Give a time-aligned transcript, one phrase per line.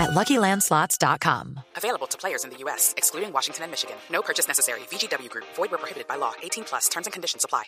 [0.00, 1.60] at LuckyLandSlots.com.
[1.76, 3.96] Available to players in the U.S., excluding Washington and Michigan.
[4.10, 4.80] No purchase necessary.
[4.90, 5.46] VGW Group.
[5.56, 6.32] Void where prohibited by law.
[6.42, 6.88] 18 plus.
[6.88, 7.64] Terms and conditions apply.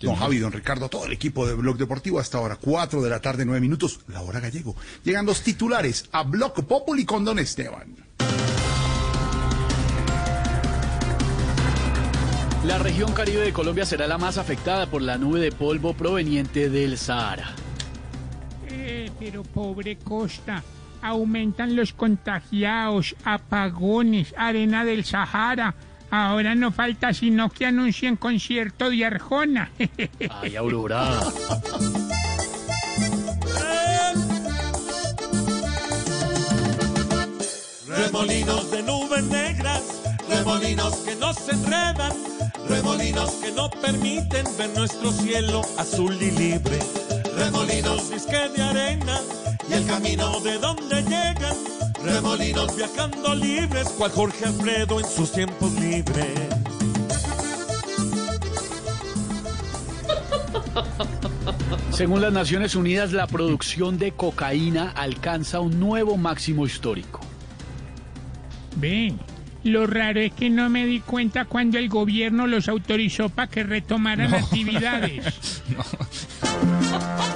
[0.00, 3.20] Don Javi, don Ricardo, todo el equipo de Blog Deportivo hasta ahora, 4 de la
[3.20, 4.74] tarde, 9 minutos, la hora gallego.
[5.02, 7.96] Llegan los titulares a Blog Populi con Don Esteban.
[12.64, 16.70] La región caribe de Colombia será la más afectada por la nube de polvo proveniente
[16.70, 17.54] del Sahara.
[18.68, 20.64] Eh, pero pobre Costa,
[21.04, 25.74] aumentan los contagiados, apagones, arena del Sahara.
[26.10, 29.70] Ahora no falta sino que anuncien concierto de Arjona.
[30.42, 31.20] Ay, Aurora.
[37.86, 42.12] Remolinos de nubes negras, remolinos que nos enredan,
[42.68, 46.78] remolinos que no permiten ver nuestro cielo azul y libre.
[47.36, 49.20] Remolinos disque de arena
[49.68, 51.56] y el camino de donde llegan,
[52.02, 56.38] remolinos viajando libres, cual Jorge Alfredo en sus tiempos libres.
[61.90, 67.20] Según las Naciones Unidas, la producción de cocaína alcanza un nuevo máximo histórico.
[68.76, 69.18] Ven,
[69.62, 73.62] lo raro es que no me di cuenta cuando el gobierno los autorizó para que
[73.62, 75.62] retomaran actividades.
[75.68, 75.86] Nos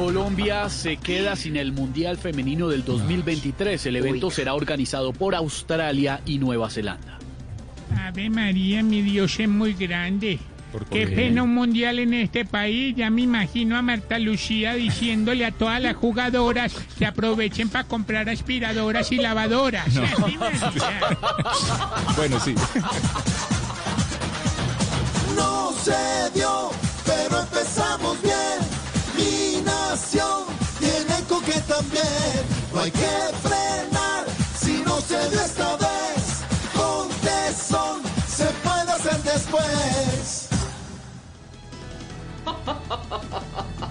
[0.00, 3.84] Colombia se queda sin el Mundial Femenino del 2023.
[3.84, 7.18] El evento será organizado por Australia y Nueva Zelanda.
[8.06, 10.38] Ave María, mi Dios es muy grande.
[10.90, 12.96] Qué pena un mundial en este país.
[12.96, 18.30] Ya me imagino a Marta Lucía diciéndole a todas las jugadoras que aprovechen para comprar
[18.30, 19.86] aspiradoras y lavadoras.
[19.86, 21.00] Así decía.
[22.16, 22.54] Bueno, sí.
[25.36, 26.70] No se dio,
[27.04, 27.89] pero empezamos
[31.66, 32.44] también.
[32.72, 33.08] No hay que
[33.42, 34.24] frenar
[34.58, 36.44] si no se dio esta vez.
[36.74, 40.48] Con tesón se puede hacer después.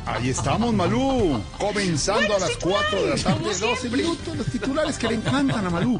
[0.06, 1.42] Ahí estamos, Malú.
[1.58, 4.38] Comenzando a las 4 de la tarde, 12 minutos.
[4.38, 6.00] Los titulares que le encantan a Malú.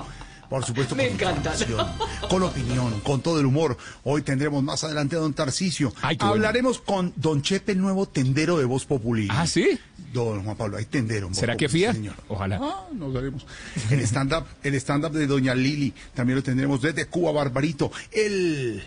[0.50, 1.88] Por supuesto, con información,
[2.28, 3.78] con opinión, con todo el humor.
[4.04, 5.94] Hoy tendremos más adelante a don Tarcicio.
[6.02, 6.34] Ay, qué bueno.
[6.36, 9.28] Hablaremos con don Chepe, el nuevo tendero de Voz Populi.
[9.30, 9.80] ¿Ah, sí?
[10.12, 11.28] Don Juan Pablo, hay tendero.
[11.28, 11.94] en Voz ¿Será que fía?
[11.94, 12.16] señor.
[12.28, 12.60] Ojalá.
[12.62, 13.46] Ah, no sabemos.
[13.92, 17.92] El stand-up, el stand-up de doña Lili, también lo tendremos desde Cuba, Barbarito.
[18.12, 18.84] El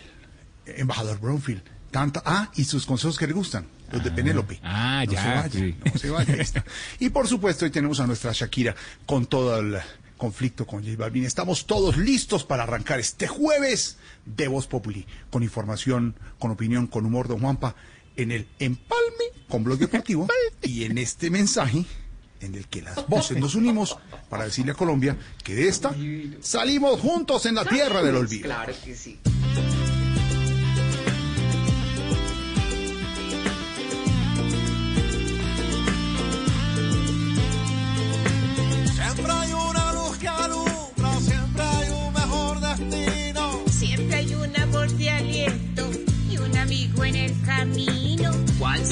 [0.65, 1.61] embajador Brownfield.
[1.91, 4.59] Tanta, ah, y sus consejos que le gustan, los de Penélope.
[4.63, 5.75] ah, No ya, se vaya, sí.
[5.85, 6.65] no se vaya, ahí está.
[6.99, 8.75] Y por supuesto, hoy tenemos a nuestra Shakira
[9.05, 9.77] con todo el
[10.23, 11.25] conflicto con J Balvin.
[11.25, 17.05] Estamos todos listos para arrancar este jueves de Voz Populi, con información, con opinión, con
[17.05, 17.75] humor, don Juanpa,
[18.15, 20.29] en el Empalme con Blog Deportivo
[20.61, 21.83] y en este mensaje
[22.39, 23.97] en el que las voces nos unimos
[24.29, 25.93] para decirle a Colombia que de esta
[26.39, 28.43] salimos juntos en la tierra del olvido.
[28.43, 29.19] Claro que sí.
[38.95, 39.53] Siempre hay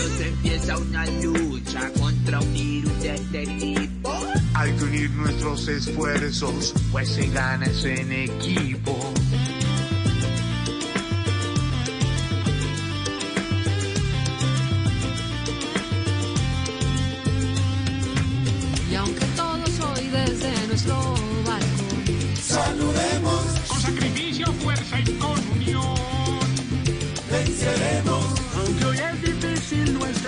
[0.01, 4.11] Cuando se empieza una lucha contra un virus de este tipo,
[4.55, 8.97] Hay que unir nuestros esfuerzos, pues se gana es en equipo.
[18.89, 21.20] Y aunque todo soy desde nuestro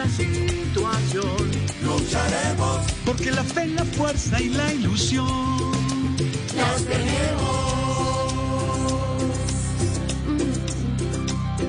[0.03, 1.51] esta situación.
[1.83, 2.81] Lucharemos.
[3.05, 5.27] Porque la fe, la fuerza y la ilusión.
[6.55, 8.33] Las tenemos.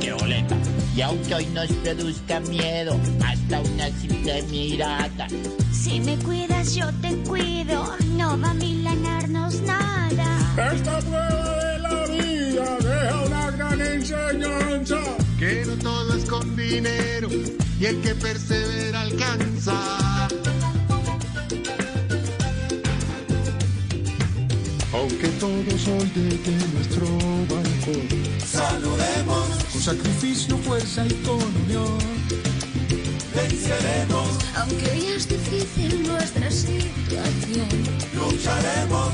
[0.01, 0.57] ¡Qué boleta!
[0.97, 5.27] Y aunque hoy nos produzca miedo, hasta una simple mirada.
[5.73, 7.97] Si me cuidas, yo te cuido.
[8.17, 10.73] No va a milanarnos nada.
[10.73, 14.97] Esta prueba de la vida deja una gran enseñanza.
[15.39, 17.29] Que no todo con dinero
[17.81, 20.29] y el que persevera alcanza.
[24.93, 27.07] Aunque todos hoy desde nuestro
[27.49, 28.09] balcón
[28.47, 31.99] saludemos con sacrificio, fuerza y con unión.
[33.35, 37.69] Venceremos, Aunque hoy es difícil nuestra situación.
[38.15, 39.13] lucharemos,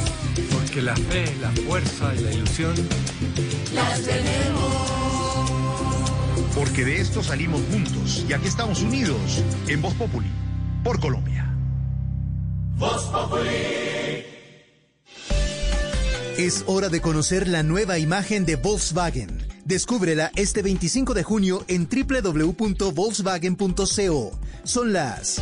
[0.52, 2.74] Porque la fe, la fuerza y la ilusión
[3.74, 4.99] Las tenemos.
[6.54, 10.26] Porque de esto salimos juntos y aquí estamos unidos en Voz Populi
[10.82, 11.46] por Colombia.
[16.38, 19.46] Es hora de conocer la nueva imagen de Volkswagen.
[19.66, 24.38] Descúbrela este 25 de junio en www.volkswagen.co.
[24.64, 25.40] Son las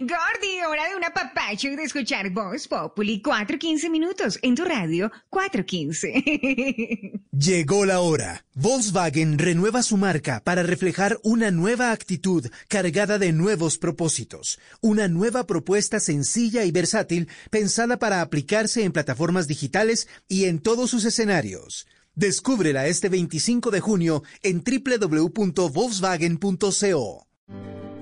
[0.00, 5.10] Gordy, hora de una papacho y de escuchar Voz Populi 415 minutos en tu radio
[5.30, 7.20] 415.
[7.32, 8.44] Llegó la hora.
[8.54, 14.60] Volkswagen renueva su marca para reflejar una nueva actitud cargada de nuevos propósitos.
[14.80, 20.90] Una nueva propuesta sencilla y versátil pensada para aplicarse en plataformas digitales y en todos
[20.90, 21.88] sus escenarios.
[22.14, 27.26] Descúbrela este 25 de junio en www.volkswagen.co.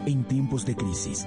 [0.07, 1.27] En tiempos de crisis,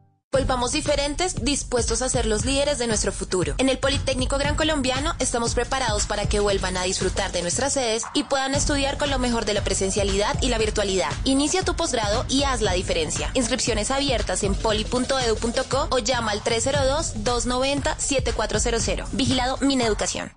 [0.33, 3.53] Volvamos diferentes, dispuestos a ser los líderes de nuestro futuro.
[3.57, 8.03] En el Politécnico Gran Colombiano estamos preparados para que vuelvan a disfrutar de nuestras sedes
[8.13, 11.11] y puedan estudiar con lo mejor de la presencialidad y la virtualidad.
[11.25, 13.29] Inicia tu posgrado y haz la diferencia.
[13.33, 19.09] Inscripciones abiertas en poli.edu.co o llama al 302-290-7400.
[19.11, 20.31] Vigilado Mineducación.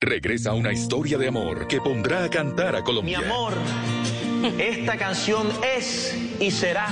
[0.00, 3.18] Regresa una historia de amor que pondrá a cantar a Colombia.
[3.18, 3.52] Mi amor,
[4.58, 6.86] esta canción es y será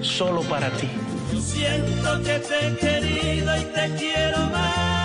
[0.00, 0.88] solo para ti.
[1.32, 4.97] Yo siento que te he querido y te quiero más.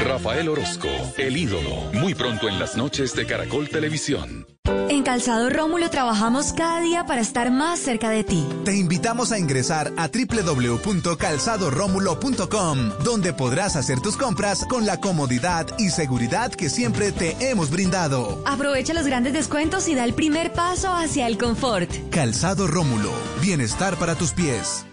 [0.00, 0.88] Rafael Orozco,
[1.18, 4.46] el ídolo, muy pronto en las noches de Caracol Televisión.
[4.88, 8.46] En Calzado Rómulo trabajamos cada día para estar más cerca de ti.
[8.64, 15.90] Te invitamos a ingresar a www.calzadoromulo.com, donde podrás hacer tus compras con la comodidad y
[15.90, 18.42] seguridad que siempre te hemos brindado.
[18.46, 21.90] Aprovecha los grandes descuentos y da el primer paso hacia el confort.
[22.10, 24.84] Calzado Rómulo, bienestar para tus pies.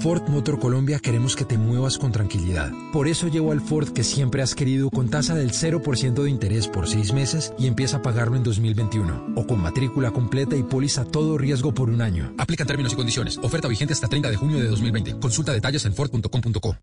[0.00, 2.70] Ford Motor Colombia queremos que te muevas con tranquilidad.
[2.92, 6.68] Por eso llevo al Ford que siempre has querido con tasa del 0% de interés
[6.68, 9.34] por seis meses y empieza a pagarlo en 2021.
[9.34, 12.32] O con matrícula completa y póliza todo riesgo por un año.
[12.38, 13.38] Aplican términos y condiciones.
[13.38, 15.18] Oferta vigente hasta 30 de junio de 2020.
[15.18, 16.76] Consulta detalles en Ford.com.co.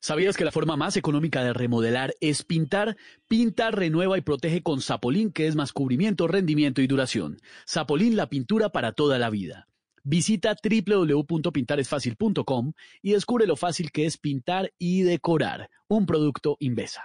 [0.00, 2.96] ¿Sabías que la forma más económica de remodelar es pintar?
[3.28, 7.40] Pinta, renueva y protege con Zapolín, que es más cubrimiento, rendimiento y duración.
[7.68, 9.68] Zapolín, la pintura para toda la vida.
[10.08, 15.68] Visita www.pintaresfacil.com y descubre lo fácil que es pintar y decorar.
[15.88, 17.02] Un producto Invesa.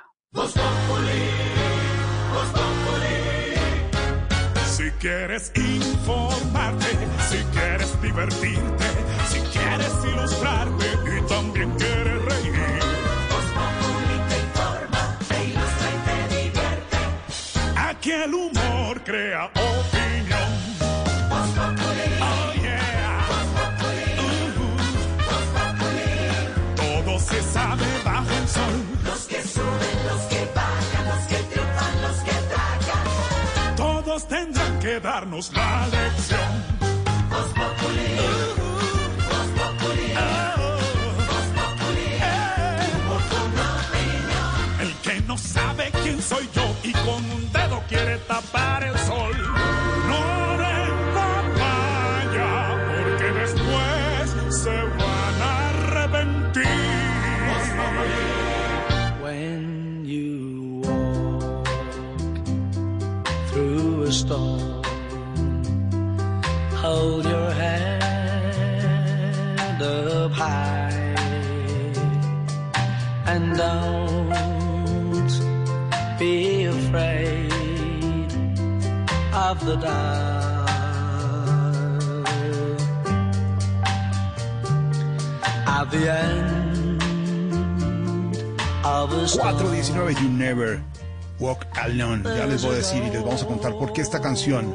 [4.67, 6.85] Si quieres informarte,
[7.27, 8.85] si quieres divertirte,
[9.31, 12.53] si quieres ilustrarte y también quieres reír.
[14.29, 16.97] te informa, te ilustra y te divierte.
[17.77, 20.00] Aquí el humor crea opinión.
[34.99, 36.81] Darnos la lección.
[37.33, 37.71] Oh.
[44.81, 49.35] El que no sabe quién soy yo y con un dedo quiere tapar el sol.
[50.09, 52.51] No den papaya,
[52.87, 56.65] porque después se van a arrepentir.
[59.23, 61.67] When you walk
[63.51, 64.80] through a storm,
[66.91, 68.03] held your hand
[69.81, 70.91] up high.
[73.31, 75.31] And don't
[76.19, 78.29] be afraid
[79.47, 80.69] of the dark.
[85.77, 87.01] At the end
[88.85, 90.83] of a 419 you never
[91.39, 92.23] Walk Alone.
[92.23, 94.65] Ya les voy a decir y les vamos a contar por qué esta canción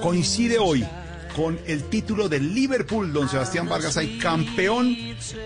[0.00, 0.86] coincide hoy
[1.34, 4.96] con el título de Liverpool, don Sebastián Vargas, hay campeón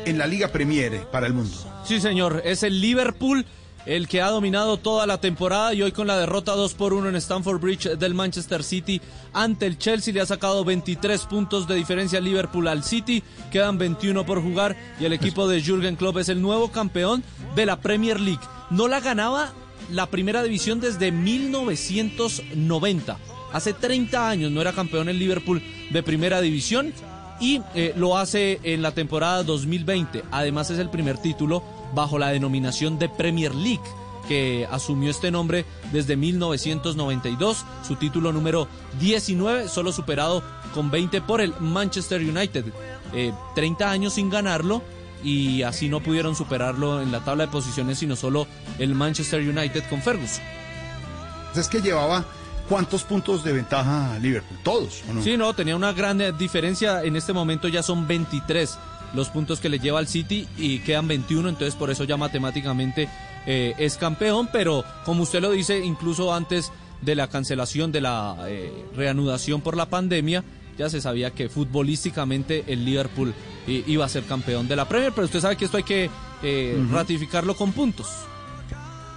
[0.04, 1.56] en la Liga Premier para el mundo.
[1.84, 3.44] Sí, señor, es el Liverpool
[3.86, 7.08] el que ha dominado toda la temporada y hoy con la derrota 2 por 1
[7.08, 9.00] en Stamford Bridge del Manchester City
[9.32, 14.26] ante el Chelsea le ha sacado 23 puntos de diferencia Liverpool al City, quedan 21
[14.26, 17.24] por jugar y el equipo de Jürgen Klopp es el nuevo campeón
[17.56, 18.42] de la Premier League.
[18.68, 19.54] No la ganaba
[19.90, 23.16] la primera división desde 1990.
[23.52, 26.92] Hace 30 años no era campeón el Liverpool de primera división
[27.40, 30.24] y eh, lo hace en la temporada 2020.
[30.30, 31.62] Además es el primer título
[31.94, 33.80] bajo la denominación de Premier League
[34.28, 38.68] que asumió este nombre desde 1992, su título número
[39.00, 40.42] 19, solo superado
[40.74, 42.66] con 20 por el Manchester United.
[43.54, 44.82] 30 eh, años sin ganarlo
[45.24, 48.46] y así no pudieron superarlo en la tabla de posiciones, sino solo
[48.78, 50.44] el Manchester United con Ferguson.
[51.56, 52.26] Es que llevaba
[52.68, 54.58] ¿Cuántos puntos de ventaja Liverpool?
[54.62, 55.02] ¿Todos?
[55.08, 55.22] ¿o no?
[55.22, 57.02] Sí, no, tenía una gran diferencia.
[57.02, 58.78] En este momento ya son 23
[59.14, 63.08] los puntos que le lleva al City y quedan 21, entonces por eso ya matemáticamente
[63.46, 66.70] eh, es campeón, pero como usted lo dice, incluso antes
[67.00, 70.44] de la cancelación de la eh, reanudación por la pandemia,
[70.76, 73.34] ya se sabía que futbolísticamente el Liverpool
[73.66, 76.10] eh, iba a ser campeón de la Premier, pero usted sabe que esto hay que
[76.90, 78.08] ratificarlo con puntos.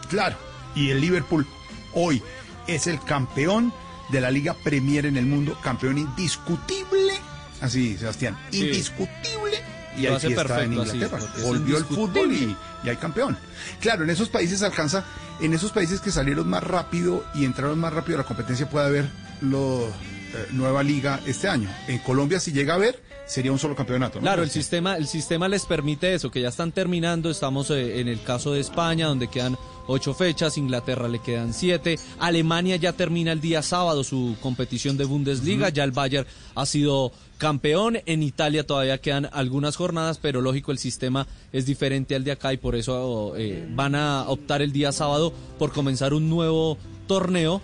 [0.10, 0.38] Claro,
[0.75, 1.46] y el Liverpool
[1.93, 2.22] hoy
[2.67, 3.73] es el campeón
[4.09, 7.13] de la Liga Premier en el mundo, campeón indiscutible.
[7.61, 9.61] Así, Sebastián, indiscutible.
[9.97, 11.17] Y Lo hace perfecto, en Inglaterra.
[11.17, 13.37] así, Volvió el fútbol y, y hay campeón.
[13.81, 15.03] Claro, en esos países alcanza,
[15.41, 18.85] en esos países que salieron más rápido y entraron más rápido a la competencia puede
[18.85, 19.09] haber
[19.41, 19.89] lo,
[20.33, 21.69] eh, nueva liga este año.
[21.87, 24.19] En Colombia, si llega a haber, sería un solo campeonato.
[24.19, 24.21] ¿no?
[24.21, 27.29] Claro, el sistema, el sistema les permite eso, que ya están terminando.
[27.29, 29.57] Estamos eh, en el caso de España, donde quedan
[29.88, 35.05] ocho fechas, Inglaterra le quedan siete, Alemania ya termina el día sábado su competición de
[35.05, 37.11] Bundesliga, ya el Bayern ha sido
[37.41, 42.33] campeón, en Italia todavía quedan algunas jornadas, pero lógico el sistema es diferente al de
[42.33, 46.77] acá y por eso eh, van a optar el día sábado por comenzar un nuevo
[47.07, 47.61] torneo.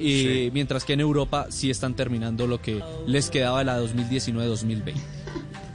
[0.00, 4.94] Y mientras que en Europa sí están terminando lo que les quedaba de la 2019-2020.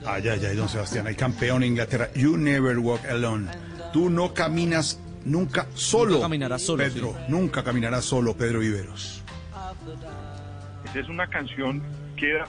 [0.06, 2.10] Ay, ay, ay, don Sebastián, hay campeón en Inglaterra.
[2.14, 3.48] You never walk alone.
[3.94, 6.12] Tú no caminas nunca solo.
[6.12, 7.12] Nunca caminarás solo, Pedro.
[7.14, 7.26] sí.
[7.32, 9.24] Nunca caminarás solo, Pedro Viveros.
[10.86, 11.82] Esa es una canción
[12.16, 12.40] que,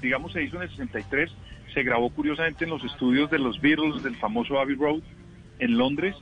[0.00, 1.30] digamos, se hizo en el 63,
[1.74, 5.00] se grabó curiosamente en los estudios de los Beatles del famoso Abbey Road
[5.58, 6.14] en Londres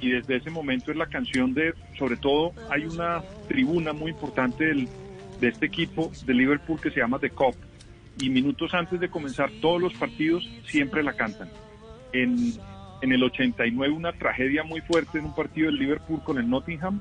[0.00, 4.64] y desde ese momento es la canción de, sobre todo hay una tribuna muy importante
[4.64, 4.88] del-
[5.40, 7.54] de este equipo de Liverpool que se llama The Cop
[8.20, 11.48] y minutos antes de comenzar todos los partidos siempre la cantan.
[12.12, 12.54] En,
[13.02, 17.00] en el 89 una tragedia muy fuerte en un partido del Liverpool con el Nottingham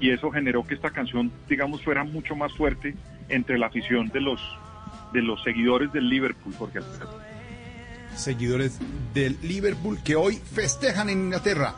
[0.00, 2.94] y eso generó que esta canción, digamos, fuera mucho más fuerte
[3.28, 4.40] entre la afición de los
[5.12, 6.80] de los seguidores del Liverpool, porque
[8.16, 8.78] Seguidores
[9.12, 11.74] del Liverpool que hoy festejan en Inglaterra.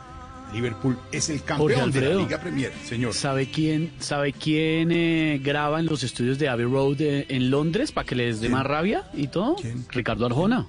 [0.53, 2.15] Liverpool es el campeón de la.
[2.15, 3.13] Liga Premier, señor.
[3.13, 7.91] ¿Sabe quién, sabe quién eh, graba en los estudios de Abbey Road eh, en Londres
[7.91, 9.57] para que les dé más rabia y todo?
[9.89, 10.67] Ricardo Arjona.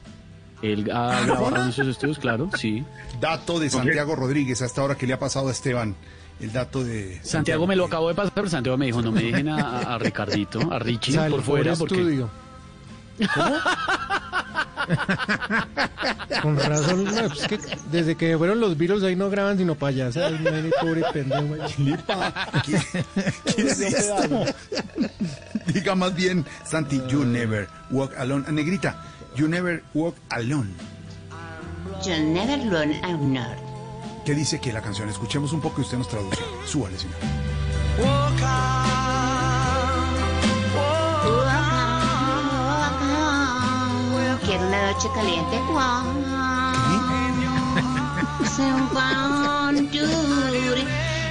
[0.62, 1.62] Él ha grabado ¿Arjona?
[1.64, 2.84] en esos estudios, claro, sí.
[3.20, 5.94] Dato de Santiago Rodríguez, hasta ahora que le ha pasado a Esteban.
[6.40, 9.22] El dato de Santiago me lo acabo de pasar, pero Santiago me dijo, no me
[9.22, 11.96] dejen a, Ricardito, a Richie por fuera, por porque...
[11.96, 12.30] estudio.
[16.42, 17.58] Con razón, no, pues es que
[17.90, 20.32] desde que fueron los virus ahí no graban sino payasas,
[20.80, 21.56] pobre pendejo.
[22.64, 24.44] ¿Qué es esto?
[25.66, 28.44] Diga más bien, Santi, you never walk alone.
[28.46, 29.02] Ah, Negrita,
[29.36, 30.74] you never walk alone.
[32.04, 33.56] Yo never learn honor.
[34.24, 35.08] ¿Qué dice que la canción?
[35.08, 36.42] Escuchemos un poco y usted nos traduce.
[36.66, 37.16] Súbale, señor.
[44.44, 45.56] Quiero una noche caliente.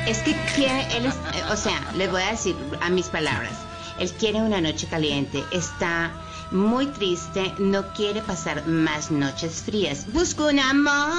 [0.07, 1.15] Es que quiere, él es-
[1.51, 3.51] o sea, les voy a decir a mis palabras.
[3.99, 6.11] Él quiere una noche caliente, está
[6.51, 10.05] muy triste, no quiere pasar más noches frías.
[10.11, 11.09] Busca un amor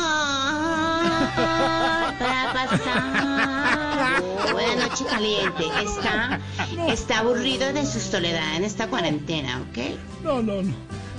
[2.18, 4.23] para pasar
[4.54, 5.64] una noche caliente.
[5.85, 6.40] Está,
[6.88, 9.78] está aburrido de su soledad en esta cuarentena, ¿ok?
[10.23, 10.75] No, no, no.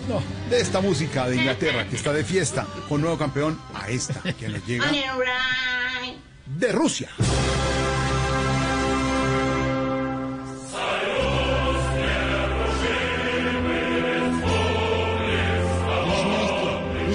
[0.08, 4.22] No, de esta música de Inglaterra que está de fiesta con nuevo campeón a esta
[4.34, 4.86] que nos llega
[6.48, 7.10] de Rusia.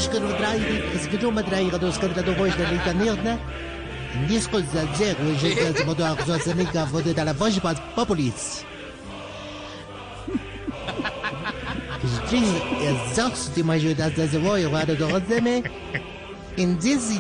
[0.05, 1.97] iškart dragi, zgidų madraiga, dos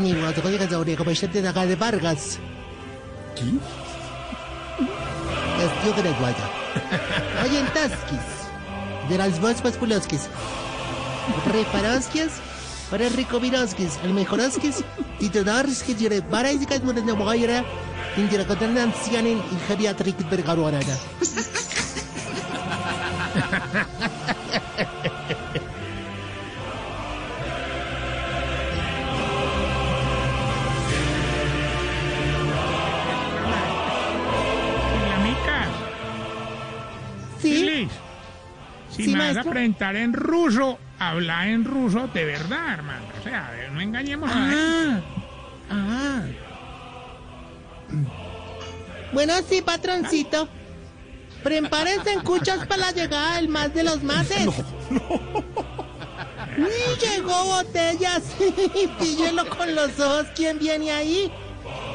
[0.00, 0.28] nirna.
[7.40, 7.58] La je
[11.94, 12.53] Es que De
[12.94, 13.98] Para Rico Viroskis.
[14.04, 14.84] El mejoroskis.
[15.18, 15.98] Titodorskis.
[15.98, 16.80] Jere Baraisikas.
[16.84, 17.64] Muren de Mogaira.
[18.16, 19.38] Indira Kotan Ancianin.
[19.38, 20.96] Y Geriatric Bergaruanada.
[37.42, 37.88] Sí.
[38.88, 43.04] Si Sí, me vas a presentar en ruso, habla en ruso de verdad, hermano.
[43.20, 45.02] O sea, no engañemos a la
[45.70, 46.22] Ah.
[49.12, 50.48] Bueno, sí, patroncito.
[51.42, 54.48] Prepárense en cuchas para la llegada del más de los mases.
[56.56, 58.22] Y llegó botellas.
[58.98, 60.26] Píllelo con los ojos.
[60.34, 61.30] ¿Quién viene ahí?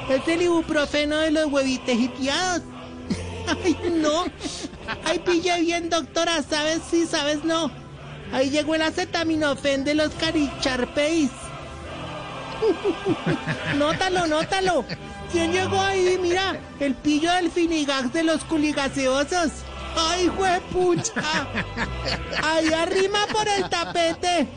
[0.09, 2.63] Es el ibuprofeno de los huevitejiteados.
[3.47, 4.25] Ay, no.
[5.05, 6.43] Ay, pille bien, doctora.
[6.43, 6.81] ¿Sabes?
[6.89, 7.71] Sí, sabes, no.
[8.31, 11.31] Ahí llegó el acetaminofén de los caricharpeis.
[13.77, 14.85] Nótalo, nótalo.
[15.31, 16.17] ¿Quién llegó ahí?
[16.21, 19.51] Mira, el pillo del finigax de los culigaseosos.
[19.95, 21.47] ¡Ay, juepucha!
[22.43, 24.47] Ahí arrima por el tapete.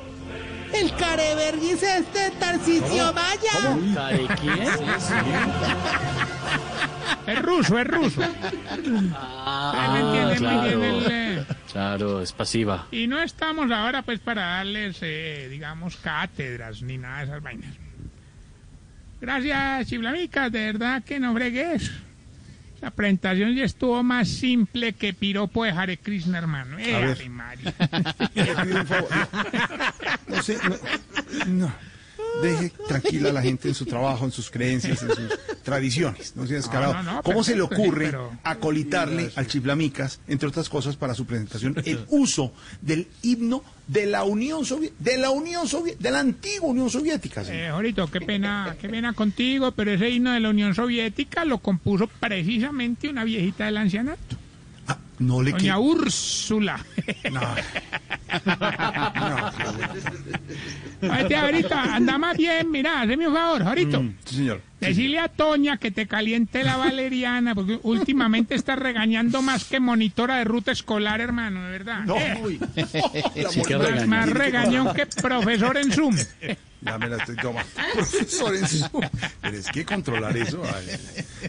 [0.73, 3.95] El careverguis este Tarcicio Vaya.
[3.95, 4.63] ¿Care quién?
[7.27, 8.23] Es ruso, es ruso.
[9.15, 11.52] Ah, me entiende muy bien el, claro.
[11.73, 12.87] Claro, es pasiva.
[12.91, 17.75] Y no estamos ahora pues para darles, eh, digamos, cátedras ni nada de esas vainas.
[19.21, 21.91] Gracias, Chiblamicas, de verdad que no bregues.
[22.83, 26.79] La presentación ya estuvo más simple que piropo de Hare Krishna, hermano.
[26.79, 27.31] Eh, ver.
[27.31, 27.73] María.
[28.81, 29.09] Un favor.
[30.27, 31.92] No sé, no, no.
[32.41, 36.35] Deje tranquila a la gente en su trabajo, en sus creencias, en sus tradiciones.
[36.35, 36.95] No sea descarado.
[36.95, 41.15] No, no, no, ¿Cómo se le ocurre pero- acolitarle al Chiflamicas, entre otras cosas, para
[41.15, 46.11] su presentación, el uso del himno de la Unión Soviética, de la Unión Soviética, de
[46.11, 47.45] la antigua Unión Soviética?
[47.45, 47.61] señor?
[47.63, 51.59] Eh, Jorito, qué pena, qué pena contigo, pero ese himno de la Unión Soviética lo
[51.59, 54.37] compuso precisamente una viejita del ancianato.
[55.23, 56.85] No le Doña que- Úrsula.
[57.31, 57.41] No.
[61.03, 64.03] Oye, ahorita, anda más bien, mira, hazme un favor, Jorito.
[64.03, 64.61] Mm, sí, señor.
[64.81, 70.37] Decirle a Toña que te caliente la valeriana, porque últimamente estás regañando más que monitora
[70.39, 72.05] de ruta escolar, hermano, de verdad.
[72.05, 72.61] No, Eh, uy.
[73.51, 74.09] Sí, que más, regañón.
[74.11, 76.17] más regañón que profesor en Zoom.
[76.85, 77.71] Ya me la estoy tomando.
[77.95, 78.55] Profesor
[79.41, 80.63] Pero es que controlar eso.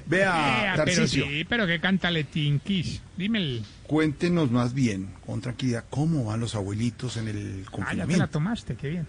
[0.05, 3.01] Vea, Eh, pero sí, pero qué cantaletinquis.
[3.17, 3.65] Dime el...
[3.87, 7.71] cuéntenos más bien, con tranquilidad, cómo van los abuelitos en el Ah, ya te la
[7.71, 8.27] confinamiento.
[8.29, 9.07] tomaste, qué bien.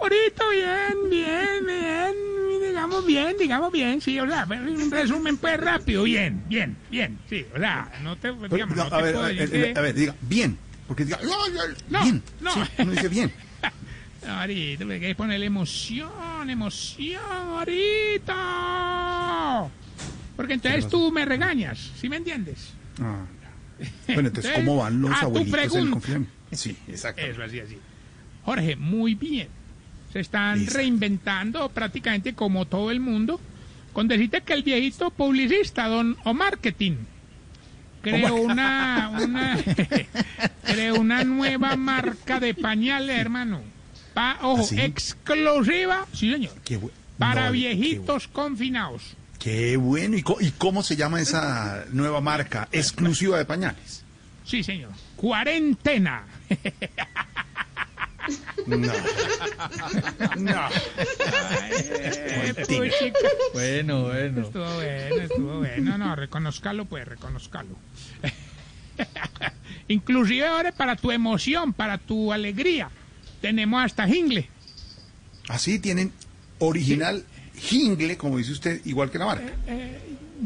[0.00, 2.14] Ahorita bien, bien, bien,
[2.68, 7.46] digamos bien, digamos bien, sí, o sea, un resumen pues rápido, bien, bien, bien, sí,
[7.54, 9.94] o sea, no te, digamos, no, no a, te ver, puedo a, ver, a ver,
[9.94, 10.58] diga, bien.
[10.86, 12.22] Porque diga, no, no, No, bien.
[12.40, 12.52] no.
[12.52, 13.32] Sí, uno dice bien.
[14.26, 18.34] No, ahorita, hay que ponerle emoción, emoción, ahorita.
[20.36, 22.72] Porque entonces tú me regañas, ¿sí me entiendes?
[23.00, 23.50] Ah, ya.
[24.14, 26.34] Bueno, entonces, ¿cómo van los abuelitos en el confinamiento?
[26.52, 27.22] Sí, exacto.
[27.22, 27.78] Eso, así, así.
[28.44, 29.48] Jorge, muy bien.
[30.12, 30.76] Se están Listo.
[30.76, 33.40] reinventando prácticamente como todo el mundo.
[33.92, 36.96] Con decirte que el viejito publicista, don O Marketing,
[38.02, 39.56] creó una, una,
[40.64, 43.73] creó una nueva marca de pañales, hermano.
[44.14, 44.80] Pa- ojo, ¿Ah, sí?
[44.80, 46.78] exclusiva, sí señor, Qué
[47.18, 49.02] para no, viejitos confinados.
[49.38, 50.16] Qué bueno.
[50.16, 54.02] ¿Y, co- y cómo se llama esa nueva marca exclusiva de pañales?
[54.46, 54.90] Sí, señor.
[55.16, 56.24] Cuarentena.
[58.66, 58.76] No.
[60.38, 60.68] No.
[61.70, 63.28] Eh, puchica.
[63.52, 64.42] Bueno, bueno.
[64.42, 65.98] Estuvo bueno, estuvo bueno.
[65.98, 67.76] No, reconozcalo, pues, reconozcalo.
[69.88, 72.88] Inclusive ahora para tu emoción, para tu alegría,
[73.44, 74.48] tenemos hasta jingle.
[75.48, 76.10] Así tienen
[76.60, 77.22] original
[77.54, 79.52] jingle, como dice usted, igual que la marca.
[79.66, 79.98] Eh,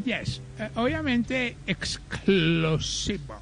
[0.05, 3.41] yes, eh, obviamente exclusivo.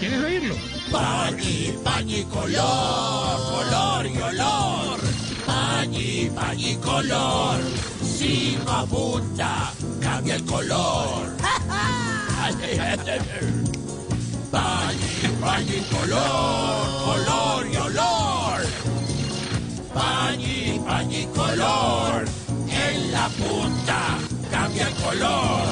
[0.00, 0.56] ¿Quieres oírlo?
[0.90, 5.00] Pañi, pañi, color, color y olor.
[5.44, 7.60] Pañi, pañi, color.
[8.02, 11.36] Si no abunda, cambia el color.
[14.50, 15.13] Pañi,
[15.44, 18.60] Pañi color, color y olor.
[19.92, 22.24] Pañi, pañi color.
[22.70, 24.18] En la punta
[24.50, 25.68] cambia el color.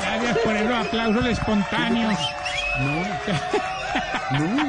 [0.00, 2.18] Gracias por esos aplausos espontáneos.
[2.78, 4.38] No.
[4.38, 4.64] No.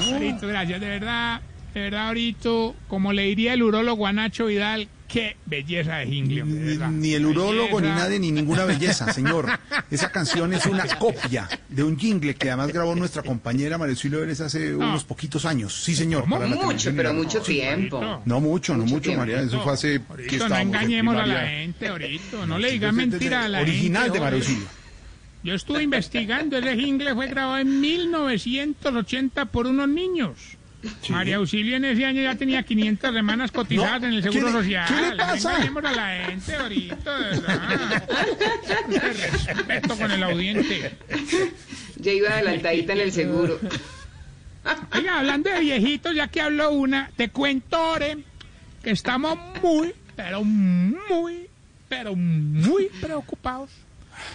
[0.00, 0.14] no.
[0.14, 1.40] Ahorito, gracias, de verdad,
[1.74, 2.48] de verdad, ahorita,
[2.88, 6.42] como le diría el urólogo a Nacho Vidal, qué belleza de jingle.
[6.44, 9.46] de Ni, ni el urólogo, ni nadie, ni ninguna belleza, señor.
[9.90, 14.40] Esa canción es una copia de un jingle que además grabó nuestra compañera Marisol Vélez
[14.40, 15.74] hace unos poquitos años.
[15.82, 16.28] Sí, señor.
[16.28, 18.22] Para Mucho, pero mucho tiempo.
[18.24, 19.20] No mucho, no Mucho tiempo.
[19.20, 19.40] María.
[19.40, 20.00] Eso fue hace.
[20.28, 20.56] ¿qué Ahorita no?
[20.56, 22.46] En engañemos a la gente, ahorita.
[22.46, 24.18] No le digan mentira a la Original gente.
[24.18, 24.32] de joder.
[24.34, 24.68] Marisol.
[25.44, 30.57] Yo estuve investigando, ese jingle fue grabado en 1980 por unos niños.
[31.08, 34.52] María Auxilio en ese año ya tenía 500 semanas cotizadas No, en el ¿qué Seguro
[34.52, 34.86] le- Social.
[34.88, 35.52] qué le pasa?
[35.54, 38.02] engañemos a la gente ahorita, de verdad.
[39.46, 40.96] Respeto con el audiente.
[41.96, 43.58] Ya iba adelantadita en el seguro.
[44.94, 48.18] Oiga, hablando de viejitos, ya que habló una, te cuento, Ore,
[48.82, 51.48] que estamos muy, pero muy,
[51.88, 53.70] pero muy preocupados.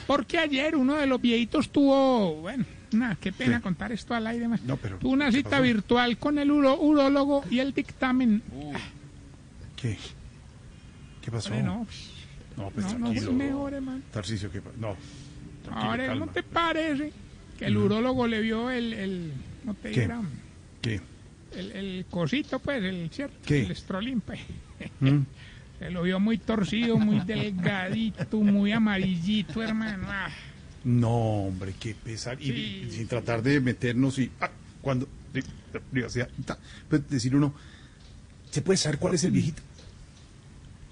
[0.07, 4.47] Porque ayer uno de los viejitos tuvo, bueno, nada, qué pena contar esto al aire
[4.47, 4.61] más.
[4.63, 5.63] No, pero, tuvo una ¿qué cita pasó?
[5.63, 8.41] virtual con el uro- urólogo y el dictamen.
[9.75, 9.97] ¿Qué?
[11.21, 11.49] ¿Qué pasó?
[11.55, 11.85] No,
[12.57, 13.25] No, pues no, no tranquilo.
[13.27, 14.01] fue mejor, hermano.
[14.11, 14.61] Tarcisio, ¿qué?
[14.79, 14.95] No.
[15.71, 17.11] Ahora, ¿no te parece
[17.57, 20.01] que el urólogo le vio el, el no te ¿Qué?
[20.01, 20.21] dirá,
[20.81, 20.99] ¿Qué?
[21.55, 23.61] el, el cosito, pues, el cierto, ¿Qué?
[23.63, 24.39] el estrolín, pues.
[24.99, 25.19] ¿Mm?
[25.79, 30.07] Se lo vio muy torcido, muy delgadito, muy amarillito, hermano.
[30.09, 30.29] Ah,
[30.83, 32.41] No, hombre, qué pesar.
[32.41, 32.85] Y, Sí.
[32.87, 34.29] y sin tratar de meternos y.
[34.41, 34.49] ah,
[34.81, 35.07] cuando.
[35.73, 36.57] la privacidad, ta,
[36.89, 37.53] pues decir uno.
[38.51, 39.61] ¿Se puede saber cuál es el viejito?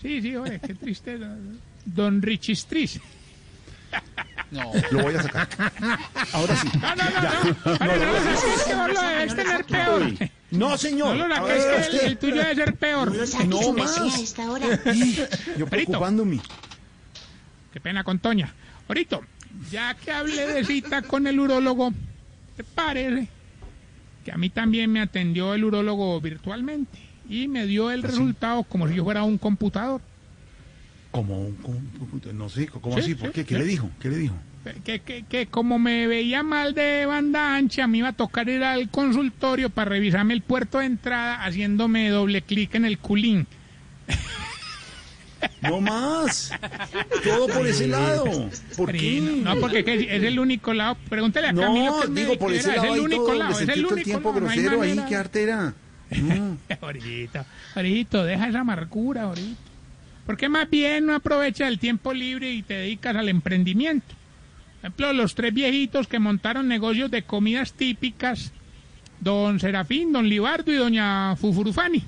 [0.02, 1.20] sí, sí, oye, qué triste.
[1.86, 3.00] don- Richistris.
[4.50, 4.72] No.
[4.92, 5.50] Lo voy a sacar.
[6.34, 6.70] Ahora sí.
[6.82, 7.86] No, no, no, no.
[7.86, 10.14] Oye, no tener peor.
[10.52, 11.16] No, señor.
[11.18, 13.14] No A saques, ver, que el, el tuyo debe ser peor.
[13.48, 14.36] No más.
[14.96, 15.16] Y
[15.58, 16.40] yo preocupándome.
[17.74, 18.54] Qué pena con Toña.
[18.88, 19.20] Ahorita,
[19.70, 21.94] ya que hablé de cita con el urólogo,
[22.58, 23.28] ¿te parece
[24.26, 26.98] que a mí también me atendió el urólogo virtualmente
[27.30, 30.02] y me dio el resultado como si yo fuera un computador?
[31.12, 31.58] Como un.
[31.66, 33.16] un- no sé, ¿cómo Sí, así?
[33.16, 33.46] ¿Por sí, qué?
[33.46, 33.60] ¿Qué sí.
[33.62, 33.90] le dijo?
[34.00, 34.36] ¿Qué le dijo?
[34.86, 38.64] Que, que, que como me veía mal de banda ancha, me iba a tocar ir
[38.64, 43.48] al consultorio para revisarme el puerto de entrada haciéndome doble clic en el culín.
[45.62, 46.52] No más.
[47.24, 48.50] Todo por ese lado.
[48.76, 49.22] ¿Por qué?
[49.22, 50.98] No, porque que es el único lado.
[51.10, 52.86] Pregúntale a Camilo No, que digo por ese lado.
[52.86, 54.82] Es el único todo, lado, es el todo el único tiempo lado, no hay grosero
[54.82, 55.74] ahí, qué artera.
[56.12, 56.58] Mm.
[56.82, 59.62] Ahorita, ahorita, deja esa amargura ahorita.
[60.26, 64.14] ¿Por qué más bien no aprovecha el tiempo libre y te dedicas al emprendimiento?
[64.82, 68.52] Por ejemplo, los tres viejitos que montaron negocios de comidas típicas,
[69.22, 72.04] don Serafín, don Libardo y doña Fufurufani.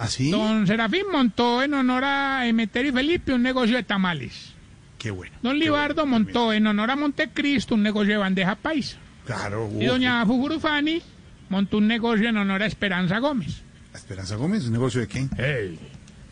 [0.00, 0.30] ¿Así?
[0.30, 4.54] Don Serafín montó en honor a Emeterio y Felipe un negocio de tamales.
[4.96, 5.36] Qué bueno.
[5.42, 8.96] Don Libardo montó en honor a Montecristo un negocio de bandeja paisa.
[9.26, 9.68] Claro.
[9.78, 9.92] Y uf.
[9.92, 11.02] doña Fufurufani
[11.50, 13.60] montó un negocio en honor a Esperanza Gómez.
[13.94, 15.28] Esperanza Gómez, ¿un negocio de qué?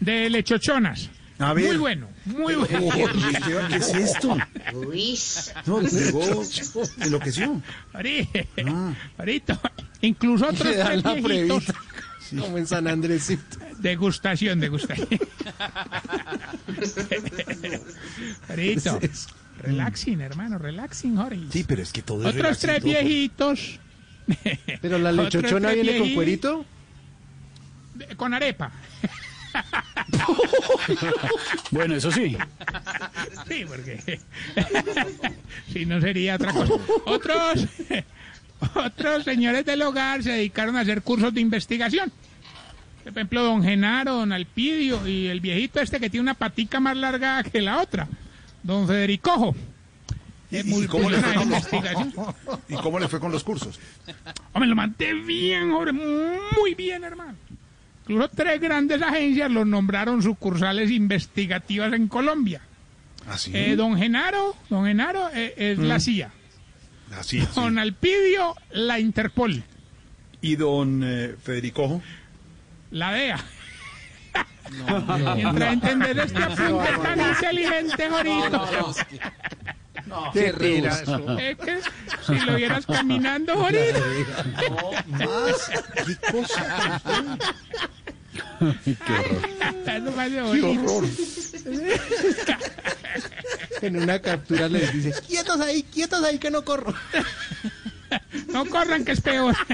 [0.00, 1.10] De lechochonas.
[1.38, 1.66] A ver.
[1.66, 2.66] Muy bueno, muy bueno.
[2.66, 4.34] ¿Qué, qué es esto?
[4.72, 5.18] Uy.
[5.66, 6.42] No, llegó,
[7.00, 7.62] enloqueció.
[7.92, 8.40] Ahorita,
[9.18, 9.60] ahorita,
[10.00, 11.64] incluso otros tres viejitos.
[12.38, 13.58] Como en San Andresito.
[13.78, 15.08] Degustación, degustación.
[19.60, 21.40] Relaxing, hermano, relaxing, Jorge.
[21.50, 23.80] Sí, pero es que todo es Otros tres viejitos.
[24.80, 26.64] Pero la Otros lechochona viene con cuerito.
[28.16, 28.70] Con arepa.
[31.70, 32.36] Bueno, eso sí.
[33.48, 34.20] Sí, porque
[35.72, 36.74] si no sería otra cosa.
[37.06, 37.66] Otros,
[38.74, 42.12] otros señores del hogar se dedicaron a hacer cursos de investigación.
[43.04, 46.96] Por ejemplo, don Genaro, don Alpidio y el viejito este que tiene una patica más
[46.96, 48.06] larga que la otra,
[48.62, 49.54] don Federicojo.
[50.50, 51.68] ¿Y, y cómo le fue con los,
[52.68, 53.78] ¿Y cómo le fue con los cursos?
[54.52, 57.34] Hombre, lo mandé bien, hombre, muy bien, hermano.
[58.02, 62.62] Incluso tres grandes agencias los nombraron sucursales investigativas en Colombia.
[63.28, 63.50] Así.
[63.54, 66.00] Eh, don Genaro, don Genaro eh, es la Mm.
[66.00, 66.30] CIA.
[67.16, 67.48] Así, sí.
[67.54, 69.62] Don Alpidio, la Interpol.
[70.40, 72.00] ¿Y don eh, Federico?
[72.90, 73.38] La DEA.
[75.36, 78.94] Mientras entender este apunte tan inteligente, Jorito.
[80.32, 81.38] Qué rirazo.
[81.38, 81.80] Es que
[82.26, 84.00] si lo vieras caminando, Jorito.
[85.06, 85.70] Más.
[86.06, 87.00] ¿Qué cosa?
[88.84, 89.42] Qué horror.
[90.52, 91.04] Qué horror.
[93.82, 96.94] En una captura les dice, Quietos ahí, quietos ahí que no corro.
[98.48, 99.54] No, No corran, que es peor.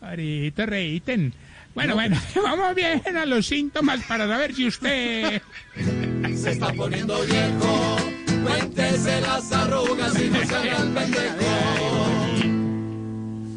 [0.00, 1.34] Ahorita reíten.
[1.74, 5.42] Bueno, bueno, vamos bien a los síntomas para saber si usted...
[6.36, 7.96] Se está poniendo viejo,
[8.44, 12.06] cuéntese las arrugas y no se haga el pendejo.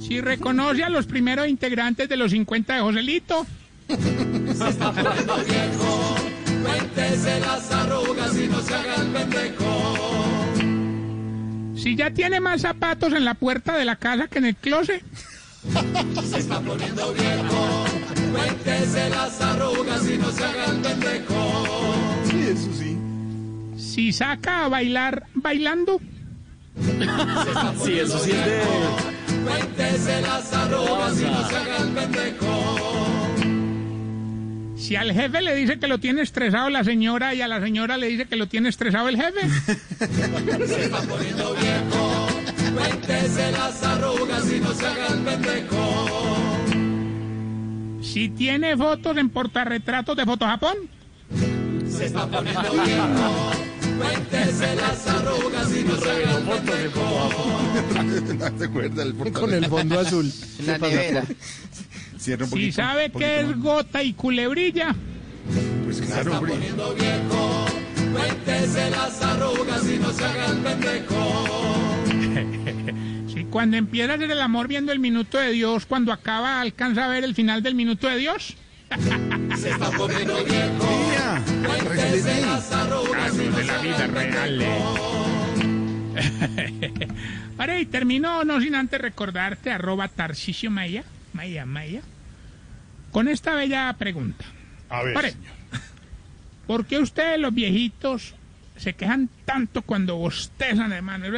[0.02, 3.46] Si reconoce a los primeros integrantes de los 50 de Joselito.
[3.88, 6.15] Se está poniendo viejo,
[6.62, 9.95] cuéntese las arrugas y no se haga el pendejo.
[11.76, 15.04] Si ya tiene más zapatos en la puerta de la casa que en el closet.
[16.23, 17.86] Se está poniendo viejo,
[18.34, 21.63] cuéntese las arrugas y no se haga el pendejo.
[22.26, 22.97] Sí, eso sí.
[23.78, 26.02] Si saca a bailar bailando.
[27.84, 28.62] Sí, eso sí es de...
[29.45, 32.66] Cuéntese las arrugas y no se haga el pendejo.
[34.78, 37.98] Si al jefe le dice que lo tiene estresado la señora y a la señora
[37.98, 39.42] le dice que lo tiene estresado el jefe.
[40.68, 42.28] Se está poniendo viejo,
[42.76, 46.38] cuéntese las arrugas y no se haga el pendejo.
[48.02, 50.78] Si tiene fotos en portarretratos de Fotojapón.
[51.90, 53.52] Se está poniendo viejo,
[53.98, 57.30] cuéntese las arrugas y no se haga el pendejo.
[58.38, 59.42] ¿No se acuerda del portal?
[59.42, 60.32] Con el fondo azul.
[60.66, 61.24] La nevera.
[62.28, 62.76] Cierra un Si poquito.
[62.76, 64.94] sabe un que poquito es gota y culebrilla.
[65.86, 66.54] Pues Se claro, está hombre.
[66.56, 67.66] poniendo viejo,
[68.12, 71.46] cuéntese las arrugas y no se haga el pendejo.
[73.34, 77.06] Si cuando empieza a hacer el amor viendo el minuto de Dios, cuando acaba alcanza
[77.06, 78.56] a ver el final del minuto de Dios.
[79.56, 84.66] Se está poniendo viejo, Mira, cuéntese las arrugas y no de se la vida real.
[87.58, 92.02] Ahora y termino no sin antes recordarte arroba Tarcisio Maya, Maya, Maya,
[93.12, 94.46] con esta bella pregunta.
[94.89, 95.32] A ver, Pare.
[95.32, 95.54] señor.
[96.65, 98.36] ¿Por qué ustedes los viejitos
[98.76, 101.26] se quejan tanto cuando bostezan, hermano?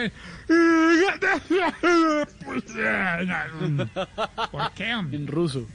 [4.51, 5.17] ¿Por qué, hombre?
[5.17, 5.67] En ruso.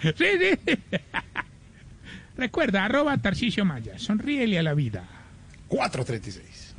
[0.00, 0.58] Sí, sí.
[2.36, 5.04] Recuerda, arroba Tarcisio Maya, sonríele a la vida.
[5.68, 6.74] 436.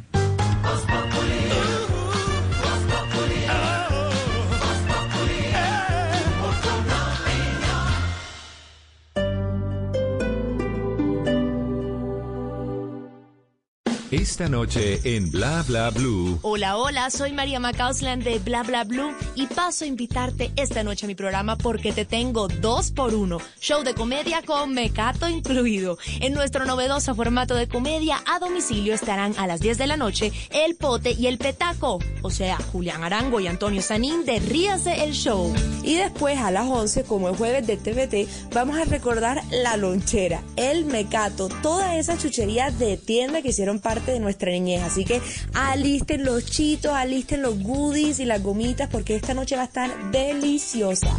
[14.14, 16.38] Esta noche en Bla Bla Blue.
[16.44, 21.08] Hola, hola, soy María Macausland de Bla Bla Blue y paso a invitarte esta noche
[21.08, 23.40] a mi programa porque te tengo dos por uno.
[23.60, 25.98] Show de comedia con mecato incluido.
[26.20, 30.32] En nuestro novedoso formato de comedia a domicilio estarán a las 10 de la noche
[30.52, 31.98] El Pote y El Petaco.
[32.22, 35.52] O sea, Julián Arango y Antonio Sanín de Ríase el Show.
[35.82, 40.44] Y después a las 11, como el jueves de TVT, vamos a recordar la lonchera,
[40.56, 44.84] el mecato, todas esas chucherías de tienda que hicieron parte de nuestra niñez.
[44.84, 45.22] Así que
[45.54, 50.12] alisten los chitos, alisten los goodies y las gomitas porque esta noche va a estar
[50.12, 51.16] deliciosa.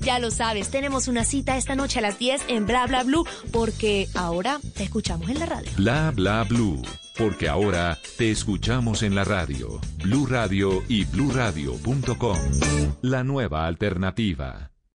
[0.00, 3.26] Ya lo sabes, tenemos una cita esta noche a las 10 en Bla Bla Blue
[3.52, 5.70] porque ahora te escuchamos en la radio.
[5.76, 6.82] Bla Bla Blue.
[7.16, 9.80] Porque ahora te escuchamos en la radio.
[10.02, 12.38] Blue Radio y bluradio.com.
[13.02, 14.73] La nueva alternativa.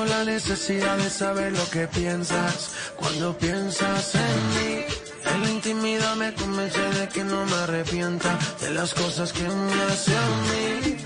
[0.00, 4.20] Tengo la necesidad de saber lo que piensas cuando piensas en
[4.54, 4.84] mí.
[5.30, 9.82] En la intimidad me convence de que no me arrepienta de las cosas que me
[9.82, 10.96] hace a mí.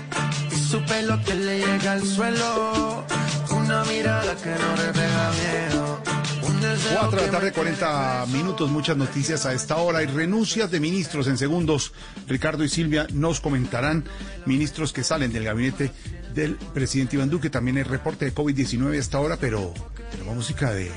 [0.49, 3.03] Y su pelo que le llega al suelo,
[3.51, 6.01] una mirada que no refleja miedo.
[6.47, 9.99] Un deseo 4 de la tarde, me 40 minutos, muchas noticias a esta hora.
[9.99, 11.91] Hay renuncias de ministros en segundos.
[12.27, 14.05] Ricardo y Silvia nos comentarán
[14.45, 15.91] ministros que salen del gabinete
[16.35, 17.49] del presidente Iván Duque.
[17.49, 19.73] También hay reporte de COVID-19 a esta hora, pero
[20.11, 20.91] tenemos música de,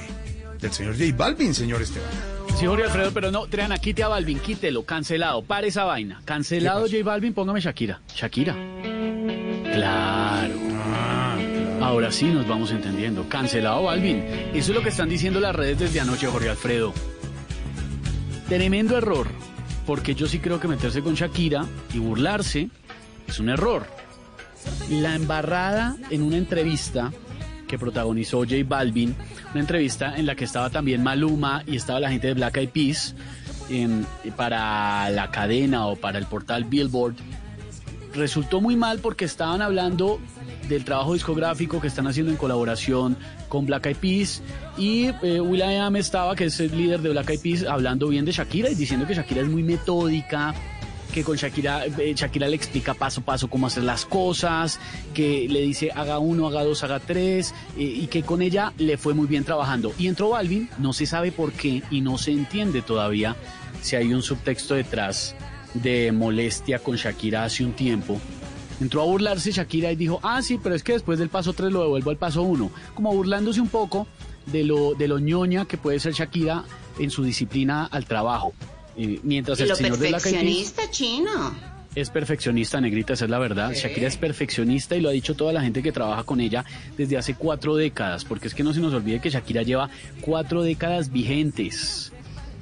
[0.61, 2.11] del señor J Balvin, señor Esteban.
[2.59, 6.21] Sí, Jorge Alfredo, pero no, Treana, quite a Balvin, quítelo, cancelado, pare esa vaina.
[6.25, 8.01] Cancelado J Balvin, póngame Shakira.
[8.15, 8.55] Shakira.
[9.73, 10.55] Claro.
[11.81, 13.29] Ahora sí nos vamos entendiendo.
[13.29, 14.25] Cancelado Balvin.
[14.53, 16.93] Eso es lo que están diciendo las redes desde anoche, Jorge Alfredo.
[18.49, 19.29] Tremendo error,
[19.87, 22.71] porque yo sí creo que meterse con Shakira y burlarse
[23.29, 23.87] es un error.
[24.91, 27.13] La embarrada en una entrevista
[27.69, 29.15] que protagonizó J Balvin,
[29.53, 32.71] una entrevista en la que estaba también Maluma y estaba la gente de Black Eyed
[32.71, 33.15] Peas
[33.69, 34.05] em,
[34.37, 37.15] para la cadena o para el portal Billboard,
[38.15, 40.19] resultó muy mal porque estaban hablando
[40.69, 43.17] del trabajo discográfico que están haciendo en colaboración
[43.49, 44.43] con Black Eyed Peas
[44.77, 48.33] y eh, Will.i.am estaba, que es el líder de Black Eyed Peas, hablando bien de
[48.33, 50.55] Shakira y diciendo que Shakira es muy metódica,
[51.13, 54.79] que con Shakira, eh, Shakira le explica paso a paso cómo hacer las cosas,
[55.15, 58.99] que le dice haga uno, haga dos, haga tres, eh, y que con ella le
[58.99, 59.93] fue muy bien trabajando.
[59.99, 63.37] Y entró Balvin, no se sabe por qué y no se entiende todavía
[63.83, 65.35] si hay un subtexto detrás
[65.75, 68.21] de molestia con Shakira hace un tiempo.
[68.81, 71.73] Entró a burlarse Shakira y dijo, ah, sí, pero es que después del paso 3
[71.73, 72.71] lo devuelvo al paso 1.
[72.95, 74.07] Como burlándose un poco
[74.47, 76.65] de lo, de lo ñoña que puede ser Shakira
[76.99, 78.53] en su disciplina al trabajo.
[79.23, 81.55] Mientras Y el lo señor de la perfeccionista chino.
[81.95, 83.73] es perfeccionista, negrita, esa es la verdad.
[83.75, 86.65] Shakira es perfeccionista y lo ha dicho toda la gente que trabaja con ella
[86.97, 89.89] desde hace cuatro décadas, porque es que no se nos olvide que Shakira lleva
[90.21, 92.13] cuatro décadas vigentes.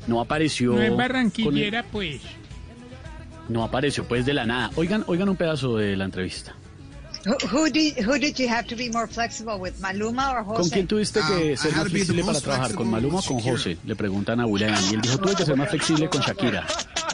[0.07, 0.73] No apareció.
[0.73, 2.21] No es el- barranquillera, pues.
[3.49, 4.71] no apareció pues de la nada.
[4.77, 6.55] Oigan, oigan un pedazo de la entrevista.
[7.27, 10.61] Who, did who did you have to be more flexible with, Maluma or Jose?
[10.61, 12.75] ¿Con quién tuviste que Um, ser I más flexible para trabajar?
[12.77, 13.41] ¿Con Maluma o con.
[13.41, 13.77] José?
[13.85, 16.65] Le preguntan a William y él dijo, tuve que ser más flexible con Shakira.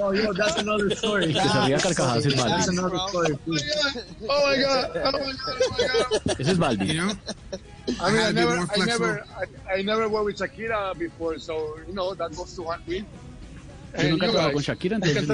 [0.03, 1.33] Oh, yo, that's another story.
[1.33, 2.79] Que se ría a carcajadas es That's Balvin.
[2.79, 3.37] another story.
[3.47, 3.57] too.
[4.29, 4.91] Oh my god!
[4.97, 5.57] Oh my god!
[5.63, 6.41] Oh my god!
[6.41, 6.91] Ese es Balvin.
[6.91, 7.19] I mean,
[8.01, 9.25] I had I be never, I never.
[9.69, 13.05] I, I never worked with Shakira before, so you know that goes to me.
[13.97, 15.27] Yo nunca he trabajado con Shakira, entonces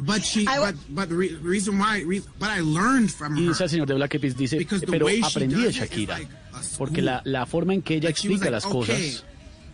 [0.00, 3.54] But she, but but the re- reason why, re- but I learned from Y her.
[3.68, 5.82] señor de Black Eyed Peas, dice, Because the pero way she aprendí de does it
[5.82, 6.08] is Shakira.
[6.18, 9.24] like a Porque la, la forma en que ella Like explica like, las okay, cosas.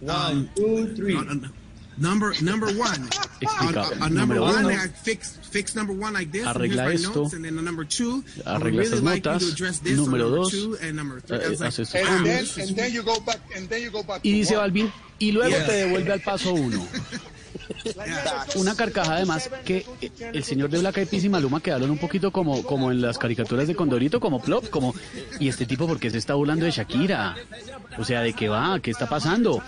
[0.09, 1.49] um, uh, uh,
[1.97, 3.07] Number number one.
[3.41, 4.67] Explica, number one.
[4.67, 6.45] I fix fix number one like this.
[6.45, 7.23] Arregla esto.
[7.23, 9.53] notes, and then on number two, Arregla really estas like you to notas.
[9.53, 11.39] address this Número number dos, two and number three.
[11.39, 12.55] Eh, was like, hace estos "Oh, And then, cambios.
[12.55, 14.25] this is and then you go back, and then you go back.
[14.25, 14.59] Y to dice one.
[14.73, 15.67] Balvin, y luego Yeah.
[15.67, 16.85] te devuelve al paso uno.
[18.57, 21.99] Una carcajada además que eh, el señor de Black Eyed Peas y Maluma quedaron un
[21.99, 24.95] poquito como, como en las caricaturas de Condorito, como plop, como
[25.38, 27.37] y este tipo porque se está burlando de Shakira.
[27.99, 28.79] O sea, ¿de qué va?
[28.81, 29.62] ¿Qué está pasando?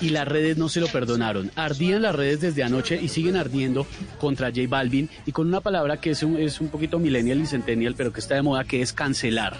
[0.00, 1.50] Y las redes no se lo perdonaron.
[1.56, 3.86] Ardían las redes desde anoche y siguen ardiendo
[4.20, 7.46] contra J Balvin y con una palabra que es un, es un poquito millennial y
[7.46, 9.56] centennial, pero que está de moda, que es cancelar.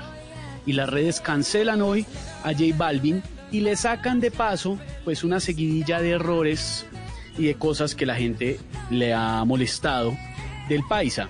[0.65, 2.07] Y las redes cancelan hoy
[2.45, 6.87] a J Balvin y le sacan de paso pues una seguidilla de errores
[7.39, 8.59] y de cosas que la gente
[8.91, 10.17] le ha molestado
[10.69, 11.29] del paisa.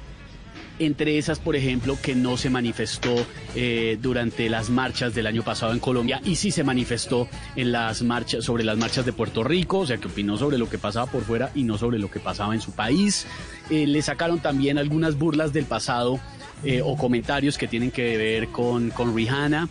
[0.80, 3.12] Entre esas, por ejemplo, que no se manifestó
[3.56, 8.02] eh, durante las marchas del año pasado en Colombia y sí se manifestó en las
[8.02, 11.06] marchas sobre las marchas de Puerto Rico, o sea, que opinó sobre lo que pasaba
[11.10, 13.26] por fuera y no sobre lo que pasaba en su país.
[13.70, 16.20] Eh, le sacaron también algunas burlas del pasado
[16.62, 19.68] eh, o comentarios que tienen que ver con, con Rihanna.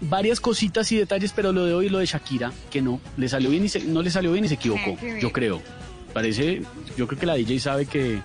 [0.00, 3.50] Varias cositas y detalles, pero lo de hoy, lo de Shakira, que no, le salió
[3.50, 5.60] bien y se- no le salió bien y se equivocó, yo creo.
[6.12, 6.62] Parece,
[6.96, 8.20] yo creo que la DJ sabe que...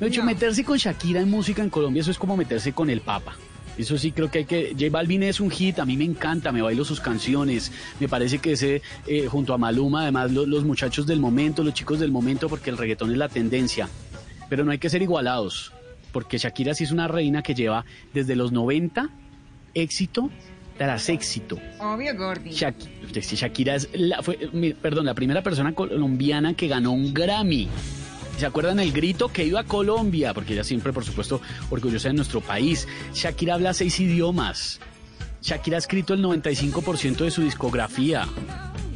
[0.00, 3.00] De hecho, meterse con Shakira en música en Colombia, eso es como meterse con el
[3.00, 3.36] Papa.
[3.78, 4.70] Eso sí creo que hay que...
[4.78, 7.72] J Balvin es un hit, a mí me encanta, me bailo sus canciones.
[8.00, 11.74] Me parece que ese, eh, junto a Maluma, además lo- los muchachos del momento, los
[11.74, 13.88] chicos del momento, porque el reggaetón es la tendencia.
[14.48, 15.72] Pero no hay que ser igualados,
[16.12, 19.08] porque Shakira sí es una reina que lleva desde los 90
[19.74, 20.30] éxito
[20.78, 21.58] tras éxito.
[21.80, 22.50] Obvio, Gordy.
[22.50, 24.36] Shak- Shakira es la, fue,
[24.80, 27.68] perdón, la primera persona colombiana que ganó un Grammy.
[28.38, 30.34] ¿Se acuerdan el grito que iba a Colombia?
[30.34, 32.88] Porque ella siempre, por supuesto, orgullosa de nuestro país.
[33.14, 34.80] Shakira habla seis idiomas.
[35.40, 38.26] Shakira ha escrito el 95% de su discografía.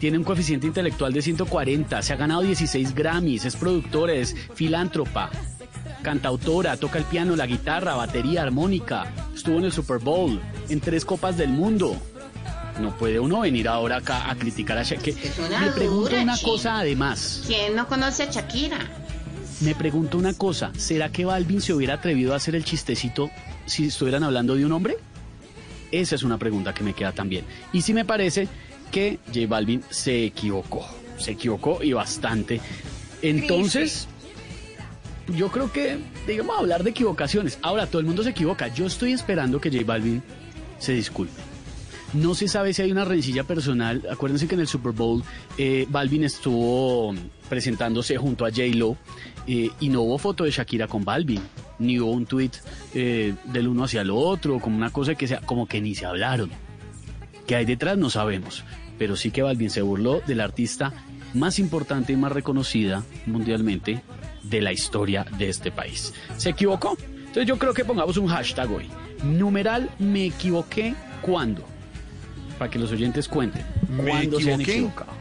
[0.00, 2.02] Tiene un coeficiente intelectual de 140.
[2.02, 3.44] Se ha ganado 16 Grammys.
[3.44, 5.30] Es productora, es filántropa.
[6.02, 11.04] Cantautora, toca el piano, la guitarra, batería, armónica, estuvo en el Super Bowl, en tres
[11.04, 11.96] copas del mundo.
[12.80, 15.16] No puede uno venir ahora acá a criticar a Shakira.
[15.46, 16.50] una Me pregunto dura, una chico.
[16.52, 17.42] cosa además.
[17.46, 18.78] ¿Quién no conoce a Shakira?
[19.60, 20.70] Me pregunto una cosa.
[20.76, 23.30] ¿Será que Balvin se hubiera atrevido a hacer el chistecito
[23.66, 24.96] si estuvieran hablando de un hombre?
[25.90, 27.44] Esa es una pregunta que me queda también.
[27.72, 28.46] Y sí me parece
[28.92, 30.86] que J Balvin se equivocó.
[31.18, 32.60] Se equivocó y bastante.
[33.22, 34.06] Entonces,
[35.36, 37.58] yo creo que, digamos, hablar de equivocaciones.
[37.62, 38.68] Ahora, todo el mundo se equivoca.
[38.68, 40.22] Yo estoy esperando que J Balvin
[40.78, 41.40] se disculpe.
[42.14, 44.02] No se sabe si hay una rencilla personal.
[44.10, 45.22] Acuérdense que en el Super Bowl
[45.58, 47.14] eh, Balvin estuvo
[47.50, 48.96] presentándose junto a J-Lo
[49.46, 51.42] eh, y no hubo foto de Shakira con Balvin,
[51.78, 52.52] ni hubo un tweet
[52.94, 56.06] eh, del uno hacia el otro, como una cosa que sea, como que ni se
[56.06, 56.50] hablaron.
[57.46, 57.98] ¿Qué hay detrás?
[57.98, 58.64] No sabemos.
[58.98, 60.94] Pero sí que Balvin se burló de la artista
[61.34, 64.02] más importante y más reconocida mundialmente
[64.42, 66.12] de la historia de este país.
[66.36, 66.96] ¿Se equivocó?
[67.18, 68.88] Entonces yo creo que pongamos un hashtag hoy.
[69.22, 71.64] Numeral me equivoqué cuándo.
[72.58, 73.64] Para que los oyentes cuenten.
[73.88, 74.72] ¿Me ¿Cuándo se han equivoqué?
[74.72, 75.12] equivocado?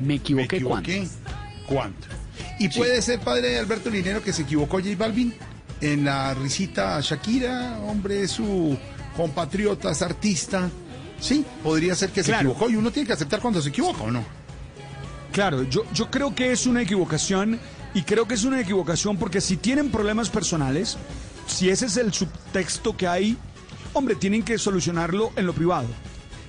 [0.00, 0.90] Me equivoqué, cuándo.
[1.66, 1.98] ¿Cuándo?
[2.58, 5.34] ¿Y puede ser, padre Alberto Linero, que se equivocó J Balvin
[5.80, 7.78] en la risita a Shakira?
[7.80, 8.76] Hombre, es su
[9.16, 10.70] compatriota, es artista.
[11.20, 14.10] Sí, podría ser que se equivocó y uno tiene que aceptar cuando se equivoca, ¿o
[14.10, 14.22] no?
[15.32, 17.58] Claro, yo, yo creo que es una equivocación
[17.96, 20.98] y creo que es una equivocación porque si tienen problemas personales,
[21.46, 23.38] si ese es el subtexto que hay,
[23.94, 25.88] hombre, tienen que solucionarlo en lo privado.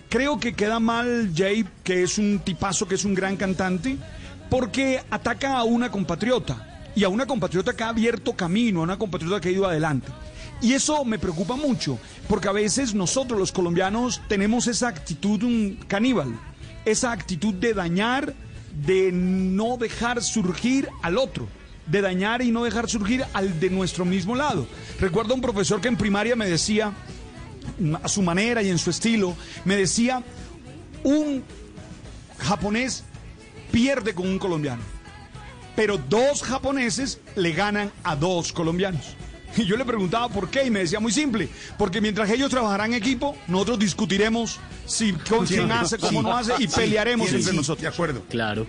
[0.09, 3.97] Creo que queda mal Jay, que es un tipazo, que es un gran cantante,
[4.49, 8.99] porque ataca a una compatriota y a una compatriota que ha abierto camino, a una
[8.99, 10.09] compatriota que ha ido adelante.
[10.61, 15.79] Y eso me preocupa mucho, porque a veces nosotros los colombianos tenemos esa actitud un
[15.87, 16.37] caníbal,
[16.83, 18.33] esa actitud de dañar,
[18.85, 21.47] de no dejar surgir al otro,
[21.85, 24.67] de dañar y no dejar surgir al de nuestro mismo lado.
[24.99, 26.93] Recuerdo a un profesor que en primaria me decía,
[28.01, 30.23] a su manera y en su estilo, me decía,
[31.03, 31.43] un
[32.39, 33.03] japonés
[33.71, 34.81] pierde con un colombiano,
[35.75, 39.15] pero dos japoneses le ganan a dos colombianos.
[39.57, 42.93] Y yo le preguntaba por qué y me decía muy simple, porque mientras ellos trabajarán
[42.93, 46.75] en equipo, nosotros discutiremos si con Sí, quién hace, cómo sí, no hace y sí,
[46.75, 47.81] pelearemos entre sí, nosotros.
[47.81, 48.23] De acuerdo.
[48.29, 48.65] Claro.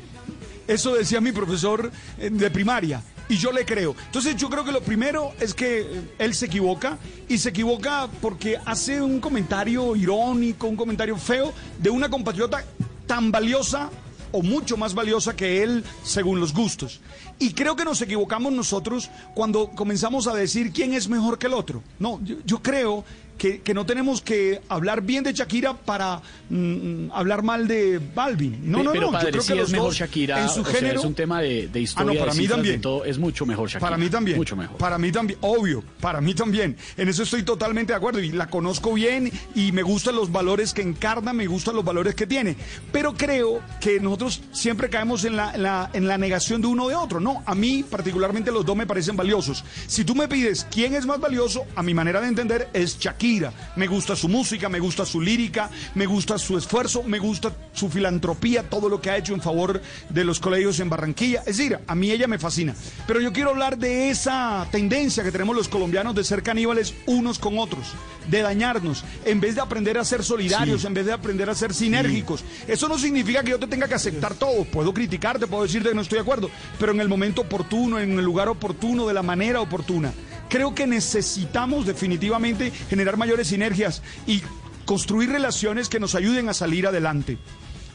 [0.67, 3.95] Eso decía mi profesor eh, de primaria y yo le creo.
[4.07, 5.87] Entonces yo creo que lo primero es que eh,
[6.19, 11.91] él se equivoca y se equivoca porque hace un comentario irónico, un comentario feo de
[11.91, 12.65] una compatriota
[13.07, 13.91] tan valiosa
[14.33, 17.01] o mucho más valiosa que él según los gustos.
[17.39, 21.55] Y creo que nos equivocamos nosotros cuando comenzamos a decir quién es mejor que el
[21.55, 21.83] otro.
[21.99, 23.05] No, yo, yo creo
[23.39, 26.21] que, que no tenemos que hablar bien de Shakira para
[26.51, 28.59] mm, hablar mal de Balvin.
[28.71, 29.13] No, no, pero no.
[29.13, 30.43] padre, yo creo sí que es mejor Shakira.
[30.43, 32.49] en su sea, género, es un tema de, de Ah, historia, no, para de mí
[32.49, 32.81] también.
[32.81, 33.05] todo.
[33.05, 33.81] Es mucho mejor Shakira.
[33.89, 34.37] Para mí también.
[34.37, 34.77] Mucho mejor.
[34.77, 36.77] Para mí también, obvio, para mí también.
[36.97, 40.75] En eso estoy totalmente de acuerdo y la conozco bien y me gustan los valores
[40.75, 42.57] que encarna, me gustan los valores que tiene.
[42.91, 46.85] Pero creo que nosotros siempre caemos en la, en la, en la negación de uno
[46.85, 47.21] o de otro.
[47.21, 49.65] No, a mí particularmente los dos me parecen valiosos.
[49.87, 53.28] Si tú me pides quién es más valioso, a mi manera de entender es Shakira.
[53.77, 57.89] Me gusta su música, me gusta su lírica, me gusta su esfuerzo, me gusta su
[57.91, 61.41] filantropía, todo lo que ha hecho en favor de los colegios en Barranquilla.
[61.41, 62.75] Es decir, a mí ella me fascina.
[63.07, 67.39] Pero yo quiero hablar de esa tendencia que tenemos los colombianos de ser caníbales unos
[67.39, 67.89] con otros,
[68.29, 70.87] de dañarnos, en vez de aprender a ser solidarios, Sí.
[70.87, 72.45] en vez de aprender a ser sinérgicos.
[72.67, 74.65] Eso no significa que yo te tenga que aceptar todo.
[74.65, 78.19] Puedo criticarte, puedo decirte que no estoy de acuerdo, pero en el momento oportuno, en
[78.19, 80.13] el lugar oportuno, de la manera oportuna.
[80.49, 84.43] Creo que necesitamos definitivamente generar mayores sinergias y
[84.85, 87.37] construir relaciones que nos ayuden a salir adelante.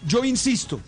[0.06, 0.80] Yo insisto,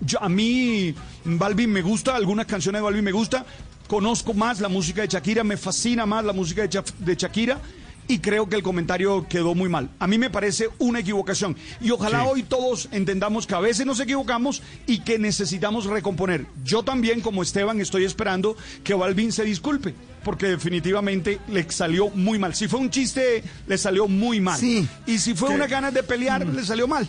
[0.00, 3.44] yo, a mí Balvin me gusta, algunas canciones de Balvin me gusta,
[3.88, 7.58] conozco más la música de Shakira, me fascina más la música de, Cha- de Shakira
[8.06, 9.90] y creo que el comentario quedó muy mal.
[9.98, 12.28] A mí me parece una equivocación y ojalá Sí.
[12.30, 16.46] hoy todos entendamos que a veces nos equivocamos y que necesitamos recomponer.
[16.64, 19.94] Yo también, como Esteban, estoy esperando que Balvin se disculpe.
[20.24, 22.54] Porque definitivamente le salió muy mal.
[22.54, 24.58] Si fue un chiste, le salió muy mal.
[24.58, 24.88] Sí.
[25.06, 27.06] Y si fue Que- una ganas de pelear, le salió mal.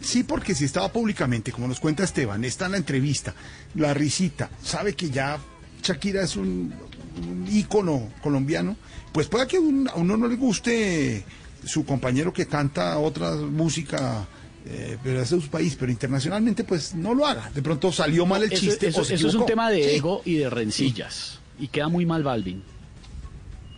[0.00, 3.34] Sí, porque si estaba públicamente, como nos cuenta Esteban, está en la entrevista,
[3.74, 5.38] la risita, sabe que ya
[5.82, 6.72] Shakira es un,
[7.16, 8.76] un ícono colombiano,
[9.12, 11.24] pues pueda que un- a uno no le guste
[11.64, 14.26] su compañero que canta otra música,
[14.66, 17.50] eh, pero es de su país, pero internacionalmente pues no lo haga.
[17.54, 18.88] De pronto salió mal el Eso- chiste.
[18.88, 19.96] eso, o se eso es un tema de Sí.
[19.96, 21.38] ego y de rencillas.
[21.58, 22.62] Y queda muy mal Balvin.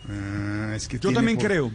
[0.09, 1.71] Ah, es que Yo también por- creo.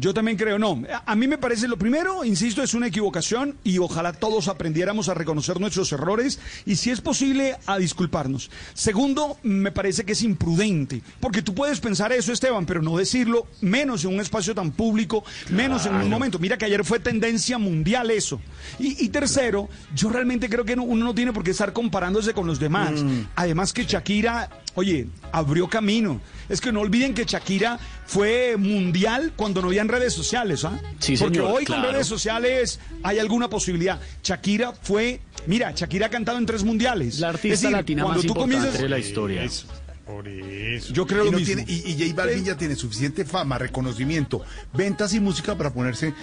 [0.00, 0.82] Yo también creo, no.
[1.06, 5.14] A mí me parece, lo primero, insisto, es una equivocación y ojalá todos aprendiéramos a
[5.14, 8.50] reconocer nuestros errores y si es posible a disculparnos.
[8.74, 13.46] Segundo, me parece que es imprudente, porque tú puedes pensar eso, Esteban, pero no decirlo,
[13.60, 16.38] menos en un espacio tan público, menos en un momento.
[16.38, 18.40] Mira que ayer fue tendencia mundial eso.
[18.78, 22.32] Y, y tercero, yo realmente creo que no- uno no tiene por qué estar comparándose
[22.34, 22.92] con los demás.
[23.34, 24.48] Además que Shakira,
[24.78, 26.20] oye, abrió camino.
[26.48, 30.80] Es que no olviden que Shakira fue mundial cuando no habían redes sociales, ¿ah?
[30.98, 34.00] Sí, Porque señor, hoy con redes sociales hay alguna posibilidad.
[34.24, 37.18] Shakira fue, mira, Shakira ha cantado en tres mundiales.
[37.20, 39.42] La artista latina más importante de la historia.
[39.44, 39.66] Eso,
[40.06, 40.90] por eso.
[40.94, 41.54] Yo creo y lo no mismo.
[41.56, 44.40] tiene- y, y J Balvin ya tiene suficiente fama, reconocimiento,
[44.72, 46.14] ventas y música para ponerse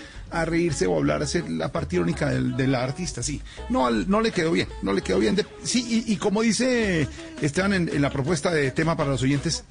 [0.41, 3.41] a reírse o hablar, hacer la parte irónica del, del artista, sí.
[3.69, 5.35] No, no le quedó bien, no le quedó bien.
[5.35, 7.07] De- sí, y, y como dice
[7.41, 9.63] Esteban en la propuesta de tema para los oyentes,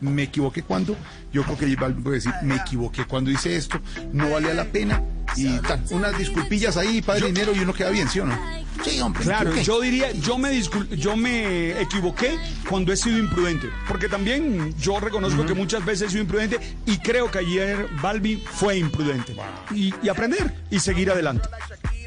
[0.00, 0.96] me equivoqué cuando,
[1.32, 3.80] yo creo que Balvin puede decir, me equivoqué cuando hice esto,
[4.12, 5.02] no valía la pena,
[5.36, 8.38] y tal, unas disculpillas ahí para el dinero y uno queda bien, ¿sí o no?
[8.84, 9.22] Sí, hombre.
[9.24, 12.38] Claro, yo diría, yo me discul- yo me equivoqué
[12.68, 16.98] cuando he sido imprudente, porque también yo reconozco que muchas veces he sido imprudente y
[16.98, 19.34] creo que ayer Balbi fue imprudente.
[19.74, 21.48] Y, y aprender y seguir adelante.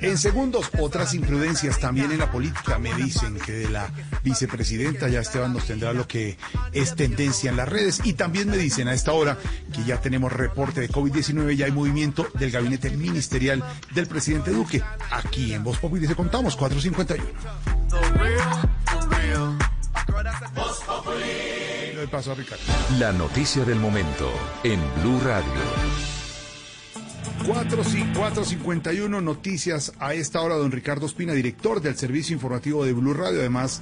[0.01, 2.79] En segundos, otras imprudencias también en la política.
[2.79, 3.89] Me dicen que de la
[4.23, 6.37] vicepresidenta ya Esteban nos tendrá lo que
[6.71, 8.01] es tendencia en las redes.
[8.03, 9.37] Y también me dicen a esta hora
[9.73, 14.81] que ya tenemos reporte de COVID-19, ya hay movimiento del gabinete ministerial del presidente Duque.
[15.11, 17.23] Aquí en Voz Populi se contamos 451.
[21.19, 22.35] Le doy paso a.
[22.97, 24.31] La noticia del momento
[24.63, 26.18] en Blue Radio.
[27.45, 32.93] 4, sí, 451 noticias a esta hora, don Ricardo Espina, director del servicio informativo de
[32.93, 33.81] Blue Radio, además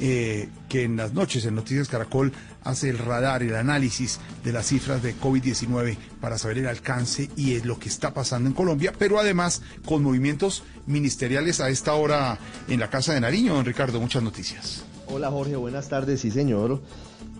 [0.00, 2.32] eh, que en las noches en Noticias Caracol
[2.64, 7.60] hace el radar, el análisis de las cifras de COVID-19 para saber el alcance y
[7.60, 12.38] lo que está pasando en Colombia, pero además con movimientos ministeriales a esta hora
[12.68, 14.84] en la Casa de Nariño, don Ricardo, muchas noticias.
[15.06, 16.82] Hola Jorge, buenas tardes, sí señor.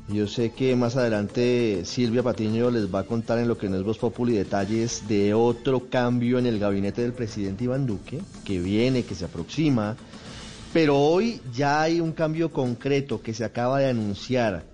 [0.09, 3.79] Yo sé que más adelante Silvia Patiño les va a contar en lo que no
[3.79, 8.61] es Voz Populi detalles de otro cambio en el gabinete del presidente Iván Duque, que
[8.61, 9.97] viene, que se aproxima,
[10.75, 14.65] pero hoy ya hay un cambio concreto que se acaba de anunciar.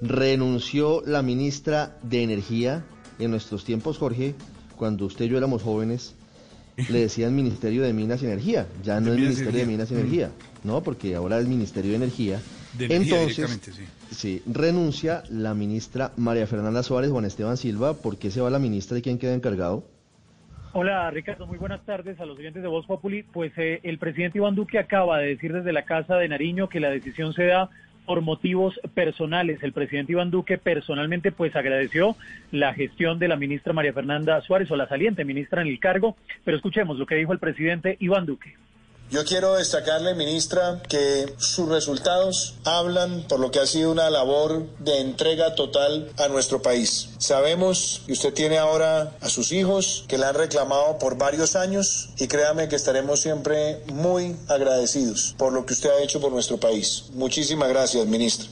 [0.00, 2.84] Renunció la ministra de Energía
[3.18, 4.34] en nuestros tiempos, Jorge,
[4.76, 6.14] cuando usted y yo éramos jóvenes,
[6.88, 9.66] le decían Ministerio de Minas y Energía, ya no es Ministerio de.
[9.66, 10.30] Minas y Energía,
[10.64, 12.40] no, porque ahora es Ministerio de Energía.
[12.78, 13.82] De energía Entonces, sí.
[14.10, 18.58] Sí, renuncia la ministra María Fernanda Suárez, Juan Esteban Silva, ¿por qué se va la
[18.58, 19.84] ministra y quién queda encargado?
[20.72, 23.22] Hola Ricardo, muy buenas tardes a los oyentes de Voz Populi.
[23.22, 26.78] Pues eh, el presidente Iván Duque acaba de decir desde la Casa de Nariño que
[26.78, 27.70] la decisión se da
[28.04, 29.62] por motivos personales.
[29.62, 32.16] El presidente Iván Duque personalmente pues agradeció
[32.52, 36.16] la gestión de la ministra María Fernanda Suárez o la saliente ministra en el cargo,
[36.44, 38.54] pero escuchemos lo que dijo el presidente Iván Duque.
[39.10, 44.66] Yo quiero destacarle, ministra, que sus resultados hablan por lo que ha sido una labor
[44.80, 47.08] de entrega total a nuestro país.
[47.16, 52.10] Sabemos que usted tiene ahora a sus hijos que la han reclamado por varios años
[52.18, 56.58] y créame que estaremos siempre muy agradecidos por lo que usted ha hecho por nuestro
[56.58, 57.04] país.
[57.14, 58.46] Muchísimas gracias, ministra.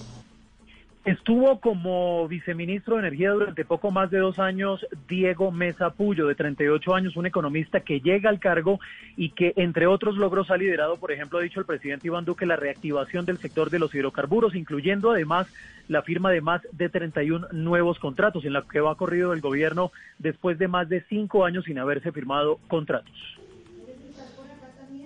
[1.06, 6.34] Estuvo como viceministro de Energía durante poco más de dos años Diego Mesa Puyo, de
[6.34, 8.80] 38 años, un economista que llega al cargo
[9.16, 12.44] y que, entre otros logros, ha liderado, por ejemplo, ha dicho el presidente Iván Duque,
[12.44, 15.46] la reactivación del sector de los hidrocarburos, incluyendo además
[15.86, 19.92] la firma de más de 31 nuevos contratos, en la que va corrido el gobierno
[20.18, 23.14] después de más de cinco años sin haberse firmado contratos.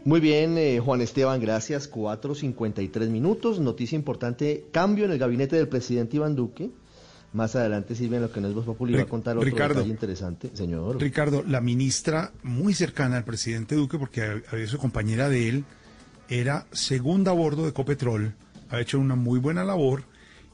[0.05, 1.91] Muy bien, eh, Juan Esteban, gracias.
[1.91, 3.61] 4.53 minutos.
[3.61, 6.71] Noticia importante, cambio en el gabinete del presidente Iván Duque.
[7.33, 9.75] Más adelante Silvia en lo que no es Voz Populi va a contar otro Ricardo.
[9.75, 10.51] detalle interesante.
[10.55, 11.01] Señor.
[11.01, 15.65] Ricardo, la ministra muy cercana al presidente Duque, porque había su compañera de él,
[16.29, 18.35] era segunda a bordo de Copetrol,
[18.71, 20.03] ha hecho una muy buena labor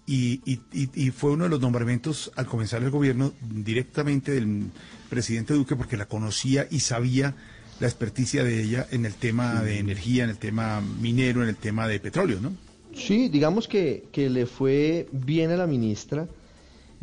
[0.07, 0.41] y-
[0.73, 4.65] y fue uno de los nombramientos al comenzar el gobierno directamente del
[5.09, 7.35] presidente Duque, porque la conocía y sabía
[7.81, 11.57] la experticia de ella en el tema de energía, en el tema minero, en el
[11.57, 12.53] tema de petróleo, ¿no?
[12.95, 16.27] Sí, digamos que, que le fue bien a la ministra.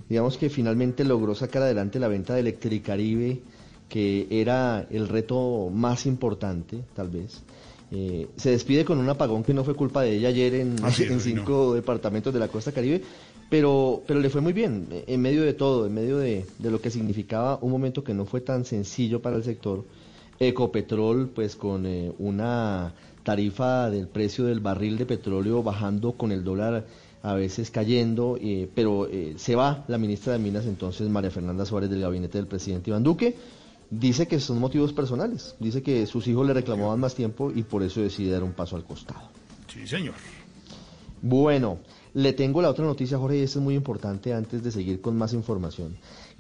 [0.10, 3.40] Digamos que finalmente logró sacar adelante la venta de Electricaribe,
[3.88, 7.44] que era el reto más importante, tal vez.
[7.92, 10.92] Eh, se despide con un apagón que no fue culpa de ella ayer en, Ah,
[10.92, 11.20] sí, en no.
[11.20, 13.04] cinco departamentos de la costa caribe,
[13.52, 16.82] pero, pero le fue muy bien, en medio de todo, en medio de, de lo
[16.82, 19.86] que significaba un momento que no fue tan sencillo para el sector.
[20.40, 26.44] Ecopetrol, pues con eh, una tarifa del precio del barril de petróleo bajando con el
[26.44, 26.86] dólar
[27.24, 31.66] a veces cayendo, eh, pero eh, se va la ministra de Minas entonces, María Fernanda
[31.66, 33.36] Suárez, del gabinete del presidente Iván Duque.
[33.90, 37.84] Dice que son motivos personales, dice que sus hijos le reclamaban más tiempo y por
[37.84, 39.22] eso decide dar un paso al costado.
[39.72, 40.16] Sí, señor.
[41.22, 41.78] Bueno,
[42.14, 45.18] le tengo la otra noticia, Jorge, y esto es muy importante antes de seguir con
[45.18, 45.96] más información,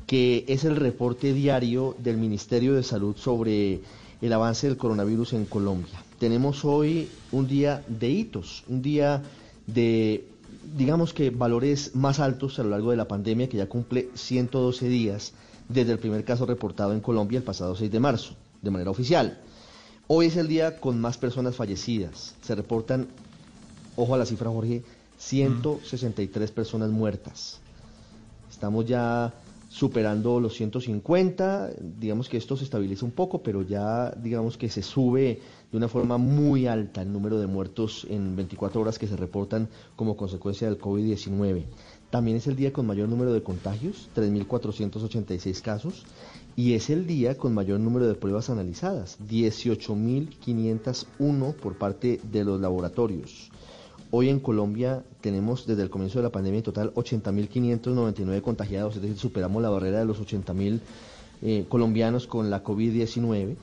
[0.07, 3.81] que es el reporte diario del Ministerio de Salud sobre
[4.21, 6.03] el avance del coronavirus en Colombia.
[6.19, 9.21] Tenemos hoy un día de hitos, un día
[9.67, 10.25] de,
[10.77, 14.87] digamos que, valores más altos a lo largo de la pandemia, que ya cumple 112
[14.87, 15.33] días
[15.67, 19.39] desde el primer caso reportado en Colombia el pasado 6 de marzo, de manera oficial.
[20.07, 22.35] Hoy es el día con más personas fallecidas.
[22.41, 23.07] Se reportan,
[23.95, 24.83] ojo a la cifra, Jorge,
[25.17, 27.59] 163 personas muertas.
[28.51, 29.33] Estamos ya
[29.73, 34.83] superando los 150, digamos que esto se estabiliza un poco, pero ya digamos que se
[34.83, 39.15] sube de una forma muy alta el número de muertos en 24 horas que se
[39.15, 41.63] reportan como consecuencia del COVID-19.
[42.11, 46.05] También es el día con mayor número de contagios, 3.486 casos,
[46.55, 52.61] y es el día con mayor número de pruebas analizadas, 18.501 por parte de los
[52.61, 53.49] laboratorios.
[54.15, 59.01] Hoy en Colombia tenemos desde el comienzo de la pandemia en total 80.599 contagiados, es
[59.01, 60.81] decir, superamos la barrera de los 80.000
[61.41, 63.55] eh, colombianos con la COVID-19.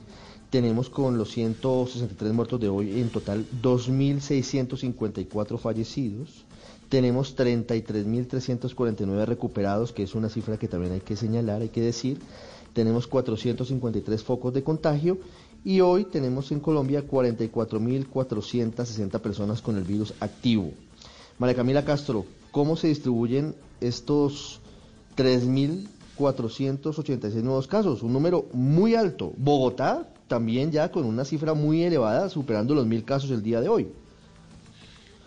[0.49, 6.43] Tenemos con los 163 muertos de hoy en total 2.654 fallecidos.
[6.89, 12.19] Tenemos 33.349 recuperados, que es una cifra que también hay que señalar, hay que decir.
[12.73, 15.17] Tenemos 453 focos de contagio
[15.63, 20.71] y hoy tenemos en Colombia 44.460 personas con el virus activo.
[21.37, 24.59] María Camila Castro, ¿cómo se distribuyen estos
[25.17, 28.01] 3.486 nuevos casos?
[28.03, 29.33] Un número muy alto.
[29.37, 33.69] Bogotá también ya con una cifra muy elevada, superando los mil casos el día de
[33.69, 33.89] hoy.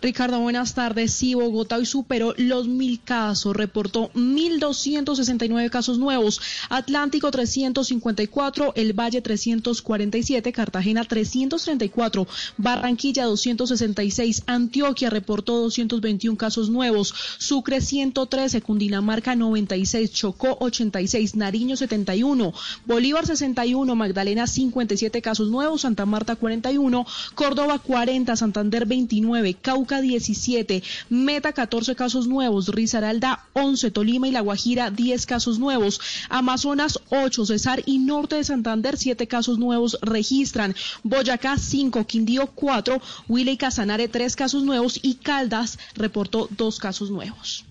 [0.05, 1.15] Ricardo, buenas tardes.
[1.15, 6.39] Sí, Bogotá hoy superó los mil casos, reportó 1.269 casos nuevos,
[6.69, 12.27] Atlántico 354, El Valle 347, Cartagena 334,
[12.57, 22.53] Barranquilla 266, Antioquia reportó 221 casos nuevos, Sucre 113, Cundinamarca 96, Chocó 86, Nariño 71,
[22.85, 30.83] Bolívar 61, Magdalena 57 casos nuevos, Santa Marta 41, Córdoba 40, Santander 29, Cauca 17,
[31.09, 37.45] Meta 14 casos nuevos, Risaralda 11, Tolima y La Guajira 10 casos nuevos, Amazonas 8,
[37.45, 43.57] Cesar y Norte de Santander 7 casos nuevos registran, Boyacá 5, Quindío 4, Huila y
[43.57, 44.99] Casanare 3 casos nuevos.
[45.01, 47.65] Y Caldas reportó 2 casos nuevos.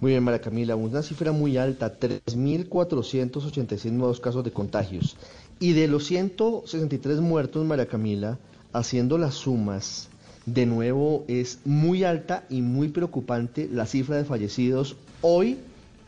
[0.00, 5.16] Muy bien, María Camila, una cifra muy alta, 3.486 nuevos casos de contagios.
[5.60, 8.38] Y de los 163 muertos, María Camila,
[8.72, 10.08] haciendo las sumas,
[10.46, 15.58] de nuevo es muy alta y muy preocupante la cifra de fallecidos hoy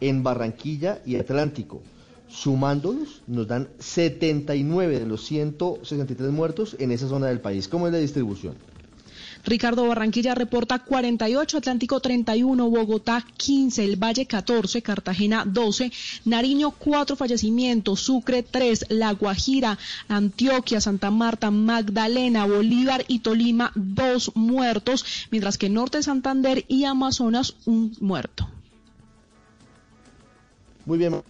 [0.01, 1.83] en Barranquilla y Atlántico.
[2.29, 7.69] Sumándolos, nos dan 79 de los 163 muertos en esa zona del país.
[7.69, 8.55] ¿Cómo es la distribución?
[9.47, 15.93] Ricardo Barranquilla reporta 48, Atlántico 31, Bogotá 15, El Valle 14, Cartagena 12,
[16.25, 19.79] Nariño 4 fallecimientos, Sucre 3, La Guajira,
[20.09, 27.57] Antioquia, Santa Marta, Magdalena, Bolívar y Tolima 2 muertos, mientras que Norte Santander y Amazonas
[27.67, 28.49] un muerto.
[30.87, 31.23] Muy bien,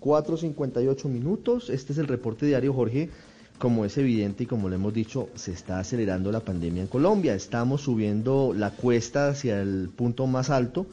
[0.00, 1.70] 4.58 minutos.
[1.70, 3.10] Este es el reporte diario, Jorge.
[3.58, 7.34] Como es evidente y como lo hemos dicho, se está acelerando la pandemia en Colombia.
[7.34, 10.86] Estamos subiendo la cuesta hacia el punto más alto.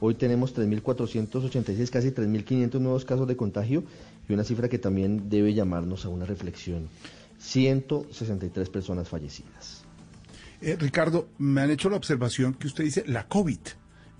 [0.00, 3.84] Hoy tenemos 3.486, casi 3.500 nuevos casos de contagio
[4.28, 6.88] y una cifra que también debe llamarnos a una reflexión.
[7.38, 9.84] 163 personas fallecidas.
[10.60, 13.60] Eh, Ricardo, me han hecho la observación que usted dice la COVID.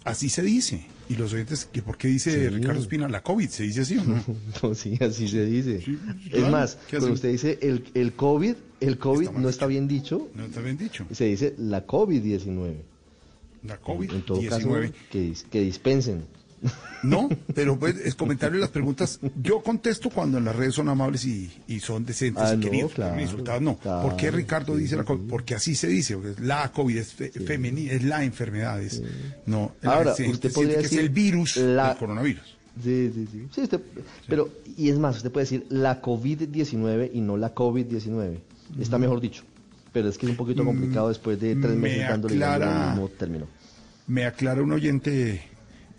[0.05, 0.87] Así se dice.
[1.09, 2.49] Y los oyentes, que ¿por qué dice Sí.
[2.49, 3.49] Ricardo Espina la COVID?
[3.49, 4.23] ¿Se dice así o no?
[4.63, 5.77] No, sí, así se dice.
[5.77, 6.51] es claro.
[6.51, 10.29] más, ¿Qué cuando usted dice el, el COVID, el COVID no está bien dicho.
[10.35, 11.07] No está bien dicho.
[11.11, 12.75] Se dice la COVID-19.
[13.65, 14.93] La En todo caso, COVID-19.
[15.11, 16.25] que, que dispensen.
[17.03, 19.19] No, pero pues es comentario de las preguntas.
[19.43, 22.63] Yo contesto cuando en las redes son amables y, y son decentes Ah, y no,
[22.63, 22.93] queridos.
[22.93, 23.77] claro, no.
[23.79, 25.29] ¿Por qué claro, Ricardo dice la COVID?
[25.29, 26.19] Porque así se dice.
[26.41, 28.83] la COVID es fe- femenina, es la enfermedad.
[28.83, 29.03] Es,
[29.47, 32.57] no, Ahora, usted podría que decir es el virus la- del coronavirus.
[32.85, 33.47] Sí, sí, sí.
[33.55, 33.81] Sí, usted-
[34.29, 38.39] pero, y es más, usted puede decir la COVID-19 y no la COVID-19.
[38.79, 39.43] Está mejor dicho.
[39.93, 42.83] Pero es que es un poquito Mm, complicado después de tres me meses dándole aclara-
[42.85, 43.47] al mismo término.
[44.07, 45.43] Me aclara un oyente,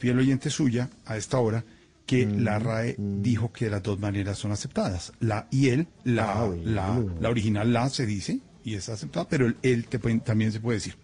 [0.01, 1.63] fiel oyente suya, a esta hora,
[2.07, 5.13] que Mm, la RAE dijo que las dos maneras son aceptadas.
[5.21, 9.45] La y él, la, Ah, la, la original la se dice y es aceptada, pero
[9.45, 10.95] el él te pueden- también se puede decir.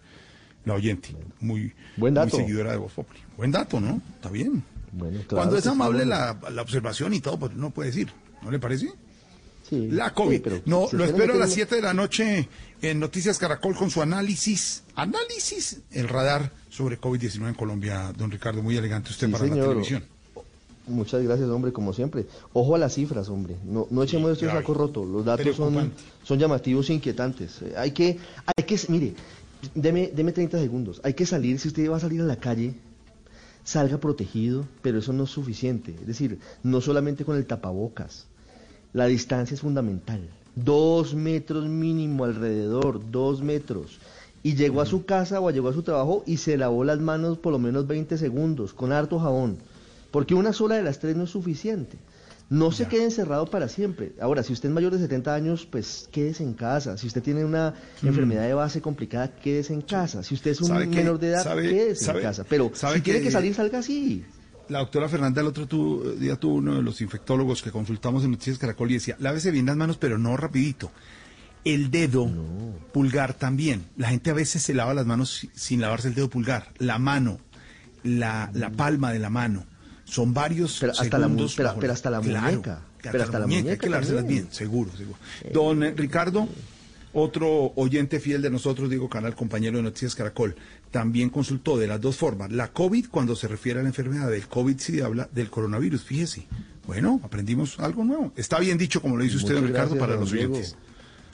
[0.66, 2.36] la oyente, muy, Buen muy dato.
[2.36, 3.20] seguidora de Voz Populi.
[3.38, 4.02] Buen dato, ¿no?
[4.16, 4.62] Está bien.
[4.91, 6.10] Bueno, claro Cuando es amable bueno.
[6.43, 8.10] la, la observación y todo, pues no puede decir,
[8.41, 8.91] ¿no le parece?
[9.70, 10.36] Sí, La COVID.
[10.38, 12.47] sí, pero no, lo espero a las uno- 7 de la noche
[12.82, 14.84] en Noticias Caracol con su análisis.
[14.95, 18.61] Análisis, el radar sobre COVID-19 en Colombia, don Ricardo.
[18.63, 20.03] Muy elegante usted Sí, para la televisión.
[20.88, 22.26] Muchas gracias, hombre, como siempre.
[22.53, 23.57] Ojo a las cifras, hombre.
[23.65, 25.03] No, no echemos esto en saco roto.
[25.03, 25.91] Los datos son,
[26.24, 27.61] son llamativos e inquietantes.
[27.61, 29.13] Eh, Hay que, hay que, mire,
[29.76, 31.01] deme, deme 30 segundos.
[31.03, 32.74] Hay que salir, si usted va a salir a la calle,
[33.65, 35.93] salga protegido, pero eso no es suficiente.
[35.99, 38.28] Es decir, no solamente con el tapabocas.
[38.94, 40.22] La distancia es fundamental.
[40.56, 44.00] Dos metros mínimo alrededor, dos metros.
[44.44, 47.38] Y llegó a su casa o llegó a su trabajo y se lavó las manos
[47.38, 49.58] por lo menos 20 segundos con harto jabón.
[50.12, 51.98] Porque una sola de las tres no es suficiente.
[52.50, 54.14] No se quede encerrado para siempre.
[54.22, 56.98] Ahora, si usted es mayor de 70 años, pues quédese en casa.
[56.98, 58.08] Si usted tiene una Mm.
[58.08, 60.24] enfermedad de base complicada, quédese en casa.
[60.24, 62.46] Si usted es un menor de edad, ¿Sabe- quédese sabe- en casa.
[62.48, 64.24] Pero si tiene que- que salir, salga así.
[64.70, 68.32] La doctora Fernanda el otro tu- día tuvo uno de los infectólogos que consultamos en
[68.32, 70.91] Noticias Caracol y decía, lávese bien las manos, pero no rapidito.
[71.63, 72.30] El dedo
[72.93, 73.86] pulgar también.
[73.97, 76.74] La gente a veces se lava las manos si- sin lavarse el dedo pulgar.
[76.80, 77.39] La mano,
[78.03, 79.65] la, la palma de la mano.
[80.05, 82.82] Son varios Pero hasta la pero- pero hasta la Claro, muñeca.
[83.01, 84.43] Pero hasta la Hay muñeca que lavárselas también.
[84.45, 85.18] bien, seguro, seguro.
[85.53, 86.47] Don eh, Ricardo,
[87.13, 90.55] otro oyente fiel de nosotros, Diego Canal, compañero de Noticias Caracol,
[90.92, 92.52] también consultó de las dos formas.
[92.52, 96.48] La COVID, cuando se refiere a la enfermedad del COVID, sí habla del coronavirus, fíjese.
[96.86, 98.32] Bueno, aprendimos algo nuevo.
[98.36, 100.54] Está bien dicho, como lo dice usted, Muchas don Ricardo, gracias, para los Diego.
[100.54, 100.78] oyentes.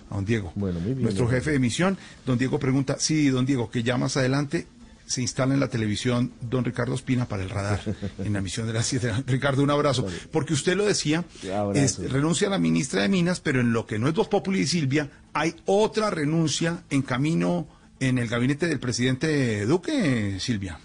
[0.09, 0.51] A don Diego.
[0.55, 1.03] Bueno, muy bien.
[1.03, 4.67] Nuestro jefe de emisión, don Diego pregunta, sí, don Diego, que ya más adelante
[5.05, 7.81] se instala en la televisión don Ricardo Espina para el radar,
[8.17, 10.07] en la emisión de las 7 de la Ricardo, un abrazo.
[10.31, 11.23] Porque usted lo decía,
[11.75, 14.61] es, renuncia a la ministra de Minas, pero en lo que no es Voz Populi
[14.61, 17.67] y Silvia, hay otra renuncia en camino
[17.99, 20.79] en el gabinete del presidente Duque, Silvia.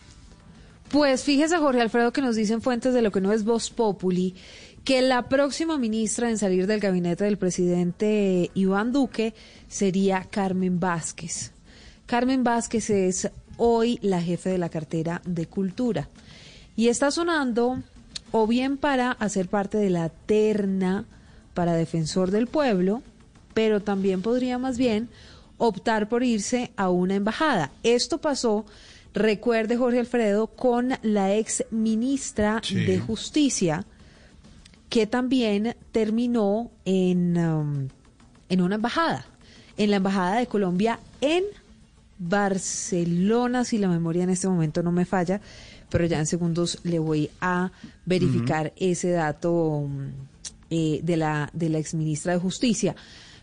[0.91, 4.35] Pues fíjese, Jorge Alfredo, que nos dicen fuentes de lo que no es Voz Populi,
[4.85, 9.35] que la próxima ministra en salir del gabinete del presidente Iván Duque
[9.69, 11.53] sería Carmen Vázquez.
[12.07, 16.09] Carmen Vázquez es hoy la jefe de la cartera de Cultura
[16.75, 17.83] y está sonando
[18.31, 21.05] o bien para hacer parte de la terna
[21.53, 23.03] para defensor del pueblo,
[23.53, 25.11] pero también podría más bien
[25.59, 27.71] optar por irse a una embajada.
[27.83, 28.65] Esto pasó,
[29.13, 32.77] recuerde Jorge Alfredo, con la ex ministra Sí.
[32.77, 33.85] de Justicia,
[34.89, 37.89] que también terminó en, um,
[38.49, 39.27] en una embajada,
[39.77, 41.45] en la embajada de Colombia en
[42.19, 45.41] Barcelona, si la memoria en este momento no me falla,
[45.91, 47.71] pero ya en segundos le voy a
[48.07, 50.11] verificar ese dato um,
[50.71, 52.95] eh, de la de la exministra de Justicia.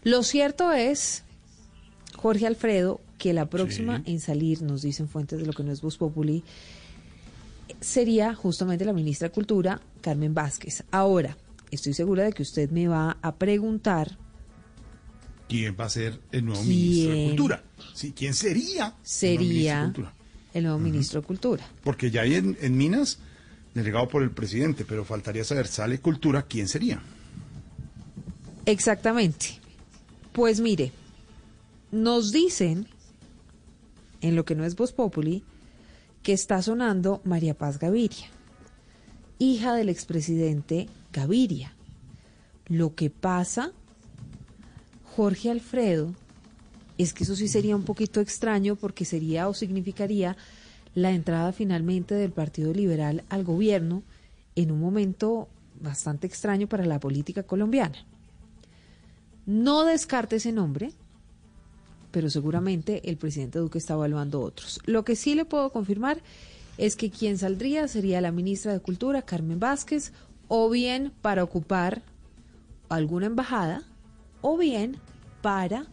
[0.03, 1.23] Lo cierto es,
[2.15, 5.81] Jorge Alfredo, que la próxima en salir, nos dicen fuentes de lo que no es
[5.81, 6.43] Voz Populi,
[7.81, 10.83] sería justamente la ministra de Cultura, Carmen Vázquez.
[10.91, 11.37] Ahora,
[11.71, 14.17] estoy segura de que usted me va a preguntar
[15.47, 17.25] ¿Quién va a ser el nuevo ministro de.
[17.27, 17.63] Cultura?
[17.93, 18.95] Sí, ¿quién sería?
[19.21, 20.13] el nuevo ministro de sería Cultura?
[20.53, 21.69] el nuevo ministro de Cultura.
[21.83, 23.19] Porque ya hay en, en Minas,
[23.75, 26.99] delegado por el presidente, pero faltaría saber, sale Cultura, ¿quién sería?
[28.65, 29.59] Exactamente.
[30.31, 30.91] Pues mire,
[31.91, 32.87] nos dicen,
[34.21, 35.43] en lo que no es Voz Populi,
[36.23, 38.27] que está sonando María Paz Gaviria,
[39.39, 41.73] hija del expresidente Gaviria.
[42.67, 43.71] Lo que pasa,
[45.15, 46.13] Jorge Alfredo,
[46.97, 50.35] es que eso sí sería un poquito extraño porque sería o significaría
[50.95, 54.01] la entrada finalmente del Partido Liberal al gobierno
[54.55, 57.97] en un momento bastante extraño para la política colombiana.
[59.45, 60.93] No descarte ese nombre,
[62.15, 64.79] pero seguramente el presidente Duque está evaluando otros.
[64.85, 66.21] Lo que sí le puedo confirmar
[66.77, 70.13] es que quien saldría sería la ministra de Cultura, Carmen Vázquez,
[70.47, 72.03] o bien para ocupar
[72.87, 73.83] alguna embajada,
[74.39, 74.95] o bien
[75.41, 75.87] para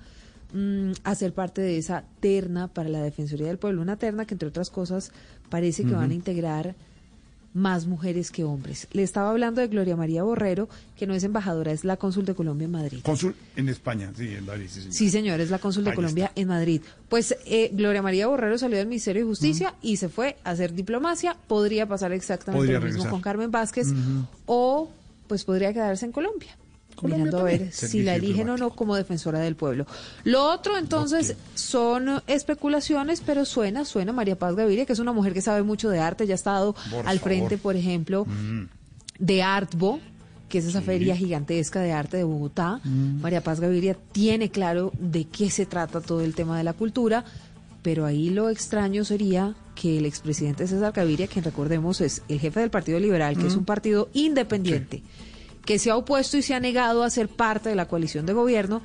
[0.53, 4.47] mm, hacer parte de esa terna para la Defensoría del Pueblo, una terna que entre
[4.49, 5.11] otras cosas
[5.51, 6.77] parece que van a integrar
[7.55, 8.89] más mujeres que hombres.
[8.93, 12.35] Le estaba hablando de Gloria María Borrero, que no es embajadora, es la cónsul de
[12.35, 13.01] Colombia en Madrid.
[13.03, 14.93] Cónsul en España, sí, en Madrid, sí, señor.
[14.95, 16.81] Sí, señor, es la cónsul de Ahí Colombia en Madrid.
[17.09, 20.73] Pues eh, Gloria María Borrero salió del Ministerio de Justicia y se fue a hacer
[20.73, 21.37] diplomacia.
[21.47, 23.11] Podría pasar exactamente Podría lo mismo regresar.
[23.11, 23.89] con Carmen Vázquez
[24.47, 24.91] o
[25.27, 26.57] pues podría quedarse en Colombia.
[27.03, 29.87] Mirando a ver si la eligen o no como defensora del pueblo.
[30.25, 35.33] Lo otro entonces son especulaciones, pero suena, suena María Paz Gaviria, que es una mujer
[35.33, 37.21] que sabe mucho de arte, ya ha estado Por al favor.
[37.21, 38.65] frente, por ejemplo, Mm.
[39.19, 40.01] de Artbo,
[40.49, 42.81] que es esa feria gigantesca de arte de Bogotá.
[42.85, 43.21] Mm.
[43.23, 47.25] María Paz Gaviria tiene claro de qué se trata todo el tema de la cultura.
[47.85, 52.61] pero ahí lo extraño sería que el expresidente César Gaviria, quien recordemos es el jefe
[52.61, 53.59] del Partido Liberal, que es Mm.
[53.59, 55.03] un partido independiente,
[55.65, 58.33] que se ha opuesto y se ha negado a ser parte de la coalición de
[58.33, 58.83] gobierno,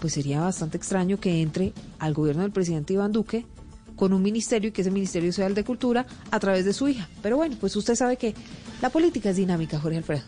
[0.00, 3.44] pues sería bastante extraño que entre al gobierno del presidente Iván Duque
[3.96, 6.88] con un ministerio y que ese ministerio sea el de cultura a través de su
[6.88, 7.08] hija.
[7.22, 8.34] Pero bueno, pues usted sabe que
[8.80, 10.22] la política es dinámica, Jorge Alfredo.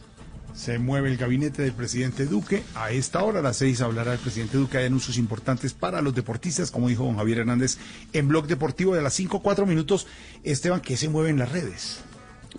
[0.52, 2.62] Se mueve el gabinete del presidente Duque.
[2.74, 4.76] A esta hora, a las seis, hablará el presidente Duque.
[4.76, 7.78] Hay anuncios importantes para los deportistas, como dijo don Javier Hernández
[8.12, 10.06] en Blog Deportivo de las cinco, cuatro minutos.
[10.44, 12.00] Esteban, ¿qué se mueve en las redes?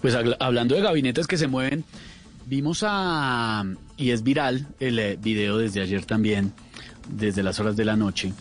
[0.01, 1.85] Pues habla- hablando de gabinetes que se mueven,
[2.45, 3.63] vimos a,
[3.97, 6.53] y es viral el eh, video desde ayer también,
[7.09, 8.33] desde las horas de la noche,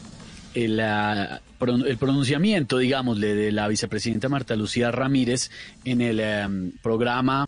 [0.55, 1.41] el, ah,
[1.87, 5.51] el pronunciamiento, digámosle, de la vicepresidenta Marta Lucía Ramírez
[5.85, 7.47] en el em, programa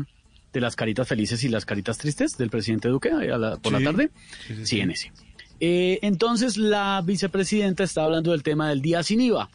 [0.53, 3.77] de las caritas felices y las caritas tristes del presidente Duque eh, a la- por
[3.77, 3.83] Sí.
[3.83, 4.11] la tarde.
[4.47, 5.13] Sí, sí, Sí, en ese.
[5.61, 9.49] Eh, entonces la vicepresidenta está hablando del tema del día sin IVA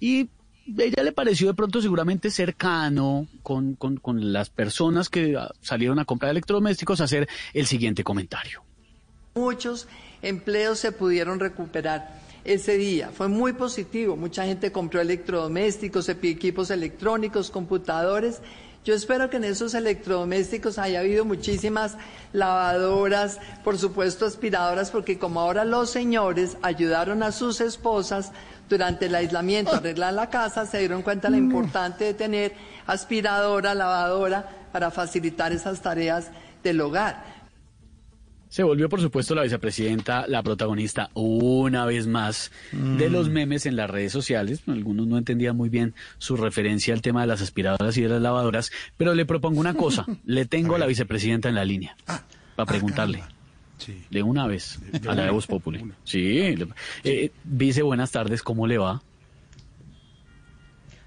[0.00, 0.28] y
[0.76, 5.98] ella le pareció de pronto seguramente cercano con, con, con las personas que ah, salieron
[5.98, 8.62] a comprar electrodomésticos a hacer el siguiente comentario.
[9.34, 9.86] Muchos
[10.20, 13.10] empleos se pudieron recuperar ese día.
[13.12, 14.16] Fue muy positivo.
[14.16, 18.40] Mucha gente compró electrodomésticos, equipos electrónicos, computadores.
[18.84, 21.96] Yo espero que en esos electrodomésticos haya habido muchísimas
[22.32, 28.32] lavadoras, por supuesto aspiradoras, porque como ahora los señores ayudaron a sus esposas
[28.68, 32.52] durante el aislamiento arreglar la casa, se dieron cuenta lo importante de tener
[32.86, 36.30] aspiradora, lavadora, para facilitar esas tareas
[36.62, 37.38] del hogar.
[38.48, 43.12] Se volvió, por supuesto, la vicepresidenta la protagonista una vez más de Mm.
[43.12, 44.62] los memes en las redes sociales.
[44.66, 48.22] Algunos no entendían muy bien su referencia al tema de las aspiradoras y de las
[48.22, 50.06] lavadoras, pero le propongo una cosa.
[50.24, 51.96] le tengo a, la vicepresidenta en la línea
[52.56, 53.22] para preguntarle.
[54.10, 55.90] De una vez a la de Voz Populi.
[56.04, 56.56] Sí.
[56.56, 56.68] le-
[57.04, 59.02] eh, vice, buenas tardes, ¿cómo le va?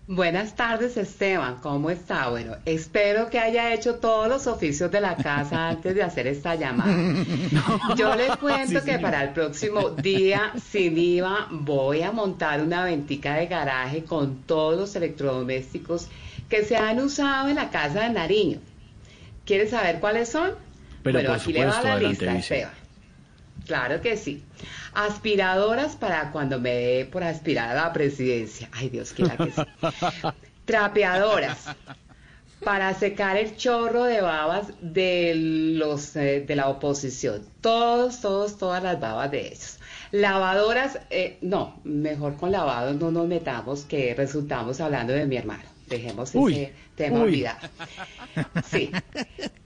[0.07, 1.57] Buenas tardes, Esteban.
[1.61, 2.27] ¿Cómo está?
[2.29, 6.55] Bueno, espero que haya hecho todos los oficios de la casa antes de hacer esta
[6.55, 6.93] llamada.
[7.97, 9.01] Yo le cuento Sí, que señor.
[9.01, 14.77] para el próximo día sin IVA voy a montar una ventica de garaje con todos
[14.77, 16.07] los electrodomésticos
[16.49, 18.59] que se han usado en la casa de Nariño.
[19.45, 20.51] ¿Quiere saber cuáles son?
[21.03, 22.55] Pero bueno, por aquí le va supuesto, la adelante, lista, vice.
[22.55, 22.81] Esteban.
[23.65, 24.43] Claro que sí.
[24.93, 28.69] Aspiradoras para cuando me dé por aspirar a la presidencia.
[28.71, 29.61] Ay, Dios quiera que sí.
[30.65, 31.67] Trapeadoras
[32.63, 37.43] para secar el chorro de babas de los eh, de la oposición.
[37.61, 39.77] Todos, todos, todas las babas de ellos.
[40.11, 45.63] Lavadoras, eh, no, mejor con lavados no nos metamos que resultamos hablando de mi hermano.
[45.87, 47.23] Dejemos Uy, ese tema uy.
[47.23, 47.67] olvidado.
[48.69, 48.91] Sí.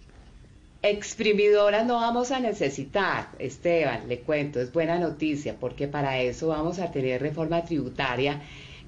[0.88, 6.78] Exprimidoras no vamos a necesitar, Esteban, le cuento, es buena noticia, porque para eso vamos
[6.78, 8.40] a tener reforma tributaria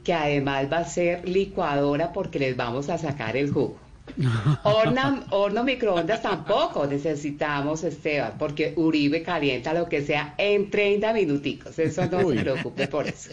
[0.03, 3.77] que además va a ser licuadora porque les vamos a sacar el jugo.
[4.63, 11.79] Horno, horno microondas tampoco necesitamos, Esteban, porque Uribe calienta lo que sea en 30 minuticos.
[11.79, 12.37] Eso no Uy.
[12.37, 13.31] se preocupe por eso.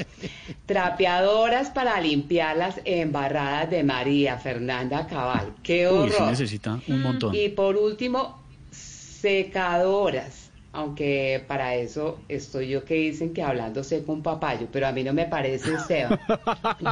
[0.66, 5.52] Trapeadoras para limpiar las embarradas de María Fernanda Cabal.
[5.62, 6.30] ¡Qué Uy, sí horror!
[6.30, 7.34] necesita un montón.
[7.34, 8.43] Y por último,
[9.24, 10.43] secadoras.
[10.74, 15.04] Aunque para eso estoy yo que dicen que hablando seco un papayo, pero a mí
[15.04, 16.18] no me parece Esteban.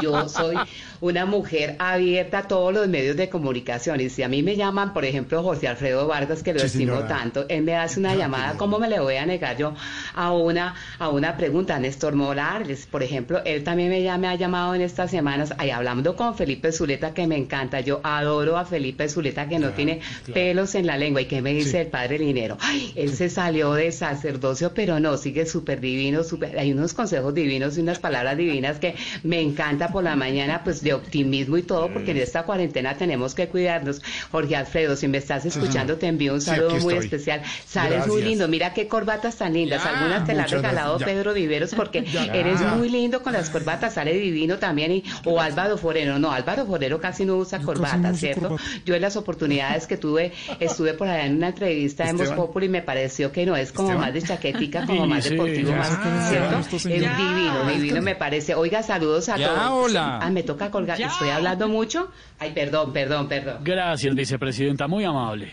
[0.01, 0.57] Yo soy
[1.01, 4.93] una mujer abierta a todos los medios de comunicación y si a mí me llaman,
[4.93, 7.09] por ejemplo, José Alfredo Vargas, que lo Sí, estimo señora.
[7.09, 9.75] tanto, él me hace una llamada, ¿cómo me le voy a negar yo
[10.15, 11.79] a una, a una pregunta?
[11.79, 15.71] Néstor Morales, por ejemplo, él también me, ya me ha llamado en estas semanas, ahí
[15.71, 20.01] hablando con Felipe Zuleta, que me encanta, yo adoro a Felipe Zuleta, que no tiene
[20.33, 23.72] pelos en la lengua, y que me dice el padre Linero, Ay, él se salió
[23.75, 28.37] de sacerdocio, pero no, sigue súper divino, súper, hay unos consejos divinos y unas palabras
[28.37, 32.45] divinas que me encanta por la mañana, pues de optimismo y todo, porque en esta
[32.45, 34.03] cuarentena tenemos que cuidarnos.
[34.31, 37.43] Jorge Alfredo, si me estás escuchando, te envío un saludo muy especial.
[37.67, 41.11] Sales muy lindo, mira qué corbatas tan lindas, Ya, algunas te las ha regalado gracias.
[41.11, 42.25] Pedro Viveros porque Ya.
[42.27, 42.75] eres Ya.
[42.75, 47.01] muy lindo con las corbatas, sale divino también, y, o Álvaro Forero, no, Álvaro Forero
[47.01, 48.49] casi no usa corbata, no uso ¿cierto?
[48.49, 48.63] corbata.
[48.85, 52.47] Yo en las oportunidades que tuve, estuve por allá en una entrevista en Voz Esteban.
[52.47, 54.07] Populi y me pareció que no es como Esteban.
[54.07, 56.59] más de chaquetica, como más Sí, deportivo, ya, más, ¿cierto?
[56.77, 58.55] Es divino, Ya, divino me parece.
[58.55, 59.71] Oiga, saludos a Ya, todos.
[59.91, 60.19] hola.
[60.21, 61.07] Ah, me toca colgar, Ya.
[61.09, 62.11] estoy hablando mucho.
[62.39, 63.59] Ay, perdón, perdón, perdón.
[63.63, 65.53] Gracias, vicepresidenta, muy amable.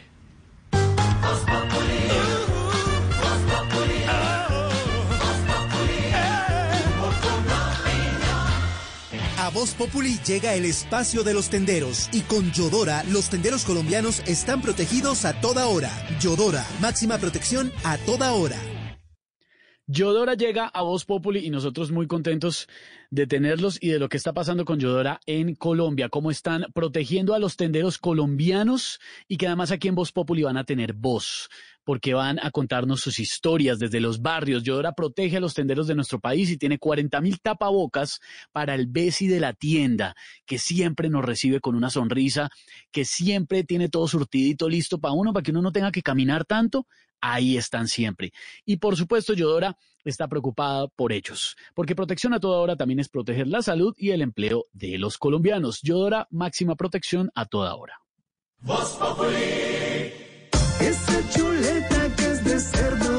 [9.49, 14.19] A Voz Populi llega el espacio de los tenderos y con Yodora los tenderos colombianos
[14.27, 15.89] están protegidos a toda hora.
[16.21, 18.57] Yodora, máxima protección a toda hora.
[19.87, 22.67] Yodora llega a Voz Populi y nosotros muy contentos
[23.09, 27.33] de tenerlos y de lo que está pasando con Yodora en Colombia, cómo están protegiendo
[27.33, 31.49] a los tenderos colombianos y que además aquí en Voz Populi van a tener voz,
[31.83, 34.63] porque van a contarnos sus historias desde los barrios.
[34.63, 38.19] Yodora protege a los tenderos de nuestro país y tiene 40 mil tapabocas
[38.51, 40.15] para el Besi de la tienda,
[40.45, 42.49] que siempre nos recibe con una sonrisa,
[42.91, 46.45] que siempre tiene todo surtidito listo para uno, para que uno no tenga que caminar
[46.45, 46.87] tanto
[47.21, 48.31] ahí están siempre.
[48.65, 53.09] Y por supuesto, Yodora está preocupada por ellos, porque protección a toda hora también es
[53.09, 55.81] proteger la salud y el empleo de los colombianos.
[55.81, 57.99] Yodora, máxima protección a toda hora.
[60.79, 63.18] Esa chuleta que es de cerdo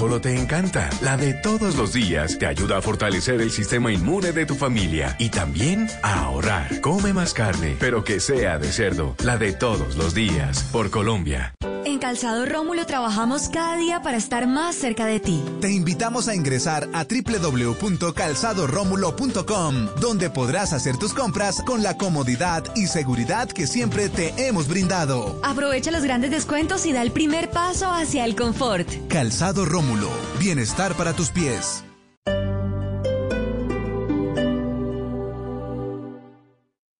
[0.00, 4.32] solo te encanta, la de todos los días te ayuda a fortalecer el sistema inmune
[4.32, 6.80] de tu familia y también a ahorrar.
[6.80, 11.54] Come más carne, pero que sea de cerdo, la de todos los días, por Colombia.
[11.84, 15.42] En Calzado Rómulo trabajamos cada día para estar más cerca de ti.
[15.60, 22.86] Te invitamos a ingresar a www.calzadoromulo.com, donde podrás hacer tus compras con la comodidad y
[22.86, 25.40] seguridad que siempre te hemos brindado.
[25.42, 28.88] Aprovecha los grandes descuentos y da el primer paso hacia el confort.
[29.08, 29.89] Calzado Rómulo,
[30.38, 31.84] bienestar para tus pies.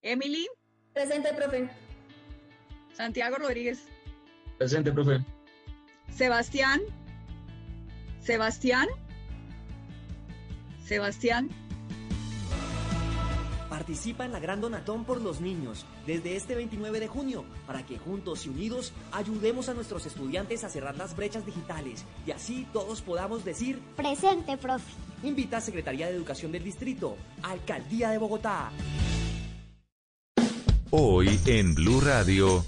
[0.02, 0.46] Emily.
[0.92, 1.70] Presente, profe.
[2.92, 3.78] Santiago Rodríguez.
[4.58, 5.24] Presente, profe.
[6.14, 6.80] Sebastián.
[8.20, 8.88] Sebastián.
[10.84, 11.48] Sebastián.
[13.80, 17.96] Participa en la Gran Donatón por los niños desde este 29 de junio para que
[17.96, 23.00] juntos y unidos ayudemos a nuestros estudiantes a cerrar las brechas digitales y así todos
[23.00, 24.84] podamos decir Presente, profe.
[25.22, 28.70] Invita a Secretaría de Educación del Distrito, Alcaldía de Bogotá.
[30.90, 32.62] Hoy en Blue Radio.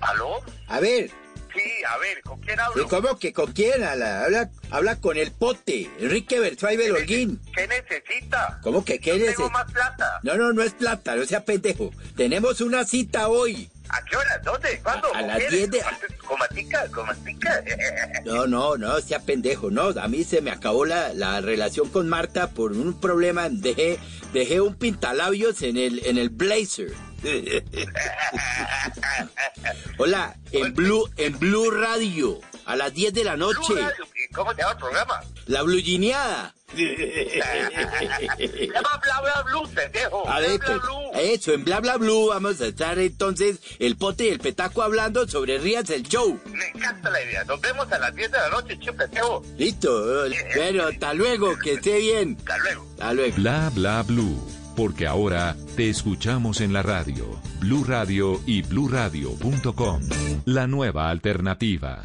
[0.00, 0.36] ¿Aló?
[0.68, 1.10] A ver,
[1.54, 2.88] Sí, a ver, ¿con quién hablo?
[2.88, 3.82] ¿cómo que con quién?
[3.84, 4.26] Habla,
[4.70, 7.40] habla, con el pote, Enrique Bertruay Holguín.
[7.54, 8.58] ¿Qué necesita?
[8.62, 10.20] ¿Cómo que qué Yo neces- tengo más plata.
[10.22, 11.90] No, no, no es plata, no sea pendejo.
[12.16, 13.70] Tenemos una cita hoy.
[13.90, 14.38] ¿A qué hora?
[14.42, 14.80] ¿Dónde?
[14.82, 15.08] ¿Cuándo?
[15.14, 15.50] A ¿Con las quién?
[15.50, 15.82] 10 de-
[16.26, 16.88] ¿Con Matica?
[16.90, 17.62] ¿Con Matica?
[18.24, 19.88] No, no, no, sea pendejo, no.
[20.00, 23.48] A mí se me acabó la, la relación con Marta por un problema.
[23.50, 23.98] Dejé,
[24.32, 26.92] dejé un pintalabios en el, en el blazer.
[29.98, 33.72] Hola, en Blue, en Blue Radio, a las 10 de la noche.
[33.72, 35.20] Blue Radio, ¿y ¿Cómo se llama el programa?
[35.46, 36.54] La Blugineada.
[36.74, 36.76] Llama
[39.02, 40.28] Bla Bla Blue, pendejo.
[40.28, 41.10] A ver, Bla Bla pues, Blue.
[41.14, 45.26] eso, en Bla Bla Blue vamos a estar entonces el pote y el petaco hablando
[45.26, 46.38] sobre Rías el Show.
[46.46, 47.44] Me encanta la idea.
[47.44, 49.42] Nos vemos a las 10 de la noche, chico, pendejo.
[49.56, 52.36] Listo, bueno, hasta luego, que esté bien.
[52.40, 52.86] Hasta luego.
[52.92, 53.36] Hasta luego.
[53.36, 54.63] Bla bla blue.
[54.76, 57.24] Porque ahora te escuchamos en la radio.
[57.60, 60.00] Blue Radio y bluradio.com.
[60.44, 62.04] La nueva alternativa.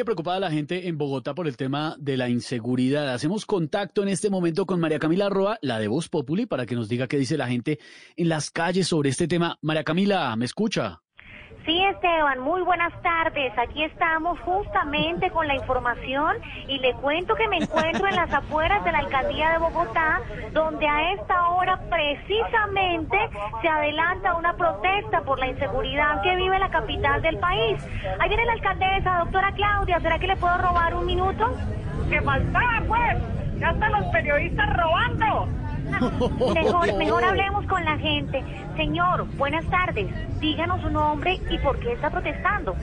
[0.00, 3.12] Sigue preocupada la gente en Bogotá por el tema de la inseguridad.
[3.12, 6.74] Hacemos contacto en este momento con María Camila Roa, la de Voz Populi, para que
[6.74, 7.78] nos diga qué dice la gente
[8.16, 9.58] en las calles sobre este tema.
[9.60, 11.02] María Camila, ¿me escucha?
[11.66, 13.52] Sí, Esteban, muy buenas tardes.
[13.58, 18.82] Aquí estamos justamente con la información y le cuento que me encuentro en las afueras
[18.82, 20.20] de la alcaldía de Bogotá,
[20.52, 23.18] donde a esta hora precisamente
[23.60, 27.86] se adelanta una protesta por la inseguridad que vive la capital del país.
[28.18, 30.00] Ahí viene la alcaldesa, doctora Claudia.
[30.00, 31.54] ¿Será que le puedo robar un minuto?
[32.08, 33.18] ¡Que faltaba, pues!
[33.58, 35.46] ¡Ya están los periodistas robando!
[36.54, 38.42] Mejor, mejor hablemos con la gente.
[38.76, 40.08] Señor, buenas tardes.
[40.40, 42.74] Díganos su nombre y por qué está protestando.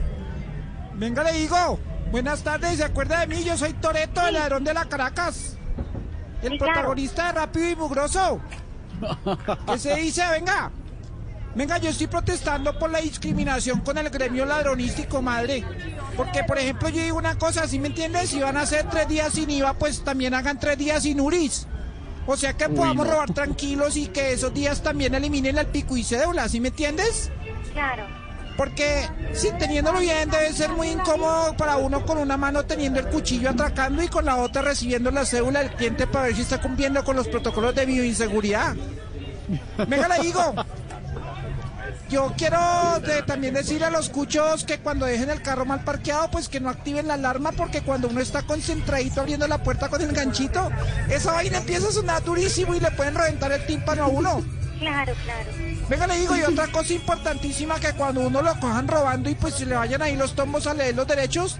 [0.94, 1.78] Venga, le digo.
[2.10, 3.44] Buenas tardes, ¿se acuerda de mí?
[3.44, 5.58] Yo soy Toreto, el ladrón de la Caracas.
[6.42, 6.72] El Sí, claro.
[6.74, 8.40] protagonista de Rápido y Mugroso.
[9.66, 10.22] ¿Qué se dice?
[10.30, 10.70] Venga.
[11.54, 15.64] Venga, yo estoy protestando por la discriminación con el gremio ladronístico, madre.
[16.16, 18.30] Porque, por ejemplo, yo digo una cosa, ¿sí me entiendes?
[18.30, 21.66] Si van a hacer tres días sin IVA, pues también hagan tres días sin URIs.
[22.30, 23.12] O sea que Uy, podamos no.
[23.12, 27.30] robar tranquilos y que esos días también eliminen el pico y cédula, ¿sí me entiendes?
[27.72, 28.04] Claro.
[28.54, 33.06] Porque, sí, teniéndolo bien, debe ser muy incómodo para uno con una mano teniendo el
[33.06, 36.60] cuchillo atracando y con la otra recibiendo la cédula del cliente para ver si está
[36.60, 38.76] cumpliendo con los protocolos de bioinseguridad.
[39.88, 40.54] Venga, le digo.
[42.08, 42.58] Yo quiero
[43.00, 46.60] de- también decir a los cuchos que cuando dejen el carro mal parqueado, pues que
[46.60, 50.70] no activen la alarma porque cuando uno está concentradito abriendo la puerta con el ganchito,
[51.10, 54.42] esa vaina empieza a sonar durísimo y le pueden reventar el tímpano a uno.
[54.78, 55.50] Claro, claro.
[55.88, 59.54] Venga, le digo, y otra cosa importantísima, que cuando uno lo cojan robando y pues
[59.54, 61.56] se le vayan ahí los tombos a leer los derechos,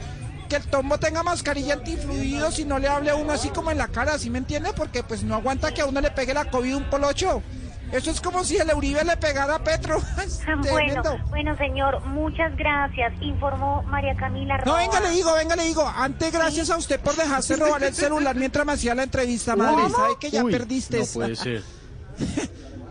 [0.48, 3.78] que el tombo tenga mascarilla antifluidos y no le hable a uno así como en
[3.78, 4.72] la cara, ¿sí me entiende?
[4.74, 7.42] Porque pues no aguanta que a uno le pegue la COVID un polocho.
[7.92, 10.00] Eso es como si el Uribe le pegara a Petro.
[10.70, 13.12] Bueno, bueno, señor, muchas gracias.
[13.20, 14.78] Informó María Camila No, Roa.
[14.78, 15.86] venga, le digo, venga, le digo.
[15.86, 19.82] Antes, gracias a usted por dejarse robar el celular mientras me hacía la entrevista, madre.
[19.84, 19.96] ¿Cómo?
[19.96, 20.98] Sabe que ya Uy, perdiste.
[21.00, 21.62] No puede ser.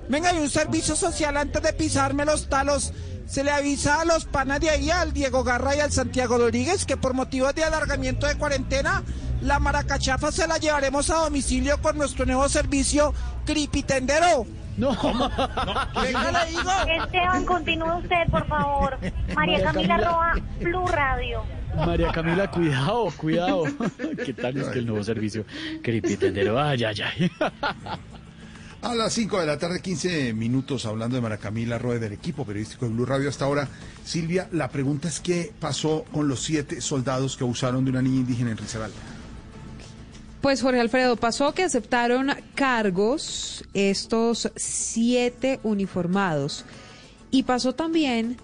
[0.10, 2.94] Venga, y un servicio social antes de pisarme los talos.
[3.28, 6.86] Se le avisa a los panas de ahí, al Diego Garra y al Santiago Rodríguez,
[6.86, 9.04] que por motivos de alargamiento de cuarentena,
[9.42, 13.14] la maracachafa se la llevaremos a domicilio con nuestro nuevo servicio
[13.46, 14.46] Cripitendero.
[14.78, 14.92] No,
[16.02, 16.72] Venga, le digo.
[17.04, 18.98] Esteban, continúe usted, por favor.
[19.02, 20.12] María María Camila Camila.
[20.12, 21.44] Roa, Blue Radio.
[21.76, 23.64] María Camila, cuidado, cuidado.
[24.26, 25.46] ¿Qué tal es que el nuevo servicio
[25.82, 26.60] Cripitendero?
[26.62, 27.32] Ay, ay, ay.
[28.84, 32.86] A las 5 de la tarde, 15 minutos, hablando de Maracamila Roe del equipo periodístico
[32.86, 33.68] de Blue Radio hasta ahora.
[34.06, 38.18] Silvia, la pregunta es qué pasó con los siete soldados que abusaron de una niña
[38.18, 38.96] indígena en Risaralda.
[40.42, 46.64] Pues Jorge Alfredo, pasó que aceptaron cargos estos siete uniformados.
[47.32, 48.38] Y pasó también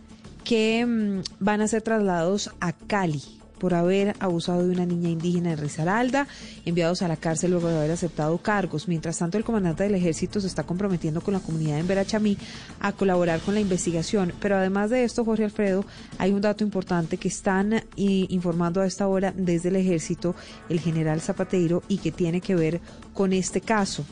[0.44, 5.54] que mm, van a ser trasladados a Cali por haber abusado de una niña indígena
[5.54, 6.28] en Risaralda,
[6.66, 8.90] enviados a la cárcel luego de haber aceptado cargos.
[8.90, 12.38] Mientras tanto, el comandante del ejército se está comprometiendo con la comunidad en Verachamí
[12.82, 14.34] a colaborar con la investigación.
[14.42, 15.86] Pero además de esto, Jorge Alfredo,
[16.18, 20.36] hay un dato importante que están eh, informando a esta hora desde el ejército
[20.68, 22.82] el general Zapateiro y que tiene que ver
[23.14, 24.04] con este caso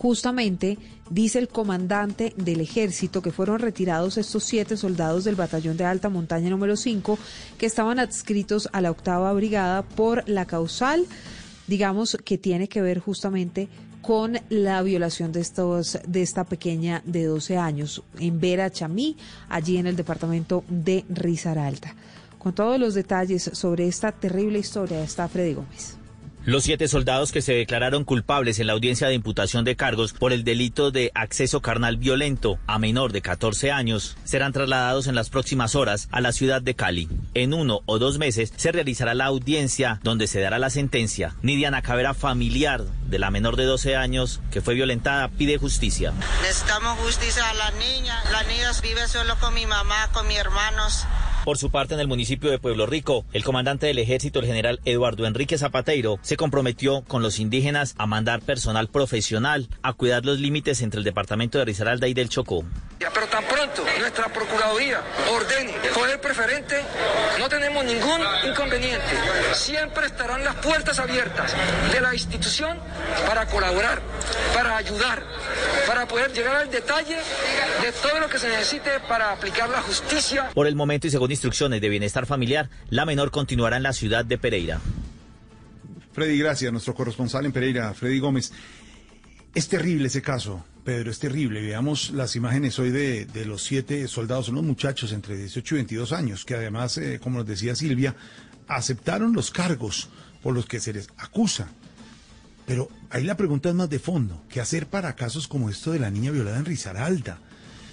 [0.00, 0.78] justamente
[1.10, 6.08] dice el comandante del ejército que fueron retirados estos siete soldados del batallón de alta
[6.08, 7.18] montaña número 5
[7.58, 11.04] que estaban adscritos a la octava brigada por la causal,
[11.66, 13.68] digamos que tiene que ver justamente
[14.00, 19.18] con la violación de estos de esta pequeña de 12 años en Vera Chamí,
[19.50, 21.94] allí en el departamento de Risaralda.
[22.38, 25.99] Con todos los detalles sobre esta terrible historia está Freddy Gómez.
[26.46, 30.32] Los siete soldados que se declararon culpables en la audiencia de imputación de cargos por
[30.32, 35.28] el delito de acceso carnal violento a menor de 14 años serán trasladados en las
[35.28, 37.10] próximas horas a la ciudad de Cali.
[37.34, 41.36] En uno o dos meses se realizará la audiencia donde se dará la sentencia.
[41.42, 46.14] Nidiana Cavera, familiar de la menor de 12 años que fue violentada, pide justicia.
[46.40, 48.18] Necesitamos justicia a la niña.
[48.32, 51.04] La niña vive solo con mi mamá, con mis hermanos.
[51.44, 54.78] Por su parte, en el municipio de Pueblo Rico, el comandante del ejército, el general
[54.84, 60.38] Eduardo Enrique Zapateiro, se comprometió con los indígenas a mandar personal profesional a cuidar los
[60.38, 62.62] límites entre el departamento de Risaralda y del Chocó.
[63.00, 65.00] Ya, Pero tan pronto nuestra Procuraduría
[65.34, 66.76] ordene poder preferente,
[67.38, 69.00] no tenemos ningún inconveniente.
[69.54, 71.56] Siempre estarán las puertas abiertas
[71.90, 72.78] de la institución
[73.26, 74.02] para colaborar,
[74.54, 75.22] para ayudar,
[75.86, 80.50] para poder llegar al detalle de todo lo que se necesite para aplicar la justicia.
[80.52, 84.24] Por el momento y según instrucciones de bienestar familiar, la menor continuará en la ciudad
[84.24, 84.80] de Pereira.
[86.12, 88.52] Freddy, gracias, nuestro corresponsal en Pereira, Freddy Gómez.
[89.54, 91.60] Es terrible ese caso, Pedro, es terrible.
[91.60, 96.12] Veamos las imágenes hoy de, los siete soldados, son unos muchachos entre 18 y 22
[96.12, 98.14] años, que además, eh, como nos decía Silvia,
[98.68, 100.08] aceptaron los cargos
[100.42, 101.68] por los que se les acusa.
[102.66, 104.44] Pero ahí la pregunta es más de fondo.
[104.48, 107.38] ¿Qué hacer para casos como esto de la niña violada en Risaralda?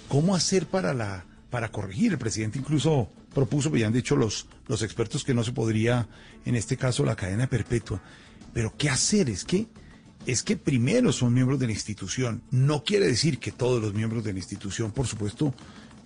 [0.08, 2.12] ¿Cómo hacer para la para corregir?
[2.12, 6.08] El presidente incluso propuso, pues ya han dicho los, los expertos que no se podría,
[6.44, 8.00] en este caso, la cadena perpetua.
[8.52, 9.30] Pero ¿qué hacer?
[9.30, 9.66] Es que,
[10.26, 12.42] es que primero son miembros de la institución.
[12.50, 15.54] No quiere decir que todos los miembros de la institución, por supuesto,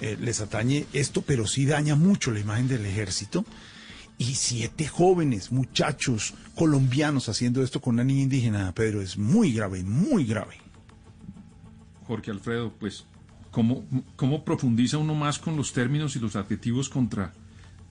[0.00, 3.44] eh, les atañe esto, pero sí daña mucho la imagen del ejército
[4.18, 9.82] y siete jóvenes, muchachos colombianos haciendo esto con una niña indígena, Pedro, es muy grave,
[9.82, 10.56] muy grave.
[12.06, 13.04] Jorge Alfredo, pues,
[13.52, 13.84] ¿cómo,
[14.16, 17.32] ¿cómo profundiza uno más con los términos y los adjetivos contra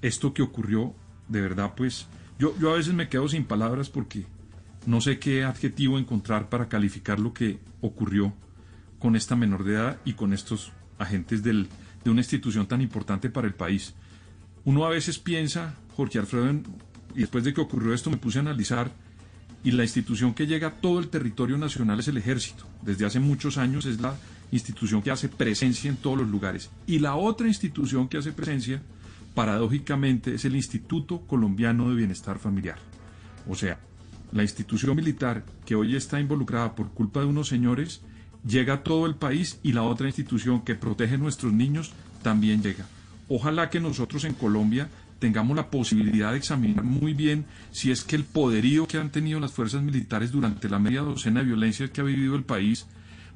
[0.01, 0.93] esto que ocurrió?
[1.29, 2.07] De verdad, pues,
[2.37, 4.25] yo, yo a veces me quedo sin palabras porque
[4.85, 8.33] no sé qué adjetivo encontrar para calificar lo que ocurrió
[8.99, 11.69] con esta menor de edad y con estos agentes del,
[12.03, 13.93] de una institución tan importante para el país.
[14.65, 16.51] Uno a veces piensa, Jorge Alfredo,
[17.15, 18.91] y después de que ocurrió esto me puse a analizar,
[19.63, 22.65] y la institución que llega a todo el territorio nacional es el ejército.
[22.81, 24.15] Desde hace muchos años es la
[24.51, 26.69] institución que hace presencia en todos los lugares.
[26.85, 28.81] Y la otra institución que hace presencia,
[29.33, 32.77] paradójicamente, es el Instituto Colombiano de Bienestar Familiar.
[33.47, 33.79] O sea,
[34.31, 38.01] la institución militar que hoy está involucrada por culpa de unos señores
[38.47, 41.91] llega a todo el país y la otra institución que protege a nuestros niños
[42.23, 42.85] también llega.
[43.27, 48.15] Ojalá que nosotros en Colombia tengamos la posibilidad de examinar muy bien si es que
[48.15, 52.01] el poderío que han tenido las fuerzas militares durante la media docena de violencias que
[52.01, 52.87] ha vivido el país,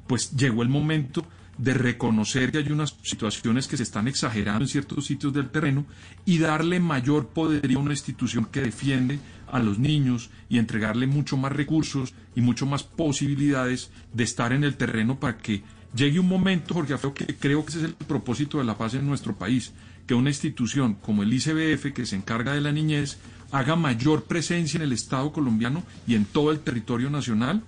[0.06, 1.26] pues llegó el momento
[1.58, 5.86] de reconocer que hay unas situaciones que se están exagerando en ciertos sitios del terreno
[6.24, 9.18] y darle mayor poderío a una institución que defiende
[9.50, 14.64] a los niños y entregarle mucho más recursos y mucho más posibilidades de estar en
[14.64, 15.62] el terreno para que
[15.94, 18.94] llegue un momento, Jorge Alfredo, que creo que ese es el propósito de la paz
[18.94, 19.72] en nuestro país,
[20.06, 23.18] que una institución como el ICBF, que se encarga de la niñez,
[23.50, 27.62] haga mayor presencia en el Estado colombiano y en todo el territorio nacional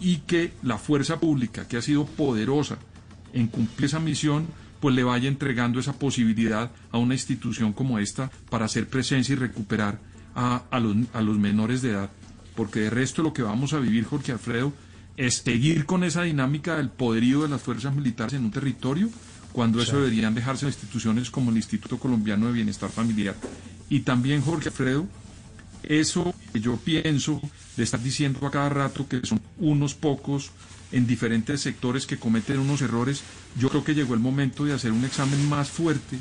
[0.00, 2.78] y que la fuerza pública, que ha sido poderosa
[3.32, 4.46] en cumplir esa misión,
[4.80, 9.36] pues le vaya entregando esa posibilidad a una institución como esta para hacer presencia y
[9.36, 9.98] recuperar
[10.34, 12.10] a, a, los, a los menores de edad.
[12.54, 14.72] Porque de resto lo que vamos a vivir, Jorge Alfredo,
[15.16, 19.08] es seguir con esa dinámica del poderío de las fuerzas militares en un territorio,
[19.52, 23.36] cuando eso deberían dejarse en instituciones como el Instituto Colombiano de Bienestar Familiar.
[23.88, 25.06] Y también, Jorge Alfredo,
[25.88, 27.40] eso que yo pienso
[27.76, 30.50] de estar diciendo a cada rato que son unos pocos
[30.92, 33.22] en diferentes sectores que cometen unos errores,
[33.58, 36.18] yo creo que llegó el momento de hacer un examen más fuerte,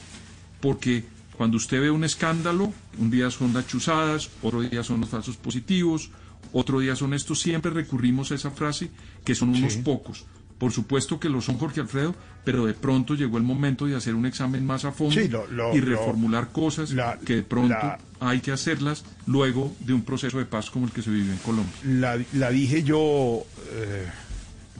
[0.61, 1.03] porque
[1.37, 5.35] cuando usted ve un escándalo, un día son las chuzadas, otro día son los falsos
[5.37, 6.09] positivos,
[6.51, 8.89] otro día son estos, siempre recurrimos a esa frase
[9.25, 10.25] que son unos pocos.
[10.57, 12.15] Por supuesto que lo son Jorge Alfredo,
[12.45, 15.45] pero de pronto llegó el momento de hacer un examen más a fondo Sí, lo-
[15.47, 16.93] lo- y lo- reformular cosas
[17.25, 20.91] que de pronto la- hay que hacerlas luego de un proceso de paz como el
[20.91, 22.17] que se vive en Colombia.
[22.33, 24.07] La, dije yo, eh,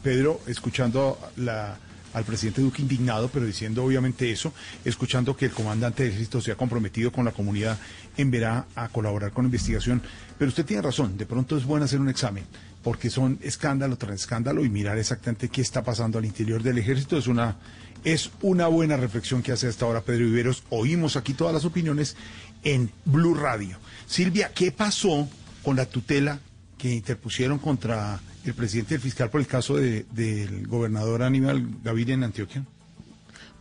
[0.02, 1.78] Pedro, escuchando la-
[2.14, 4.54] al presidente Duque indignado, pero diciendo obviamente eso,
[4.86, 7.80] escuchando que el comandante del ejército se ha comprometido con la comunidad
[8.18, 10.00] en Verá a colaborar con la investigación.
[10.38, 12.44] Pero usted tiene razón, de pronto es bueno hacer un examen,
[12.84, 17.18] porque son escándalo tras escándalo y mirar exactamente qué está pasando al interior del ejército
[17.18, 17.56] es una,
[18.04, 20.62] es una buena reflexión que hace hasta ahora Pedro Viveros.
[20.70, 22.16] Oímos aquí todas las opiniones
[22.64, 23.78] en Blue Radio.
[24.06, 25.28] Silvia, ¿qué pasó
[25.64, 26.40] con la tutela
[26.78, 31.66] que interpusieron contra el presidente y el fiscal por el caso de- del gobernador Aníbal
[31.84, 32.64] Gaviria en Antioquia?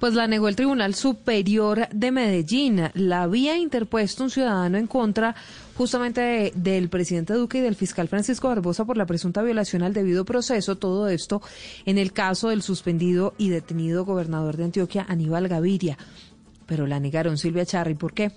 [0.01, 2.91] Pues la negó el Tribunal Superior de Medellín.
[2.95, 5.37] La había interpuesto un ciudadano en contra
[5.77, 9.93] justamente de- del presidente Duque y del fiscal Francisco Barbosa por la presunta violación al
[9.95, 10.77] debido proceso.
[10.77, 11.41] Todo esto
[11.87, 15.97] en el caso del suspendido y detenido gobernador de Antioquia, Aníbal Gaviria.
[16.67, 17.95] Pero la negaron Silvia Charri.
[17.95, 18.33] ¿Por qué?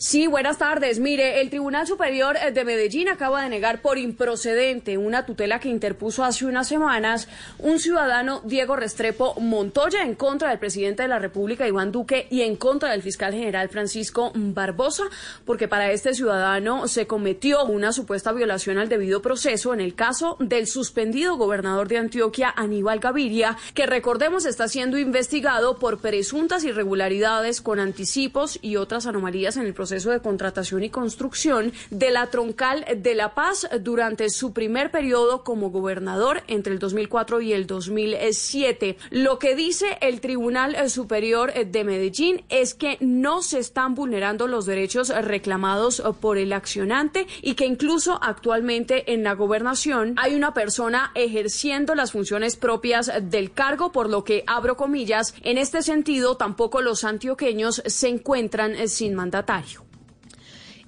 [0.00, 1.00] Sí, buenas tardes.
[1.00, 5.70] Mire, el Tribunal Superior eh, de Medellín acaba de negar por improcedente una tutela que
[5.70, 7.26] interpuso hace unas semanas
[7.58, 12.42] un ciudadano, Diego Restrepo Montoya, en contra del presidente de la República, Iván Duque, y
[12.42, 15.02] en contra del fiscal general Francisco Barbosa,
[15.44, 20.36] porque para este ciudadano se cometió una supuesta violación al debido proceso en el caso
[20.38, 27.60] del suspendido gobernador de Antioquia, Aníbal Gaviria, que recordemos está siendo investigado por presuntas irregularidades
[27.60, 32.84] con anticipos y otras anomalías en el proceso de contratación y construcción de la Troncal
[32.96, 38.96] de La Paz durante su primer periodo como gobernador entre el 2004 y el 2007.
[39.10, 44.66] Lo que dice el Tribunal Superior de Medellín es que no se están vulnerando los
[44.66, 51.12] derechos reclamados por el accionante y que incluso actualmente en la gobernación hay una persona
[51.14, 56.82] ejerciendo las funciones propias del cargo, por lo que, abro comillas, en este sentido tampoco
[56.82, 59.77] los antioqueños se encuentran sin mandatario.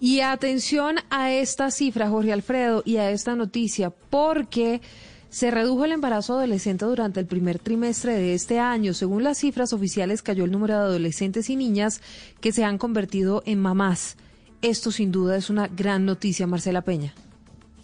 [0.00, 4.80] Y atención a esta cifra, Jorge Alfredo, y a esta noticia, porque
[5.28, 8.94] se redujo el embarazo adolescente durante el primer trimestre de este año.
[8.94, 12.00] Según las cifras oficiales, cayó el número de adolescentes y niñas
[12.40, 14.16] que se han convertido en mamás.
[14.62, 17.14] Esto sin duda es una gran noticia, Marcela Peña.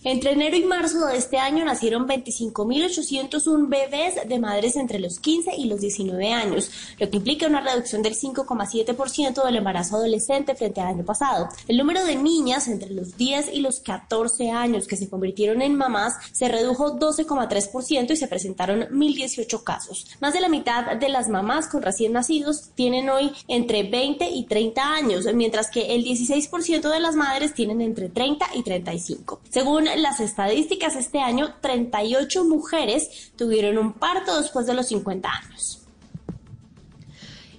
[0.09, 5.57] Entre enero y marzo de este año nacieron 25.801 bebés de madres entre los 15
[5.59, 6.71] y los 19 años,
[7.01, 11.49] lo que implica una reducción del 5,7% del embarazo adolescente frente al año pasado.
[11.67, 15.75] El número de niñas entre los 10 y los 14 años que se convirtieron en
[15.75, 20.07] mamás se redujo 12,3% y se presentaron 1.018 casos.
[20.21, 24.45] Más de la mitad de las mamás con recién nacidos tienen hoy entre 20 y
[24.45, 29.41] 30 años, mientras que el 16% de las madres tienen entre 30 y 35.
[29.51, 35.83] Según las estadísticas, este año 38 mujeres tuvieron un parto después de los 50 años.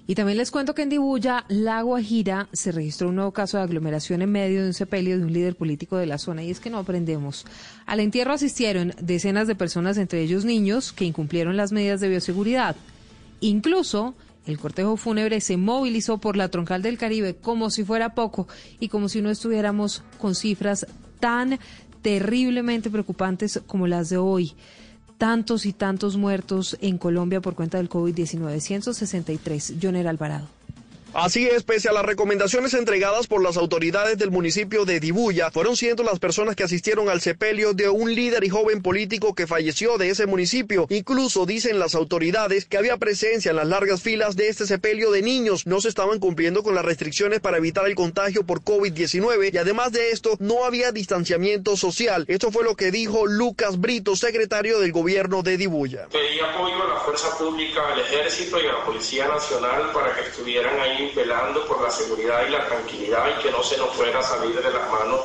[0.09, 3.64] Y también les cuento que en Dibuya, La Guajira, se registró un nuevo caso de
[3.64, 6.43] aglomeración en medio de un sepelio de un líder político de la zona.
[6.43, 7.45] Y es que no aprendemos.
[7.85, 12.77] Al entierro asistieron decenas de personas, entre ellos niños, que incumplieron las medidas de bioseguridad.
[13.41, 14.15] Incluso
[14.45, 18.47] el cortejo fúnebre se movilizó por la troncal del Caribe como si fuera poco
[18.80, 20.88] y como si no estuviéramos con cifras
[21.19, 21.59] tan
[22.02, 24.53] terriblemente preocupantes como las de hoy.
[25.18, 28.60] tantos y tantos muertos en Colombia por cuenta del COVID-19.
[28.60, 29.74] 163.
[29.82, 30.56] Joner Alvarado.
[31.19, 35.76] Así es, pese a las recomendaciones entregadas por las autoridades del municipio de Dibuya, fueron
[35.76, 39.98] cientos las personas que asistieron al sepelio de un líder y joven político que falleció
[39.98, 40.85] de ese municipio.
[40.91, 45.23] Incluso dicen las autoridades que había presencia en las largas filas de este sepelio de
[45.23, 45.65] niños.
[45.65, 49.94] No se estaban cumpliendo con las restricciones para evitar el contagio por COVID-19 y además
[49.94, 52.26] de esto no había distanciamiento social.
[52.27, 56.10] Esto fue lo que dijo Lucas Brito, secretario del gobierno de Dibuya.
[56.11, 60.22] Pedí apoyo a la fuerza pública, al ejército y a la Policía Nacional para que
[60.22, 64.19] estuvieran ahí velando por la seguridad y la tranquilidad y que no se nos fuera
[64.19, 65.21] a salir de las manos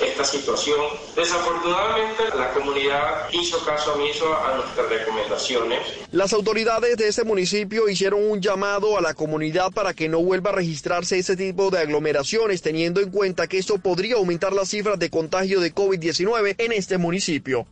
[0.00, 0.80] esta situación.
[1.14, 5.80] Desafortunadamente, la comunidad hizo caso omiso a nuestras recomendaciones.
[6.12, 10.50] Las autoridades de este municipio hicieron un llamado a la comunidad para que no vuelva
[10.50, 14.98] a registrarse ese tipo de aglomeraciones, teniendo en cuenta que esto podría aumentar las cifras
[14.98, 17.66] de contagio de COVID-19 en este municipio.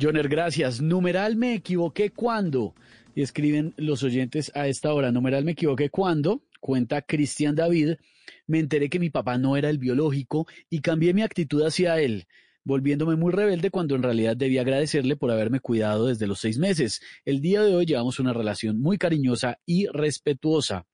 [0.00, 0.80] Joner, gracias.
[0.80, 2.74] Numeral me equivoqué cuando.
[3.14, 5.12] Y escriben los oyentes a esta hora.
[5.12, 7.96] Numeral me equivoqué cuando cuenta Cristian David,
[8.46, 12.26] me enteré que mi papá no era el biológico y cambié mi actitud hacia él,
[12.64, 17.00] volviéndome muy rebelde cuando en realidad debía agradecerle por haberme cuidado desde los seis meses.
[17.24, 20.86] El día de hoy llevamos una relación muy cariñosa y respetuosa.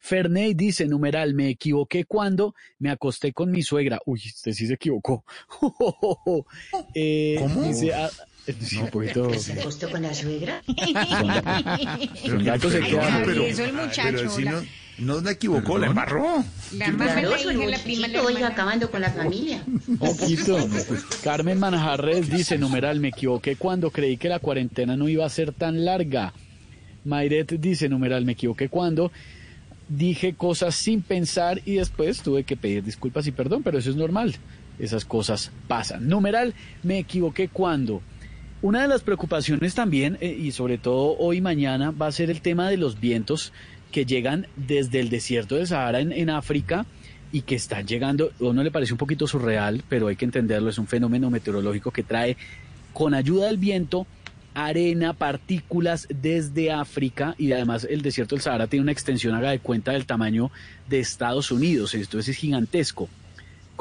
[0.00, 4.00] Ferney dice, numeral, me equivoqué cuando me acosté con mi suegra.
[4.04, 5.24] Uy, usted sí se equivocó.
[6.94, 7.62] eh, ¿Cómo?
[7.62, 8.10] Dice, ah,
[8.74, 9.32] no, un poquito.
[9.34, 10.60] ¿Se acostó con la suegra?
[12.26, 13.22] Son datos se quedan.
[13.24, 14.62] pero, Eso el muchacho, pero si la- no,
[14.98, 16.44] no me equivocó, la embarró.
[16.76, 18.48] La mamá, la hija, la prima, la hermana.
[18.48, 19.62] acabando con la familia.
[19.98, 20.56] Poquito.
[21.22, 25.52] Carmen Manjarres dice, numeral, me equivoqué cuando creí que la cuarentena no iba a ser
[25.52, 26.32] tan larga.
[27.04, 29.10] Mayret dice, numeral, me equivoqué cuando
[29.88, 33.96] dije cosas sin pensar y después tuve que pedir disculpas y perdón, pero eso es
[33.96, 34.34] normal.
[34.78, 36.08] Esas cosas pasan.
[36.08, 38.02] Numeral, me equivoqué cuando.
[38.62, 42.30] Una de las preocupaciones también, eh, y sobre todo hoy y mañana, va a ser
[42.30, 43.52] el tema de los vientos
[43.92, 46.86] que llegan desde el desierto del Sahara en, África
[47.30, 50.70] y que están llegando, a uno le parece un poquito surreal, pero hay que entenderlo,
[50.70, 52.36] es un fenómeno meteorológico que trae
[52.92, 54.06] con ayuda del viento
[54.54, 59.60] arena, partículas desde África y además el desierto del Sahara tiene una extensión, haga de
[59.60, 60.50] cuenta, del tamaño
[60.88, 63.08] de Estados Unidos, esto es gigantesco.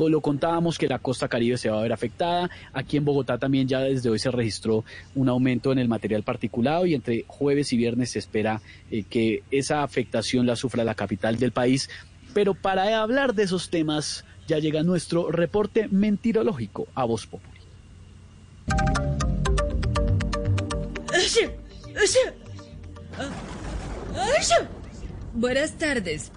[0.09, 2.49] Lo contábamos que la costa caribe se va a ver afectada.
[2.73, 4.83] Aquí en Bogotá también ya desde hoy se registró
[5.15, 9.43] un aumento en el material particulado y entre jueves y viernes se espera eh, que
[9.51, 11.89] esa afectación la sufra la capital del país.
[12.33, 17.59] Pero para hablar de esos temas ya llega nuestro reporte mentirológico a Voz Populi.
[25.33, 26.31] Buenas tardes.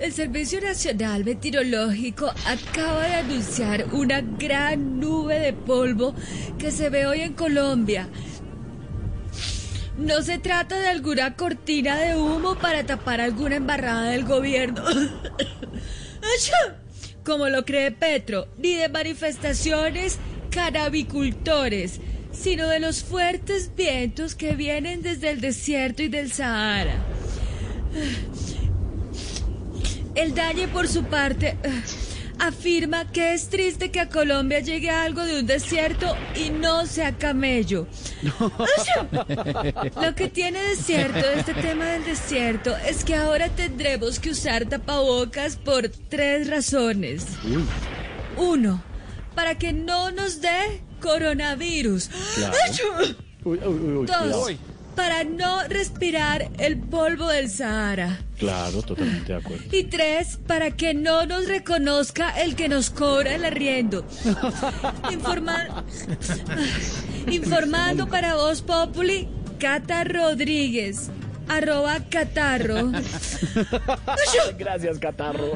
[0.00, 6.14] El Servicio Nacional Meteorológico acaba de anunciar una gran nube de polvo
[6.58, 8.08] que se ve hoy en Colombia.
[9.98, 14.82] No se trata de alguna cortina de humo para tapar alguna embarrada del gobierno.
[17.22, 20.16] Como lo cree Petro, ni de manifestaciones
[20.50, 22.00] canabicultores,
[22.32, 27.04] sino de los fuertes vientos que vienen desde el desierto y del Sahara.
[30.14, 31.56] El Dañe, por su parte,
[32.38, 37.16] afirma que es triste que a Colombia llegue algo de un desierto y no sea
[37.16, 37.86] camello.
[40.00, 44.66] Lo que tiene de cierto este tema del desierto es que ahora tendremos que usar
[44.66, 47.26] tapabocas por tres razones.
[48.36, 48.82] Uno,
[49.34, 52.08] para que no nos dé coronavirus.
[52.36, 53.14] Claro.
[53.42, 54.52] Uy, uy, uy, uy, Dos.
[54.94, 58.18] Para no respirar el polvo del Sahara.
[58.38, 59.64] Claro, totalmente de acuerdo.
[59.72, 64.04] Y tres, para que no nos reconozca el que nos cobra el arriendo.
[65.10, 65.84] Informa-
[67.30, 71.10] Informando para Voz Populi, Cata Rodríguez.
[71.48, 72.92] Arroba Catarro.
[74.58, 75.54] Gracias, Catarro.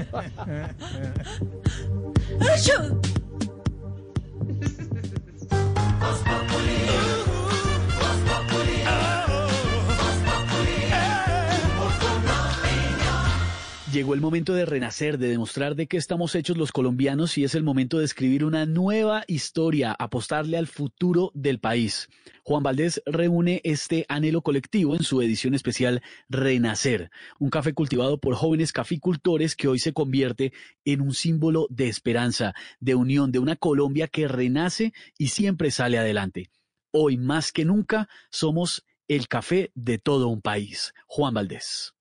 [13.94, 17.54] Llegó el momento de renacer, de demostrar de qué estamos hechos los colombianos y es
[17.54, 22.08] el momento de escribir una nueva historia, apostarle al futuro del país.
[22.42, 28.34] Juan Valdés reúne este anhelo colectivo en su edición especial Renacer, un café cultivado por
[28.34, 30.52] jóvenes caficultores que hoy se convierte
[30.84, 35.98] en un símbolo de esperanza, de unión, de una Colombia que renace y siempre sale
[35.98, 36.50] adelante.
[36.90, 40.94] Hoy más que nunca somos el café de todo un país.
[41.06, 41.94] Juan Valdés.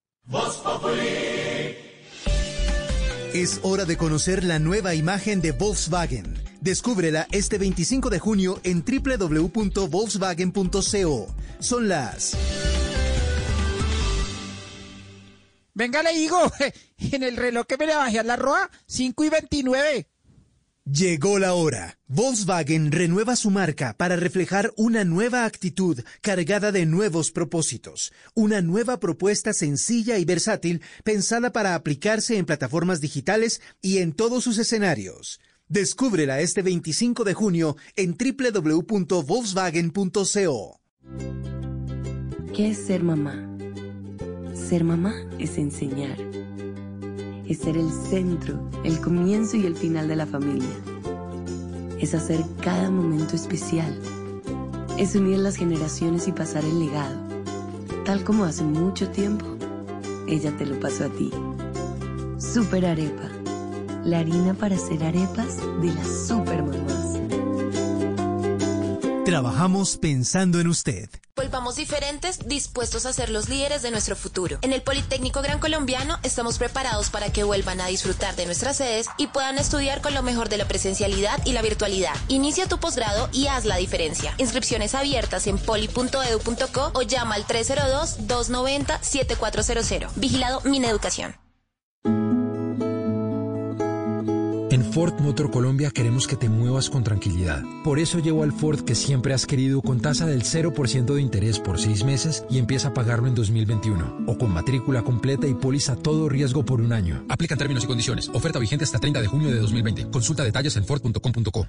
[3.33, 6.39] Es hora de conocer la nueva imagen de Volkswagen.
[6.61, 11.35] Descúbrela este 25 de junio en www.volkswagen.co.
[11.57, 12.37] Son las...
[15.73, 16.39] Venga, le digo,
[17.11, 20.07] en el reloj que me le bajé a la roa, 5 y 29.
[20.85, 21.97] Llegó la hora.
[22.07, 28.11] Volkswagen renueva su marca para reflejar una nueva actitud cargada de nuevos propósitos.
[28.33, 34.43] Una nueva propuesta sencilla y versátil pensada para aplicarse en plataformas digitales y en todos
[34.43, 35.39] sus escenarios.
[35.69, 40.81] Descúbrela este 25 de junio en www.volkswagen.co.
[42.53, 43.49] ¿Qué es ser mamá?
[44.53, 46.17] Ser mamá es enseñar
[47.53, 50.75] es ser el centro, el comienzo y el final de la familia.
[51.99, 53.95] Es hacer cada momento especial.
[54.97, 57.15] Es unir las generaciones y pasar el legado.
[58.05, 59.45] Tal como hace mucho tiempo,
[60.27, 61.31] ella te lo pasó a ti.
[62.39, 63.29] Super Arepa.
[64.03, 66.82] La harina para hacer arepas de las super mamás.
[69.25, 71.09] Trabajamos pensando en usted.
[71.37, 74.57] Volvamos diferentes, dispuestos a ser los líderes de nuestro futuro.
[74.61, 79.07] En el Politécnico Gran Colombiano estamos preparados para que vuelvan a disfrutar de nuestras sedes
[79.17, 82.15] y puedan estudiar con lo mejor de la presencialidad y la virtualidad.
[82.27, 84.35] Inicia tu posgrado y haz la diferencia.
[84.39, 90.09] Inscripciones abiertas en poli.edu.co o llama al 302-290-7400.
[90.17, 91.42] Vigilado Mineducación.
[94.93, 97.63] Ford Motor Colombia queremos que te muevas con tranquilidad.
[97.83, 101.57] Por eso llevo al Ford que siempre has querido con tasa del 0% de interés
[101.57, 104.25] por seis meses y empieza a pagarlo en 2021.
[104.27, 107.25] O con matrícula completa y póliza todo riesgo por un año.
[107.27, 108.29] Aplican términos y condiciones.
[108.35, 110.11] Oferta vigente hasta 30 de junio de 2020.
[110.11, 111.67] Consulta detalles en Ford.com.co.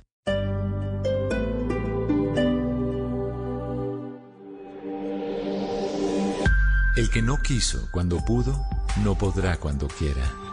[6.94, 8.54] El que no quiso cuando pudo,
[9.02, 10.43] no podrá cuando quiera.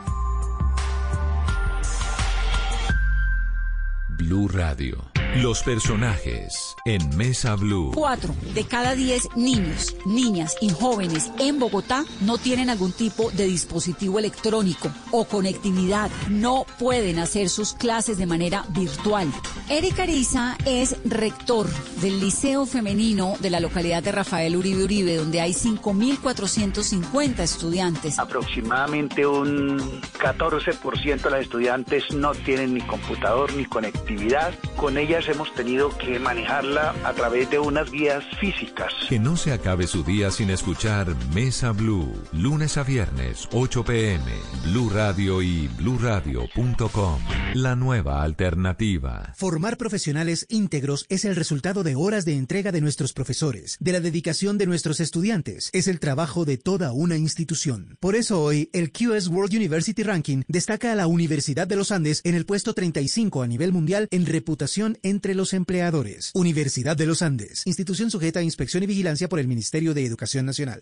[4.22, 5.20] Blue Radio.
[5.38, 7.91] Los personajes en Mesa Blue.
[7.95, 13.45] Cuatro de cada diez niños, niñas y jóvenes en Bogotá no tienen algún tipo de
[13.45, 16.12] dispositivo electrónico o conectividad.
[16.30, 19.32] No pueden hacer sus clases de manera virtual.
[19.70, 21.70] Eric Ariza es rector
[22.02, 28.20] del Liceo Femenino de la localidad de Rafael Uribe Uribe, donde hay 5.450 estudiantes.
[28.20, 29.80] Aproximadamente un
[30.20, 34.53] 14% de las estudiantes no tienen ni computador ni conectividad.
[34.76, 38.93] Con ellas hemos tenido que manejarla a través de unas guías físicas.
[39.10, 44.31] Que no se acabe su día sin escuchar Mesa Blue, lunes a viernes, 8 pm,
[44.65, 47.19] Blue Radio y bluradio.com.
[47.53, 49.34] La nueva alternativa.
[49.35, 53.99] Formar profesionales íntegros es el resultado de horas de entrega de nuestros profesores, de la
[53.99, 57.98] dedicación de nuestros estudiantes, es el trabajo de toda una institución.
[57.99, 62.22] Por eso hoy, el QS World University Ranking destaca a la Universidad de los Andes
[62.23, 66.32] en el puesto 35 a nivel mundial en reputación entre los empleadores.
[66.34, 70.48] Universidad de los Andes, institución sujeta a inspección y vigilancia por el Ministerio de Educación
[70.48, 70.82] Nacional.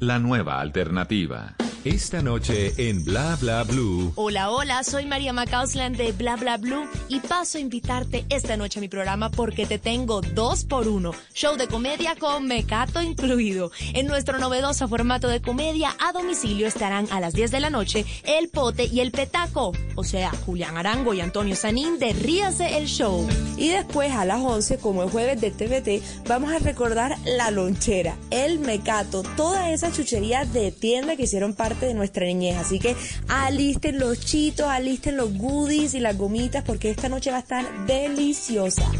[0.00, 1.54] La nueva alternativa.
[1.84, 4.12] Esta noche en Bla Bla Blue.
[4.16, 8.80] Hola, hola, soy María Macausland de Bla Bla Blue y paso a invitarte esta noche
[8.80, 11.12] a mi programa porque te tengo dos por uno.
[11.32, 13.70] Show de comedia con mecato incluido.
[13.94, 18.04] En nuestro novedoso formato de comedia a domicilio estarán a las 10 de la noche
[18.24, 19.72] El Pote y El Petaco.
[19.94, 23.26] O sea, Julián Arango y Antonio Sanín de Ríase el Show.
[23.56, 28.18] Y después a las 11, como el jueves de TVT, vamos a recordar La Lonchera,
[28.30, 32.56] El Mecato, toda esa chuchería de tienda que hicieron parte de nuestra niñez.
[32.58, 32.96] Así que
[33.28, 37.86] alisten los chitos, alisten los goodies y las gomitas porque esta noche va a estar
[37.86, 38.90] deliciosa.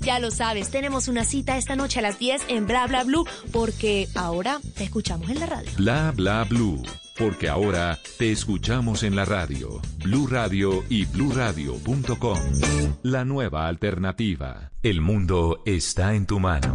[0.00, 3.26] Ya lo sabes, tenemos una cita esta noche a las 10 en Bla Bla Blue
[3.52, 5.70] porque ahora te escuchamos en la radio.
[5.76, 6.82] Bla Bla Blue.
[7.18, 12.38] Porque ahora te escuchamos en la radio, Blue Radio y bluradio.com.
[13.02, 14.70] La nueva alternativa.
[14.82, 16.74] El mundo está en tu mano.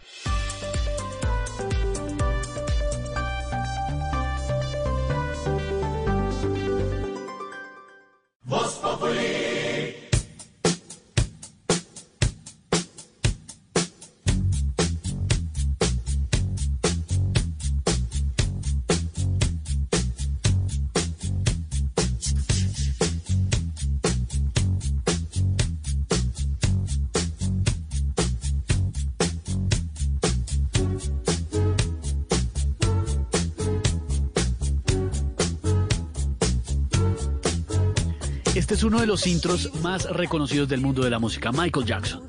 [39.01, 42.21] Uno de los intros más reconocidos del mundo de la música, Michael Jackson.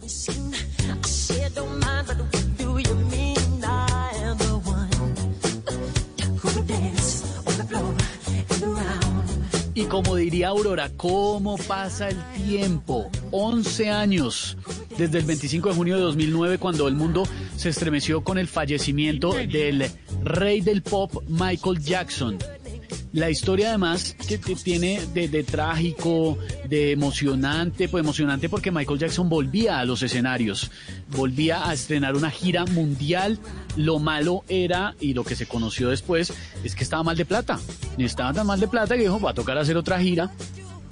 [9.74, 12.16] Y como diría Aurora, ¿cómo pasa el
[12.46, 13.10] tiempo?
[13.32, 14.56] 11 años
[14.96, 17.24] desde el 25 de junio de 2009 cuando el mundo
[17.54, 19.90] se estremeció con el fallecimiento del
[20.24, 22.38] rey del pop Michael Jackson.
[23.12, 29.28] La historia además que, tiene de, de, trágico, de emocionante, pues emocionante porque Michael Jackson
[29.28, 30.70] volvía a los escenarios,
[31.10, 33.39] volvía a estrenar una gira mundial.
[33.76, 36.32] Lo malo era, y lo que se conoció después,
[36.64, 37.59] es que estaba mal de plata.
[37.98, 40.30] Estaba tan mal de plata que dijo, va a tocar hacer otra gira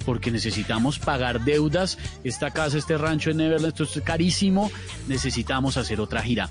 [0.05, 1.97] porque necesitamos pagar deudas.
[2.23, 4.71] Esta casa, este rancho en Neverland, esto es carísimo.
[5.07, 6.49] Necesitamos hacer otra gira.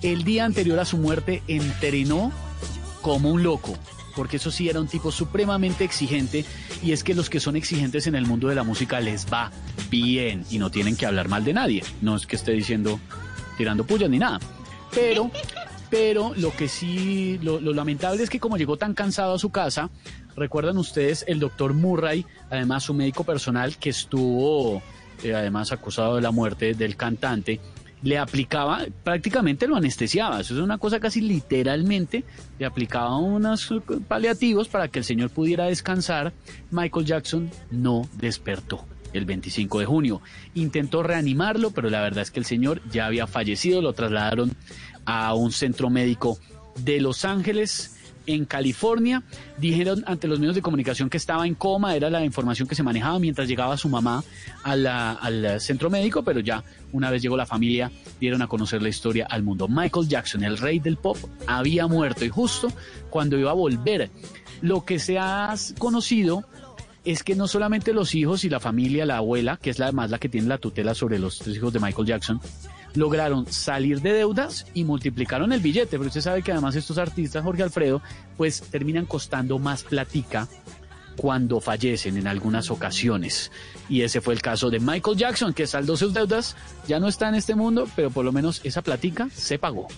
[0.00, 2.32] El día anterior a su muerte entrenó
[3.02, 3.78] como un loco
[4.14, 6.44] porque eso sí era un tipo supremamente exigente
[6.82, 9.50] y es que los que son exigentes en el mundo de la música les va
[9.90, 11.82] bien y no tienen que hablar mal de nadie.
[12.00, 13.00] No es que esté diciendo
[13.56, 14.40] tirando pullas ni nada.
[14.92, 15.30] Pero,
[15.90, 19.50] pero lo que sí, lo, lo lamentable es que como llegó tan cansado a su
[19.50, 19.90] casa,
[20.36, 24.82] recuerdan ustedes el doctor Murray, además su médico personal que estuvo
[25.22, 27.60] eh, además acusado de la muerte del cantante,
[28.04, 32.22] le aplicaba, prácticamente lo anestesiaba, eso es una cosa casi literalmente,
[32.58, 33.72] le aplicaba unos
[34.06, 36.34] paliativos para que el señor pudiera descansar.
[36.70, 40.20] Michael Jackson no despertó el 25 de junio.
[40.54, 44.52] Intentó reanimarlo, pero la verdad es que el señor ya había fallecido, lo trasladaron
[45.06, 46.38] a un centro médico
[46.76, 47.93] de Los Ángeles
[48.26, 49.22] en California.
[49.58, 52.82] Dijeron ante los medios de comunicación que estaba en coma, era la información que se
[52.82, 54.24] manejaba mientras llegaba su mamá
[54.62, 57.90] al centro médico, pero ya una vez llegó la familia,
[58.20, 59.68] dieron a conocer la historia al mundo.
[59.68, 62.72] Michael Jackson, el rey del pop, había muerto y justo
[63.10, 64.10] cuando iba a volver,
[64.60, 66.44] lo que se ha conocido
[67.04, 70.10] es que no solamente los hijos y la familia, la abuela, que es la además
[70.10, 72.40] la que tiene la tutela sobre los tres hijos de Michael Jackson,
[72.94, 75.98] lograron salir de deudas y multiplicaron el billete.
[75.98, 78.02] Pero usted sabe que además estos artistas, Jorge Alfredo,
[78.36, 80.48] pues terminan costando más platica
[81.16, 83.50] cuando fallecen en algunas ocasiones.
[83.88, 86.56] Y ese fue el caso de Michael Jackson, que saldó sus deudas,
[86.88, 89.88] ya no está en este mundo, pero por lo menos esa platica se pagó.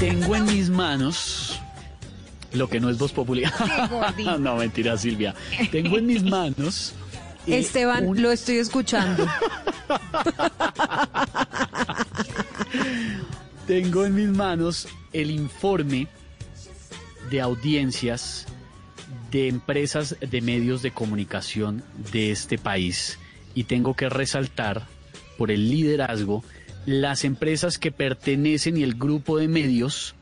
[0.00, 1.60] Tengo en mis manos
[2.52, 3.52] lo que no es voz popular.
[4.40, 5.34] no, mentira, Silvia.
[5.70, 6.94] Tengo en mis manos.
[7.46, 9.26] eh, Esteban, un- lo estoy escuchando.
[13.66, 16.06] Tengo en mis manos el informe
[17.30, 18.46] de audiencias
[19.30, 23.18] de empresas de medios de comunicación de este país
[23.54, 24.86] y tengo que resaltar
[25.36, 26.42] por el liderazgo
[26.88, 30.14] las empresas que pertenecen y el grupo de medios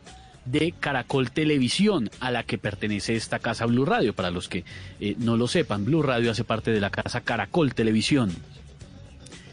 [0.47, 4.15] de Caracol Televisión, a la que pertenece esta casa Blue Radio.
[4.15, 4.65] Para los que
[4.99, 8.35] eh, no lo sepan, Blue Radio hace parte de la casa Caracol Televisión.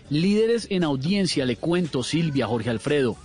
[0.10, 3.16] Líderes en audiencia, le cuento Silvia, Jorge Alfredo.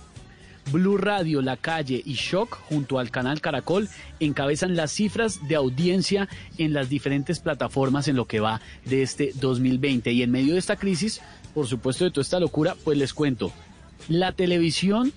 [0.71, 3.89] Blue Radio, La Calle y Shock, junto al canal Caracol,
[4.19, 6.29] encabezan las cifras de audiencia
[6.59, 10.11] en las diferentes plataformas en lo que va de este 2020.
[10.11, 11.21] Y en medio de esta crisis,
[11.55, 13.51] por supuesto, de toda esta locura, pues les cuento.
[14.07, 15.13] La televisión,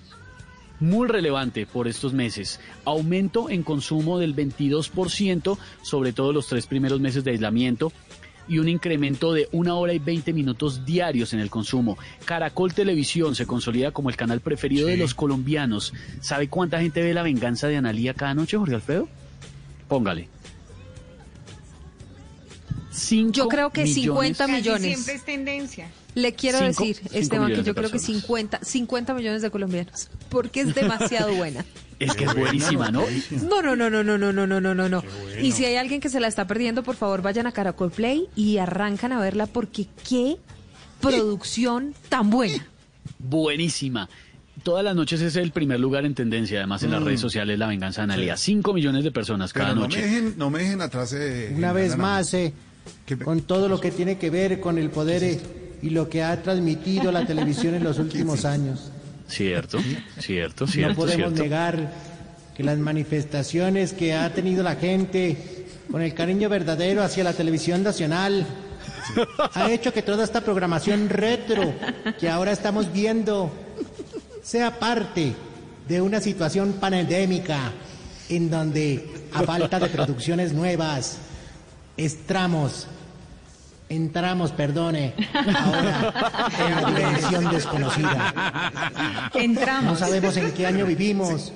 [0.79, 2.59] muy relevante por estos meses.
[2.85, 7.91] Aumento en consumo del 22%, sobre todo los tres primeros meses de aislamiento
[8.47, 11.97] y un incremento de una hora y 20 minutos diarios en el consumo.
[12.25, 15.93] Caracol Televisión se consolida como el canal preferido de los colombianos.
[16.19, 19.07] ¿Sabe cuánta gente ve La Venganza de Analía cada noche, Jorge Alfredo?
[19.87, 20.27] Póngale.
[23.31, 24.81] Yo creo que 50 Casi millones.
[24.81, 25.89] Siempre es tendencia.
[26.15, 28.21] Le quiero Cinco- decir, cinco Esteban, que yo creo que personas.
[28.21, 31.65] 50, 50 millones de colombianos, porque es demasiado buena.
[31.99, 33.03] Es que es buenísima, ¿no?
[33.49, 35.03] No, no, no, no, no, no, no, no, no, no, no.
[35.41, 38.27] Y si hay alguien que se la está perdiendo, por favor vayan a Caracol Play
[38.35, 40.37] y arrancan a verla porque qué
[41.01, 42.65] producción tan buena.
[43.19, 44.09] Buenísima.
[44.63, 47.05] todas las noches es el primer lugar en tendencia, además en las Mm.
[47.05, 48.37] redes sociales La Venganza de Analia.
[48.37, 48.45] Sí.
[48.53, 49.99] 5 millones de personas cada Pero no noche.
[49.99, 51.11] me dejen, no me dejen atrás.
[51.13, 52.53] eh, Una vez más, eh,
[53.25, 55.41] con todo lo que tiene que ver con el poder eh,
[55.83, 58.89] y lo que ha transmitido la televisión en los últimos años.
[59.27, 59.79] Cierto,
[60.19, 60.89] cierto, cierto.
[60.89, 61.43] no podemos cierto.
[61.43, 61.91] negar
[62.55, 67.83] que las manifestaciones que ha tenido la gente con el cariño verdadero hacia la televisión
[67.83, 68.45] nacional
[69.53, 71.73] ha hecho que toda esta programación retro
[72.19, 73.51] que ahora estamos viendo
[74.41, 75.33] sea parte
[75.87, 77.71] de una situación pandémica
[78.29, 81.17] en donde a falta de producciones nuevas
[81.97, 82.87] entramos
[83.89, 85.13] entramos perdone
[85.55, 89.93] ahora en la dimensión desconocida Entramos.
[89.93, 91.53] no sabemos en qué año vivimos,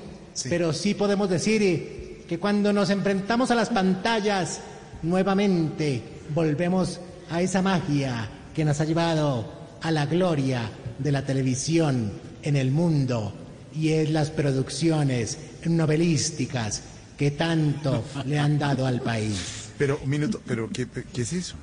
[0.50, 4.62] pero sí podemos decir que cuando nos enfrentamos a las pantallas,
[5.02, 6.02] nuevamente
[6.34, 7.00] volvemos
[7.30, 9.52] a esa magia que nos ha llevado
[9.82, 13.34] a la gloria de la televisión en el mundo
[13.74, 16.84] y es las producciones novelísticas
[17.18, 19.70] que tanto le han dado al país.
[19.78, 21.56] Pero, un minuto, pero ¿qué, qué es eso?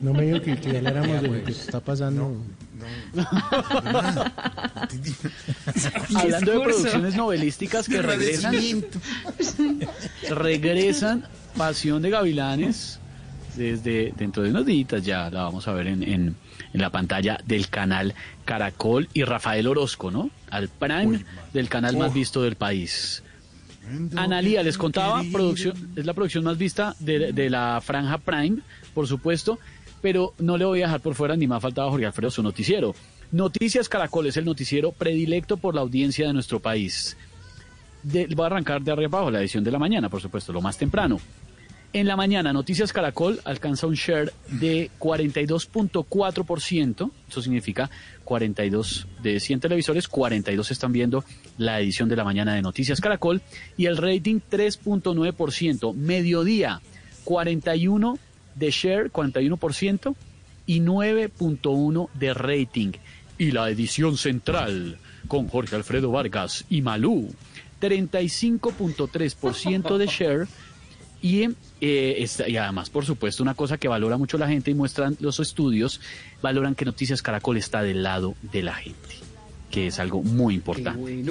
[0.00, 1.44] No me digo que, que habláramos de lo pues.
[1.44, 2.36] que está pasando.
[6.14, 8.54] Hablando de producciones novelísticas que regresan,
[10.30, 11.24] regresan
[11.56, 13.00] Pasión de Gavilanes
[13.56, 16.36] desde dentro de unos días ya la vamos a ver en, en-
[16.72, 18.14] en la pantalla del canal
[18.44, 20.30] Caracol y Rafael Orozco, ¿no?
[20.50, 21.24] Al prime
[21.54, 22.14] del canal más Oh.
[22.14, 23.22] visto del país.
[24.16, 28.58] Analía, les contaba, producción, es la producción más vista de, de la franja Prime,
[28.98, 29.60] por supuesto,
[30.02, 32.96] pero no le voy a dejar por fuera ni más faltaba Jorge Alfredo su noticiero.
[33.30, 37.16] Noticias Caracol es el noticiero predilecto por la audiencia de nuestro país.
[38.02, 40.60] De- voy a arrancar de arriba abajo, la edición de la mañana, por supuesto, lo
[40.60, 41.20] más temprano.
[41.92, 47.88] En la mañana, Noticias Caracol alcanza un share de 42.4%, eso significa
[48.24, 51.24] 42 de 100 televisores, 42 están viendo
[51.56, 53.42] la edición de la mañana de Noticias Caracol
[53.76, 56.80] y el rating 3.9%, mediodía
[57.22, 58.18] 41
[58.58, 60.14] de share, 41%
[60.66, 62.92] y 9.1 de rating.
[63.38, 64.98] Y la edición central
[65.28, 67.32] con Jorge Alfredo Vargas y Malú,
[67.80, 70.46] 35.3% de share
[71.22, 71.44] y,
[71.80, 75.16] eh, esta- y además, por supuesto, una cosa que valora mucho la gente y muestran
[75.20, 76.00] los estudios,
[76.42, 79.16] valoran que Noticias Caracol está del lado de la gente,
[79.70, 81.24] que es algo muy importante.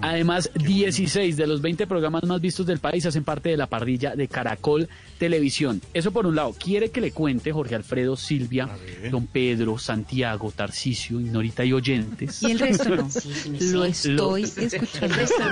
[0.00, 4.14] Además, 16 de los 20 programas más vistos del país hacen parte de la parrilla
[4.14, 5.80] de Caracol Televisión.
[5.92, 6.54] Eso por un lado.
[6.58, 8.68] Quiere que le cuente Jorge Alfredo, Silvia,
[9.10, 12.42] don Pedro, Santiago, Tarcisio, Ignorita y oyentes.
[12.42, 13.10] Y el resto no.
[13.10, 13.72] Sí, sí, sí.
[13.72, 15.14] Lo estoy escuchando.
[15.16, 15.42] resto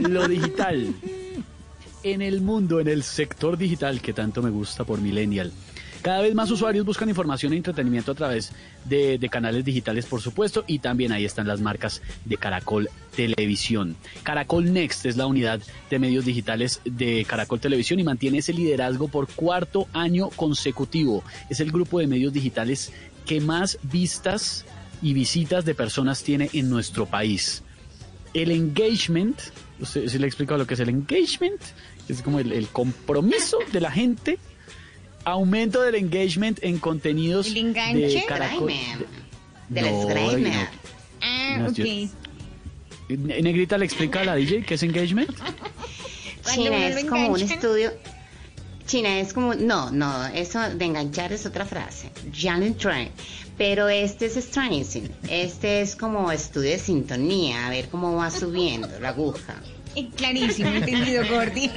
[0.00, 0.08] no.
[0.08, 0.94] Lo digital.
[2.02, 5.52] En el mundo, en el sector digital que tanto me gusta por Millennial.
[6.04, 8.52] Cada vez más usuarios buscan información e entretenimiento a través
[8.84, 13.96] de, canales digitales, por supuesto, y también ahí están las marcas de Caracol Televisión.
[14.22, 19.08] Caracol Next es la unidad de medios digitales de Caracol Televisión y mantiene ese liderazgo
[19.08, 21.24] por cuarto año consecutivo.
[21.48, 22.92] Es el grupo de medios digitales
[23.24, 24.66] que más vistas
[25.00, 27.62] y visitas de personas tiene en nuestro país.
[28.34, 29.40] El engagement,
[29.80, 31.62] ¿usted se le ha explicado lo que es el engagement?
[32.10, 34.38] Es como el compromiso de la gente.
[35.24, 38.00] Aumento del engagement en contenidos El enganche.
[38.08, 38.72] de Caracol.
[39.68, 40.52] De- No, Screamer.
[40.54, 40.68] no.
[41.22, 41.74] Ah, No, ok.
[41.74, 45.30] yo- Ne- Negrita le explica a la DJ qué es engagement.
[46.54, 47.92] China es como un estudio.
[48.86, 49.54] China es como.
[49.54, 52.10] No, no, eso de enganchar es otra frase.
[52.34, 53.08] Janet Train.
[53.56, 55.10] Pero este es stranging.
[55.30, 59.54] Este es como estudio de sintonía, a ver cómo va subiendo la aguja.
[60.16, 61.70] Clarísimo, entendido, Gordy.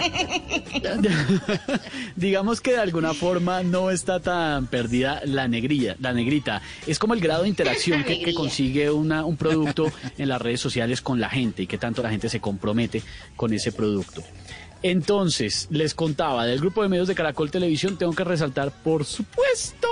[2.16, 6.62] Digamos que de alguna forma no está tan perdida la negrilla, la negrita.
[6.86, 11.02] Es como el grado de interacción que, consigue una, un producto en las redes sociales
[11.02, 13.04] con la gente y que tanto la gente se compromete
[13.36, 14.24] con ese producto.
[14.84, 19.88] Entonces, les contaba del grupo de medios de Caracol Televisión, tengo que resaltar, por supuesto,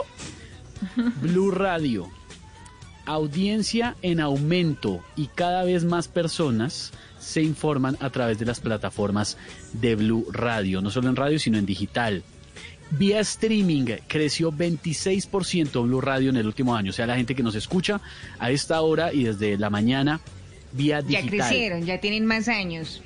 [1.22, 2.10] Blue Radio.
[3.08, 6.92] Audiencia en aumento y cada vez más personas
[7.26, 9.38] se informan a través de las plataformas
[9.74, 12.24] de Blue Radio, no solo en radio, sino en digital.
[12.92, 17.42] Vía streaming creció 26% Blue Radio en el último año, o sea, la gente que
[17.42, 18.00] nos escucha
[18.38, 20.22] a esta hora y desde la mañana
[20.72, 21.30] vía Ya digital.
[21.30, 23.02] crecieron, ya tienen más años.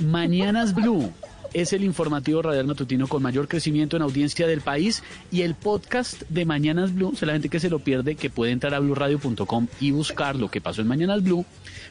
[0.00, 1.12] Mañanas Blue
[1.54, 6.22] es el informativo radial matutino con mayor crecimiento en audiencia del país y el podcast
[6.28, 9.68] de Mañanas Blue, o la gente que se lo pierde, que puede entrar a bluradio.com
[9.80, 11.44] y buscar lo que pasó en Mañanas Blue,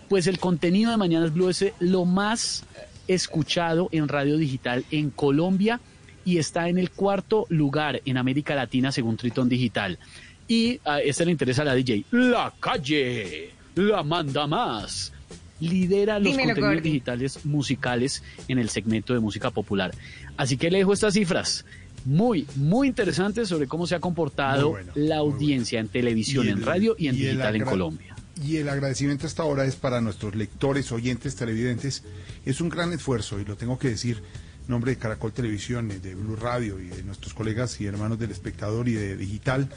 [0.09, 2.63] pues el contenido de Mañanas Blue es lo más
[3.07, 5.79] escuchado en radio digital en Colombia
[6.23, 9.99] y está en el cuarto lugar en América Latina según Tritón Digital.
[10.47, 13.51] Y a este le interesa a la DJ, La Calle.
[13.75, 15.11] la manda más.
[15.59, 16.89] Lidera los Dímelo, contenidos Gordy.
[16.89, 19.93] digitales musicales en el segmento de música popular.
[20.37, 21.65] Así que le dejo estas cifras
[22.03, 26.61] muy, muy interesantes sobre cómo se ha comportado bueno, la audiencia en televisión, el- en
[26.63, 28.15] radio y en y digital en Colombia.
[28.45, 32.03] Y el agradecimiento hasta ahora es para nuestros lectores, oyentes, televidentes.
[32.45, 34.17] Es un gran esfuerzo y lo tengo que decir
[34.65, 38.19] en nombre de Caracol Televisión, eh, de Blue Radio y de nuestros colegas y hermanos
[38.19, 39.69] del espectador y de digital,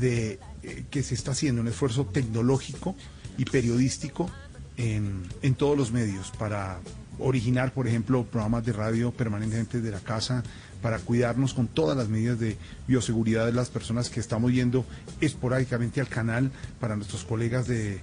[0.00, 2.96] de eh, que se está haciendo un esfuerzo tecnológico
[3.38, 4.30] y periodístico
[4.76, 6.80] en, todos los medios para
[7.18, 10.42] originar, por ejemplo, programas de radio permanentemente de la casa,
[10.80, 12.56] para cuidarnos con todas las medidas de
[12.88, 14.84] bioseguridad de las personas que estamos yendo
[15.20, 16.50] esporádicamente al canal,
[16.80, 18.00] para nuestros colegas de,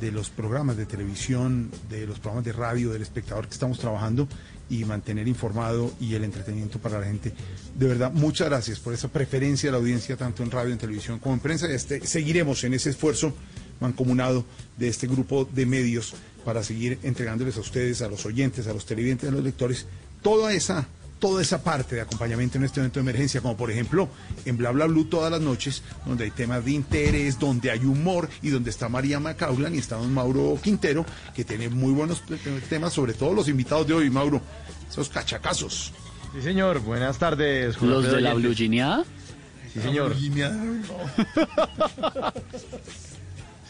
[0.00, 4.26] de los programas de televisión, de los programas de radio, del espectador que estamos trabajando
[4.70, 7.32] y mantener informado y el entretenimiento para la gente.
[7.78, 11.18] De verdad, muchas gracias por esa preferencia de la audiencia, tanto en radio, en televisión
[11.18, 11.66] como en prensa.
[11.66, 13.34] Este, seguiremos en ese esfuerzo
[13.82, 14.44] mancomunado
[14.78, 16.14] de este grupo de medios
[16.44, 19.86] para seguir entregándoles a ustedes, a los oyentes, a los televidentes, a los lectores,
[20.22, 20.86] toda esa
[21.18, 24.08] toda esa parte de acompañamiento en este evento de emergencia, como por ejemplo
[24.44, 28.28] en Bla Bla Blue todas las noches, donde hay temas de interés, donde hay humor
[28.42, 32.36] y donde está María Macaulan y está don Mauro Quintero, que tiene muy buenos te-
[32.68, 34.40] temas, sobre todo los invitados de hoy, Mauro,
[34.90, 35.92] esos cachacazos.
[36.34, 36.80] Sí, señor.
[36.80, 37.76] Buenas tardes.
[37.76, 38.34] Juan ¿Los de la.
[38.34, 38.52] Blue?
[38.52, 40.16] Sí, señor.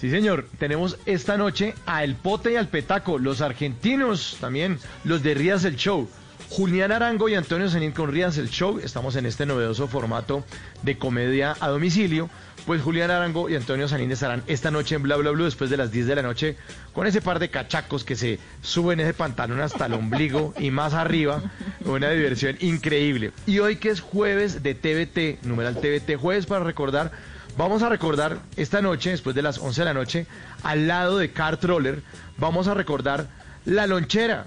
[0.02, 0.48] Sí, señor.
[0.58, 5.64] Tenemos esta noche a El Pote y al Petaco, los argentinos también, los de Rías
[5.64, 6.08] el Show.
[6.50, 8.80] Julián Arango y Antonio Zenin con Rías el Show.
[8.82, 10.44] Estamos en este novedoso formato
[10.82, 12.28] de comedia a domicilio.
[12.66, 15.76] Pues Julián Arango y Antonio Sanín estarán esta noche en Bla Bla Blue después de
[15.76, 16.56] las 10 de la noche
[16.92, 20.94] con ese par de cachacos que se suben ese pantalón hasta el ombligo y más
[20.94, 21.42] arriba.
[21.84, 23.30] Una diversión increíble.
[23.46, 27.12] Y hoy que es jueves de TVT, numeral TVT, jueves para recordar
[27.56, 30.26] Vamos a recordar esta noche, después de las 11 de la noche,
[30.62, 32.02] al lado de Car Troller,
[32.38, 33.28] vamos a recordar
[33.66, 34.46] la lonchera,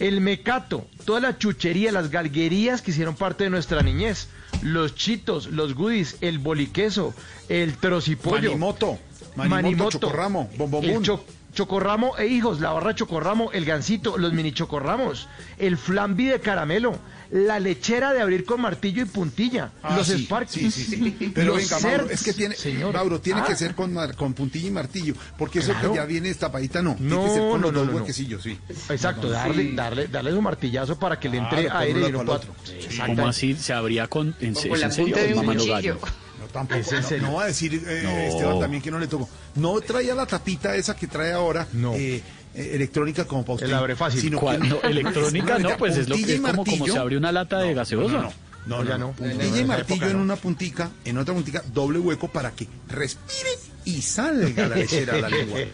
[0.00, 4.28] el mecato, toda la chuchería, las galguerías que hicieron parte de nuestra niñez,
[4.62, 7.14] los chitos, los goodies, el boliqueso,
[7.48, 8.50] el trocipollo.
[8.50, 8.98] Manimoto,
[9.36, 10.90] Manimoto, Chocorramo, Bombombón.
[10.90, 11.24] el cho-
[11.56, 15.26] chocorramo e hijos, la barra chocorramo, el gansito, los mini chocorramos,
[15.58, 16.98] el flambi de caramelo,
[17.30, 21.30] la lechera de abrir con martillo y puntilla, Ah, los sí, Sparkies, sí, sí, sí.
[21.34, 22.92] Pero los venga, Mauro, es que tiene, Señor.
[22.94, 23.44] Mauro, tiene Ah.
[23.48, 23.92] que ser con,
[24.34, 27.60] puntilla y martillo, porque eso que ya viene destapadita no, tiene No, que ser con
[27.62, 28.58] no, los no, dos huequecillos, sí.
[28.90, 29.74] Exacto, No, no, darle, sí.
[29.74, 32.20] darle, darle un martillazo para que le entre Claro, aire un y no.
[32.34, 33.16] Exactamente.
[33.16, 35.98] ¿Cómo así se abría con, en, O ¿es con la en serio?
[36.46, 36.80] No, tampoco.
[36.80, 37.26] Es en no, serio.
[37.28, 38.10] no va a decir eh, No.
[38.10, 39.28] Esteban también que no le tocó.
[39.56, 42.22] No traía la tapita esa que trae ahora, eh,
[42.54, 43.66] eh, electrónica como para usted.
[43.68, 44.20] El abre fácil.
[44.20, 47.32] sino que- No, electrónica no, pues es, lo, puntilla es como, como se abre una
[47.32, 48.12] lata de gaseosa.
[48.12, 48.22] No,
[48.66, 49.08] no, no, ya no.
[49.08, 49.12] no.
[49.12, 50.22] Puntilla y martillo época en no.
[50.22, 53.50] una puntica, en otra puntica, doble hueco para que respire
[53.84, 55.58] y salga la lechera a la lengua.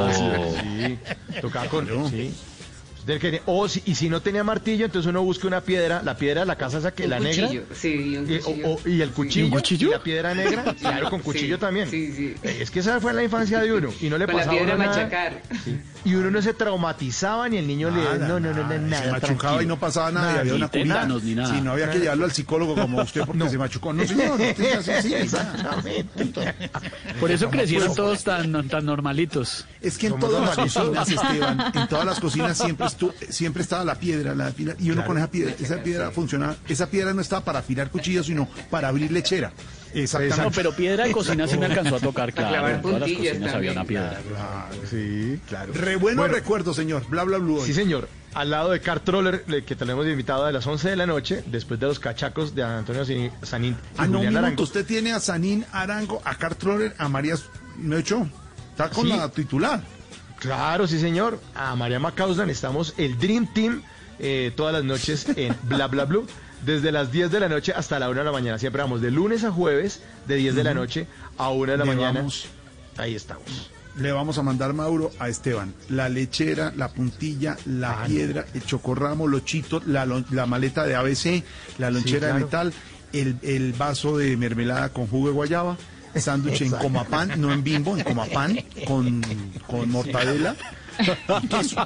[0.00, 0.98] Ah, sí,
[1.32, 1.40] sí.
[1.40, 1.86] Tocaba con.
[2.10, 2.32] Sí.
[3.08, 6.14] Del que- o si, y si no tenía martillo, entonces uno busca una piedra, la
[6.18, 7.64] piedra de la casa esa que Un la cuchillo, negra.
[7.74, 8.68] sí, un y, o- cuchillo.
[8.68, 9.88] o- y el cuchillo, ¿Y un cuchillo?
[9.88, 11.90] y la piedra negra, claro, con cuchillo Sí, también.
[11.90, 12.34] sí, sí.
[12.42, 14.58] Eh, Es que esa fue la infancia de uno y no le Con la pasaba
[14.58, 14.90] piedra nada.
[14.90, 15.42] machacar.
[16.04, 19.02] Y uno no se traumatizaba ni el niño le Nada, no no no no nada,
[19.02, 19.62] se machucaba tranquilo.
[19.62, 21.06] y no pasaba nada, y Nada, había ni una curita.
[21.06, 21.54] ni nada.
[21.54, 23.92] Si no había que llevarlo al psicólogo como usted porque se machucó.
[23.92, 24.44] No, señor, no
[24.78, 26.54] así, sí, Exactamente.
[27.20, 29.66] Por eso ¿Cómo crecieron todos tan, tan normalitos.
[29.80, 33.62] Es que en Somos todas las cocinas, Esteban, en todas las cocinas siempre estu- siempre
[33.62, 37.20] estaba la piedra, la y uno con esa piedra, esa piedra funcionaba, esa piedra no
[37.20, 39.52] estaba para afilar cuchillos, sino para abrir lechera.
[39.94, 40.42] Exactamente.
[40.42, 42.50] No, pero piedra de cocina sí me alcanzó a tocar, claro.
[42.50, 44.20] clavar En todas las cocinas había una piedra.
[44.28, 44.66] Claro.
[44.90, 45.72] Sí, claro.
[45.74, 46.34] Re bueno, Bueno.
[46.34, 47.06] recuerdo, señor.
[47.08, 47.64] Bla, bla, bla.
[47.64, 48.08] Sí, señor.
[48.34, 51.42] Al lado de Car Troller, le- que tenemos invitado a las 11 de la noche,
[51.46, 53.04] después de los cachacos de Antonio
[53.42, 54.36] Sanín y Ah, no, Julián.
[54.36, 54.62] Arango.
[54.62, 57.36] Usted tiene a Sanín Arango, a Cartroller, a María
[57.78, 58.28] Mecho.
[58.72, 59.16] Está con Sí.
[59.16, 59.82] la titular.
[60.38, 61.40] Claro, sí, señor.
[61.54, 63.82] A María Macauslan estamos el Dream Team
[64.20, 66.26] eh, todas las noches en Bla Bla Blue.
[66.64, 68.58] Desde las 10 de la noche hasta la 1 de la mañana.
[68.58, 71.06] Siempre vamos de lunes a jueves, de 10 de la noche
[71.38, 72.18] a 1 de la Le mañana.
[72.20, 72.46] vamos-
[72.96, 73.70] Ahí estamos.
[73.96, 75.74] Le vamos a mandar, Mauro, a Esteban.
[75.88, 80.84] La lechera, la puntilla, la Ah, piedra, el chocorramo, los chitos, la, lon- la maleta
[80.84, 81.42] de ABC,
[81.78, 82.34] la lonchera claro.
[82.34, 82.72] de metal,
[83.12, 85.76] el, el vaso de mermelada con jugo de guayaba,
[86.16, 86.84] sándwich en Exacto.
[86.86, 89.20] comapán, no en bimbo, en comapán, con,
[89.66, 90.54] con mortadela.
[91.50, 91.76] queso.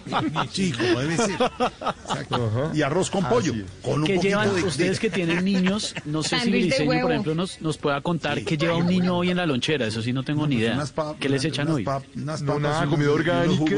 [0.77, 1.31] Como debe ser.
[1.33, 2.71] Exacto.
[2.75, 3.53] Y arroz con pollo,
[3.83, 5.95] con un ¿Qué poquito llevan de, ustedes que tienen niños?
[6.05, 9.31] No sé si Briseño, por ejemplo, nos, nos pueda contar qué lleva un niño hoy
[9.31, 9.87] en la lonchera.
[9.87, 10.75] Eso sí no tengo ni idea.
[10.75, 11.85] unas pap- ¿Qué les echan unas hoy?
[11.85, 13.77] pap- unas No, papas, nada, unos- comida unos orgánica.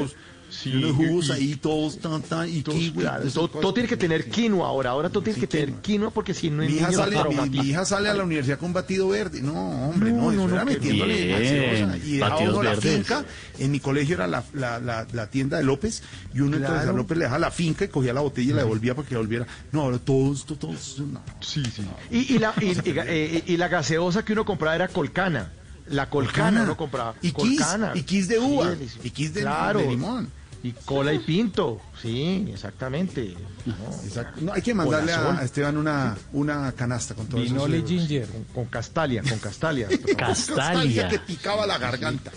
[0.50, 3.60] Jugos, Y unos jugos ahí todos, tan, tan, y Todos, kiwi, claro, todo, cosas.
[3.62, 4.90] todo tiene que tener quinoa ahora.
[4.90, 7.16] Ahora todo tiene que tener quinoa porque si no Mi hija, niño, sale,
[7.50, 9.42] mi, hija sale a la universidad con batido verde.
[9.42, 11.96] No, hombre, no, No, eso no, no, era qué metiéndole gaseosa.
[11.98, 13.24] Y dejaba la finca.
[13.58, 16.02] En mi colegio era la, la, la, la tienda de López
[16.34, 16.90] y uno entonces Claro.
[16.90, 19.14] a López le dejaba la finca y cogía la botella y la devolvía para que
[19.14, 19.46] la volviera.
[19.72, 21.22] No, ahora todos, todos, todos, no.
[21.40, 21.82] Sí, sí.
[22.10, 25.52] Y, y la, y, y- eh, y la gaseosa que uno compraba era colcana.
[25.88, 27.14] La colcana, uno compraba.
[27.22, 27.92] Y kiss, colcana.
[27.94, 29.80] y kiss de uva, Sí, y kiss de, Claro.
[29.80, 30.30] de limón.
[30.62, 31.78] Y cola y pinto.
[32.00, 33.34] Sí, exactamente.
[33.66, 34.40] No, Exacto.
[34.40, 37.52] No, hay que mandarle a Esteban una, una canasta con todo eso.
[37.52, 38.26] Vinole ginger.
[38.28, 39.88] Con, con castalia, con castalia.
[40.16, 42.32] Castalia que picaba la garganta.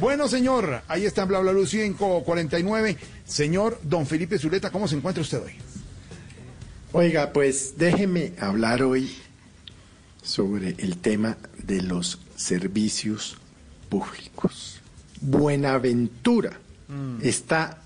[0.00, 2.96] Bueno, señor, ahí está en Bla Bla Blue 549.
[3.24, 5.52] Señor Don Felipe Zuleta, ¿cómo se encuentra usted hoy?
[6.92, 9.14] Oiga, pues déjeme hablar hoy
[10.22, 13.36] sobre el tema de los servicios
[13.88, 14.80] públicos.
[15.20, 16.58] Buenaventura
[17.22, 17.78] está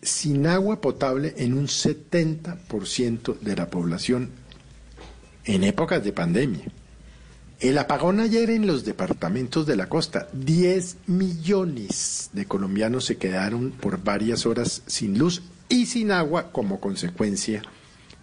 [0.00, 4.30] sin agua potable en un 70% de la población
[5.44, 6.64] en épocas de pandemia.
[7.58, 13.70] El apagón ayer en los departamentos de la costa, 10 millones de colombianos se quedaron
[13.70, 17.62] por varias horas sin luz y sin agua como consecuencia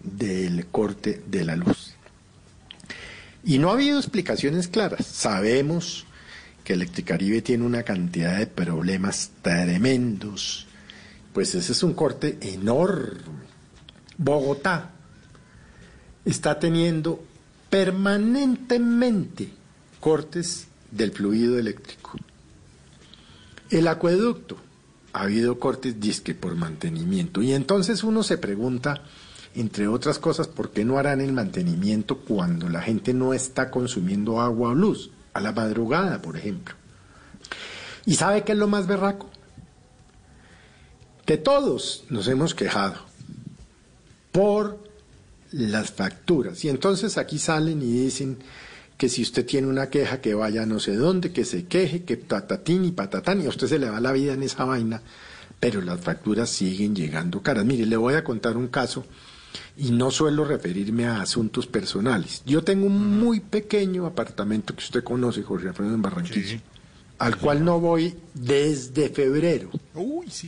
[0.02, 1.93] del corte de la luz.
[3.44, 5.06] Y no ha habido explicaciones claras.
[5.06, 6.06] Sabemos
[6.64, 10.66] que Electricaribe tiene una cantidad de problemas tremendos.
[11.32, 13.20] Pues ese es un corte enorme.
[14.16, 14.92] Bogotá
[16.24, 17.22] está teniendo
[17.68, 19.50] permanentemente
[20.00, 22.12] cortes del fluido eléctrico.
[23.70, 24.56] El acueducto
[25.12, 27.42] ha habido cortes disque por mantenimiento.
[27.42, 29.02] Y entonces uno se pregunta,
[29.54, 34.40] entre otras cosas, ¿por qué no harán el mantenimiento cuando la gente no está consumiendo
[34.40, 35.10] agua o luz?
[35.32, 36.74] A la madrugada, por ejemplo.
[38.06, 39.30] ¿Y sabe qué es lo más berraco?
[41.24, 42.96] Que todos nos hemos quejado
[44.32, 44.78] por
[45.52, 46.64] las facturas.
[46.64, 48.38] Y entonces aquí salen y dicen
[48.98, 52.16] que si usted tiene una queja que vaya no sé dónde, que se queje, que
[52.16, 55.02] tatatín y patatán, y a usted se le va la vida en esa vaina,
[55.58, 57.64] pero las facturas siguen llegando caras.
[57.64, 59.04] Mire, le voy a contar un caso
[59.76, 62.42] y no suelo referirme a asuntos personales.
[62.46, 66.60] Yo tengo un muy pequeño apartamento que usted conoce, Jorge Alfredo, en Barranquilla,
[67.18, 69.70] al cual no voy desde febrero.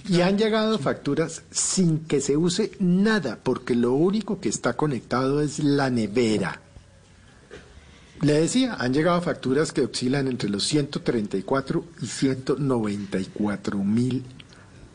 [0.09, 5.41] Y han llegado facturas sin que se use nada, porque lo único que está conectado
[5.41, 6.61] es la nevera.
[8.23, 14.25] Le decía, han llegado facturas que oscilan entre los 134 y 194 mil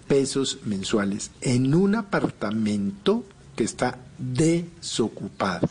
[0.08, 3.24] pesos mensuales en un apartamento
[3.56, 5.69] que está desocupado.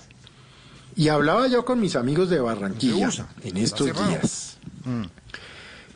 [0.96, 4.56] Y hablaba yo con mis amigos de Barranquilla usa, en estos días.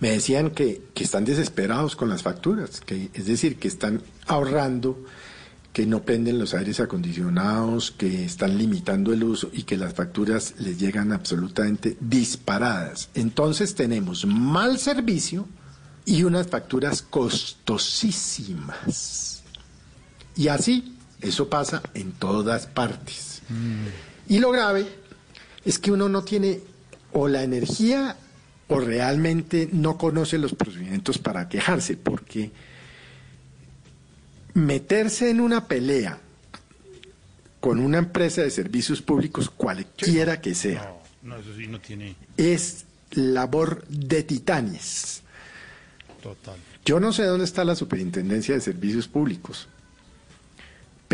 [0.01, 4.99] Me decían que, que están desesperados con las facturas, que es decir, que están ahorrando,
[5.75, 10.55] que no prenden los aires acondicionados, que están limitando el uso y que las facturas
[10.59, 13.09] les llegan absolutamente disparadas.
[13.15, 15.49] Entonces tenemos mal servicio
[16.05, 19.43] y unas facturas costosísimas.
[20.37, 20.94] Y así,
[21.25, 23.43] eso pasa en todas partes.
[24.29, 24.87] Y lo grave
[25.65, 26.61] es que uno no tiene
[27.13, 28.17] o la energía
[28.69, 32.51] o realmente no conoce los procedimientos para quejarse, porque
[34.55, 36.19] meterse en una pelea
[37.61, 42.15] con una empresa de servicios públicos, cualquiera que sea, No, eso sí no tiene.
[42.37, 45.23] es labor de titanes.
[46.23, 46.57] Total.
[46.85, 49.69] Yo no sé dónde está la superintendencia de servicios públicos,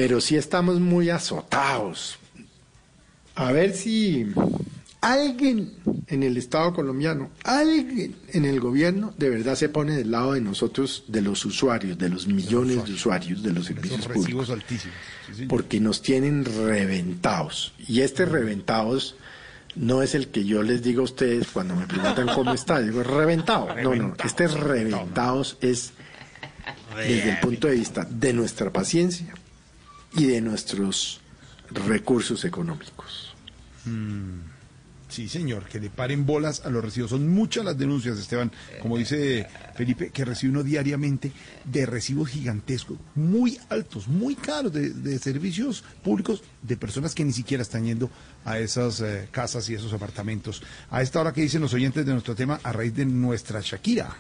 [0.01, 2.17] pero sí estamos muy azotados.
[3.35, 4.29] A ver si
[5.03, 5.75] alguien
[6.07, 10.41] en el Estado colombiano, alguien en el gobierno, de verdad se pone del lado de
[10.41, 14.97] nosotros, de los usuarios, de los millones de usuarios de los servicios públicos altísimos.
[15.37, 17.75] Sí, porque nos tienen reventados.
[17.87, 19.17] Y este reventados
[19.77, 22.81] no es el que yo les digo a ustedes cuando me preguntan cómo está.
[22.81, 23.69] Digo, reventado.
[23.83, 25.93] No, no, este reventados es
[26.97, 29.35] desde el punto de vista de nuestra paciencia
[30.13, 31.21] y de nuestros
[31.71, 33.35] recursos económicos.
[33.85, 34.41] Mm,
[35.11, 37.11] Sí, señor, que le paren bolas a los recibos.
[37.11, 41.33] Son muchas las denuncias, Esteban, como dice Felipe, que recibe uno diariamente
[41.65, 47.33] de recibos gigantescos, muy altos, muy caros, de, de servicios públicos de personas que ni
[47.33, 48.09] siquiera están yendo
[48.45, 50.63] a esas eh, casas y esos apartamentos.
[50.91, 54.17] A esta hora que dicen los oyentes de nuestro tema a raíz de nuestra Shakira.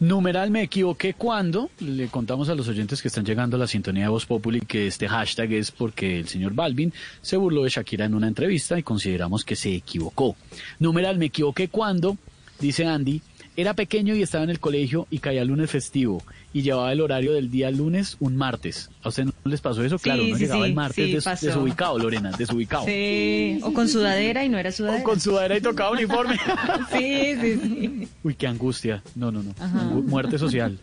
[0.00, 4.04] Numeral me equivoqué cuando le contamos a los oyentes que están llegando a la sintonía
[4.04, 8.04] de Voz Populi que este hashtag es porque el señor Balvin se burló de Shakira
[8.04, 10.36] en una entrevista y consideramos que se equivocó.
[10.78, 12.16] Numeral me equivoqué cuando,
[12.60, 13.20] dice Andy,
[13.60, 16.22] Era pequeño y estaba en el colegio y caía lunes festivo
[16.52, 18.88] y llevaba el horario del día lunes un martes.
[19.02, 19.98] ¿A usted no les pasó eso?
[19.98, 21.46] claro, Sí, no sí, llegaba sí, el martes sí, des- pasó.
[21.46, 22.84] desubicado, Lorena, desubicado.
[22.86, 25.00] Sí, o con sudadera y no era sudadera.
[25.00, 26.36] O con sudadera y tocaba uniforme.
[26.92, 28.08] Sí, sí, sí.
[28.22, 29.02] Uy, qué angustia.
[29.16, 29.52] No, no, no.
[29.58, 29.82] Ajá.
[30.06, 30.78] Muerte social.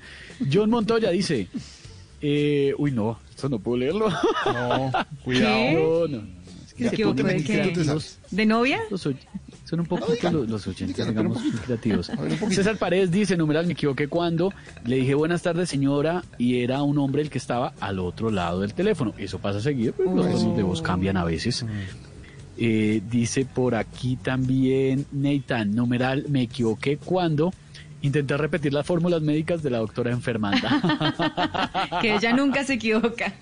[0.51, 1.47] John Montoya dice,
[2.21, 4.09] eh, uy, no, esto no puedo leerlo.
[4.45, 4.91] No,
[5.23, 6.07] cuidado.
[6.09, 6.35] No, no.
[6.67, 7.73] Es que ¿Se se equivocó ponen de qué?
[8.31, 8.81] ¿De novia?
[9.65, 12.11] Son un poquito los, los oyentes, digamos, muy creativos.
[12.51, 14.53] César Paredes dice, numeral, me equivoqué cuando
[14.85, 18.61] le dije buenas tardes, señora, y era un hombre el que estaba al otro lado
[18.61, 19.13] del teléfono.
[19.17, 21.65] Eso pasa seguido, pero los tonos de voz cambian a veces.
[22.57, 27.51] Eh, dice por aquí también Nathan, numeral, me equivoqué cuando
[28.01, 30.81] intenté repetir las fórmulas médicas de la doctora enfermanda.
[32.01, 33.33] Que ella nunca se equivoca.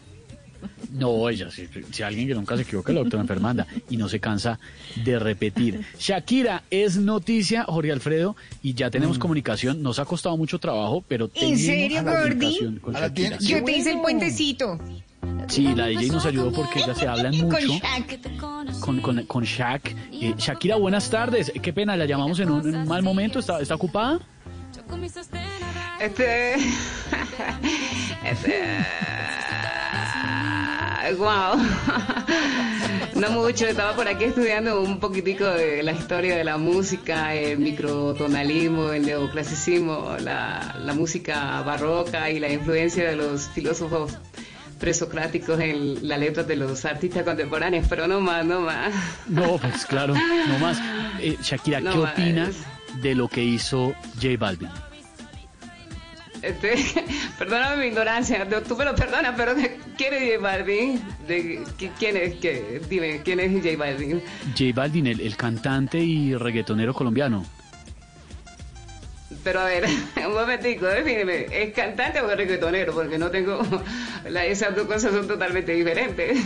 [0.93, 4.19] No, ella, si, si alguien que nunca se equivoca, la doctora enfermanda y no se
[4.19, 4.59] cansa
[5.03, 5.81] de repetir.
[5.99, 9.81] Shakira es noticia, Jorge Alfredo, y ya tenemos comunicación.
[9.81, 12.99] Nos ha costado mucho trabajo, pero ¿En tenemos serio, comunicación Gordy?
[13.01, 14.79] con Yo te hice el puentecito.
[15.47, 18.79] Sí, la DJ nos ayudó porque ya se hablan Con mucho Shaq.
[18.79, 19.95] con, con, con Shak.
[20.11, 21.51] Eh, Shakira, buenas tardes.
[21.61, 23.39] Qué pena, la llamamos en un, en un mal momento.
[23.39, 24.19] ¿Está, está ocupada?
[25.99, 26.55] Este.
[28.25, 28.61] Este.
[31.17, 31.59] Wow.
[33.15, 37.59] No mucho, estaba por aquí estudiando un poquitico de la historia de la música, el
[37.59, 44.17] microtonalismo, el neoclasicismo, la, la música barroca y la influencia de los filósofos
[44.79, 48.93] presocráticos en la letra de los artistas contemporáneos, pero no más, no más.
[49.27, 50.79] No, pues claro, no más.
[51.21, 52.11] Eh, Shakira, No ¿qué más.
[52.13, 52.49] opina
[53.01, 54.69] de lo que hizo J Balvin?
[56.43, 56.75] Este,
[57.39, 59.53] perdóname mi ignorancia, no, tú me lo perdonas, pero
[59.97, 61.01] ¿quién es J Balvin?
[61.27, 61.63] De,
[61.97, 62.35] ¿Quién es?
[62.35, 64.21] que Dime, ¿quién es J Balvin?
[64.57, 67.45] J Balvin, el, el cantante y reggaetonero colombiano.
[69.43, 69.85] Pero a ver,
[70.27, 72.93] un momentico, defíneme, ¿es cantante o reggaetonero?
[72.93, 73.61] Porque no tengo,
[74.29, 76.39] la- esas dos cosas son totalmente diferentes.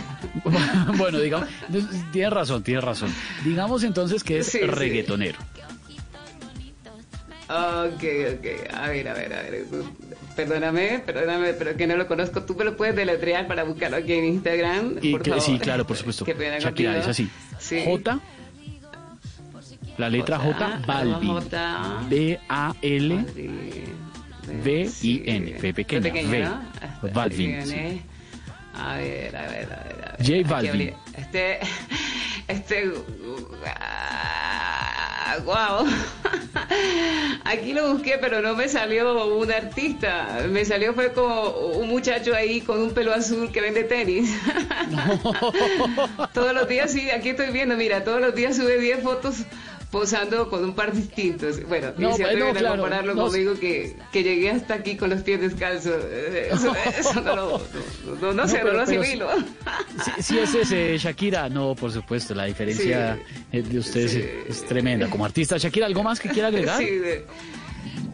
[0.96, 1.48] bueno, digamos,
[2.12, 3.12] tienes razón, tienes razón.
[3.44, 4.64] Digamos entonces que es Sí, sí.
[7.50, 8.04] Ok,
[8.38, 9.64] ok, a ver, a ver, a ver.
[10.36, 12.42] Perdóname, perdóname, pero que no lo conozco.
[12.44, 14.96] ¿Tú me lo puedes deletrear para buscarlo aquí en Instagram?
[15.00, 15.44] Y por que- favor?
[15.44, 16.26] sí, claro, por supuesto.
[16.26, 17.28] Shakira, es así.
[17.58, 17.82] Sí.
[17.86, 18.20] J,
[19.96, 21.28] la letra J, Balvin.
[21.28, 23.24] J, B-A-L.
[24.62, 26.62] V-I-N, V pequeña.
[27.02, 27.10] ¿no?
[27.12, 27.50] Balvin.
[27.50, 28.00] Eh.
[28.74, 30.04] A ver, a ver, a ver.
[30.08, 30.26] A ver.
[30.42, 30.70] J Balvin.
[30.90, 31.58] abrí- Este,
[35.36, 35.86] este, wow.
[37.44, 40.46] Aquí lo busqué, pero no me salió un artista.
[40.48, 44.30] Me salió fue como un muchacho ahí con un pelo azul que vende tenis.
[46.34, 49.44] todos los días, sí, aquí estoy viendo, mira, todos los días sube 10 fotos
[49.90, 51.62] posando con un par distintos.
[51.66, 53.22] Bueno, No, si no, a claro, compararlo no.
[53.24, 56.04] conmigo que, que llegué hasta aquí con los pies descalzos.
[56.04, 57.62] Eh, Eso, eso no, lo-
[58.06, 59.28] no, no, no sé, no, lo asimilo.
[60.16, 63.18] Si, si es ese, Shakira, no, por supuesto, la diferencia
[63.52, 64.24] eh, de ustedes Sí.
[64.48, 65.08] es, tremenda.
[65.08, 66.78] Como artista, Shakira, ¿algo más que quiera agregar?
[66.78, 67.00] Sí,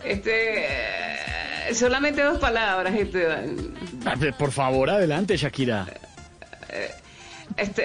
[0.04, 3.26] este, eh, solamente dos palabras, este,
[4.06, 5.86] Ah, Por favor, adelante, Shakira.
[7.56, 7.84] este,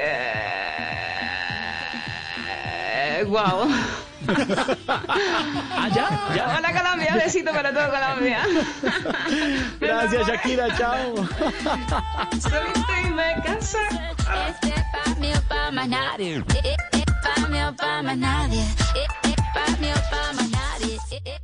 [3.20, 3.68] eh, wow.
[4.88, 6.08] Ah, ya.
[6.58, 8.44] Hola Colombia, besito para todo Colombia.
[9.80, 11.16] Gracias, Shakira, chao.
[12.40, 13.80] Solita y me cansé.
[14.50, 16.44] Este pa' mí o pa' más nadie.
[16.64, 16.76] Eh,
[17.24, 18.62] pa' mí o pa' más nadie.
[18.96, 19.08] Eh,
[19.54, 21.39] pa' mí o pa' más nadie.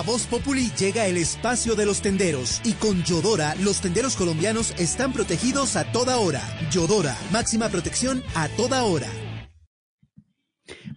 [0.00, 4.70] A Voz Populi llega el espacio de los tenderos y con Yodora los tenderos colombianos
[4.80, 6.40] están protegidos a toda hora.
[6.70, 9.08] Yodora, máxima protección a toda hora.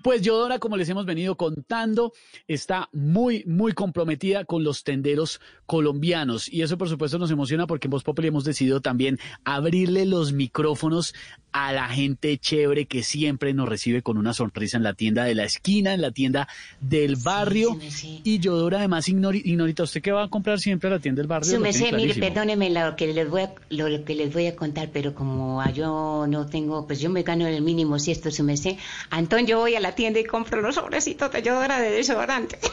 [0.03, 2.13] Pues Yodora, como les hemos venido contando,
[2.47, 5.41] está muy, muy comprometida con los tenderos
[5.73, 6.53] colombianos.
[6.53, 10.31] Y eso, por supuesto, nos emociona porque en Voz Populi hemos decidido también abrirle los
[10.31, 11.15] micrófonos
[11.51, 15.33] a la gente chévere que siempre nos recibe con una sonrisa en la tienda de
[15.33, 16.47] la esquina, en la tienda
[16.79, 17.75] del barrio.
[18.23, 21.27] Y Yodora, además, ignori- ignorita, ¿usted qué va a comprar siempre a la tienda del
[21.27, 21.51] barrio?
[21.53, 25.15] Lo mire, perdóneme lo que les voy a, lo, que les voy a contar, pero
[25.15, 28.75] como a yo no tengo, pues yo me gano el mínimo si esto su merced.
[29.11, 32.59] Entonces yo voy a la tienda y compro los sobrecitos de Yodora de desodorante.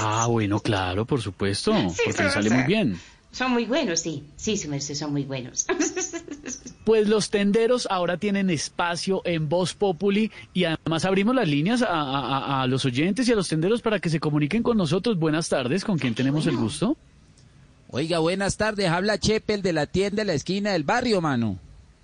[0.00, 2.54] Ah, bueno, claro, por supuesto, Sí, porque le sale sí.
[2.54, 3.00] muy bien.
[3.32, 4.24] son muy buenos, sí.
[4.36, 5.66] Sí, su merced, son muy buenos.
[6.84, 11.88] Pues los tenderos ahora tienen espacio en Voz Populi y además abrimos las líneas a,
[11.88, 15.18] a- a- a los oyentes y a los tenderos para que se comuniquen con nosotros.
[15.18, 16.96] Buenas tardes, ¿con quién tenemos el gusto?
[17.90, 18.88] Oiga, buenas tardes.
[18.88, 21.58] Habla Chepe, el de la tienda de la esquina del barrio, mano.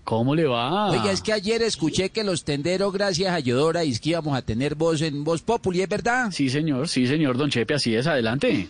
[0.05, 0.91] ¿Cómo le va?
[0.91, 4.37] Oiga, es que ayer escuché que los tenderos, gracias a Yodora, y es que íbamos
[4.37, 6.31] a tener voz en Voz Populi, ¿es verdad?
[6.31, 8.69] Sí, señor, sí, señor, don Chepe, así es, adelante.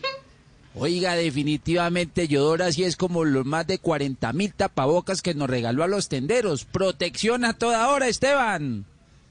[0.77, 5.85] Oiga, definitivamente Yodora sí es como los más de 40 mil tapabocas que nos regaló
[5.85, 6.65] a los tenderos.
[6.65, 8.85] Protección a toda hora, Esteban.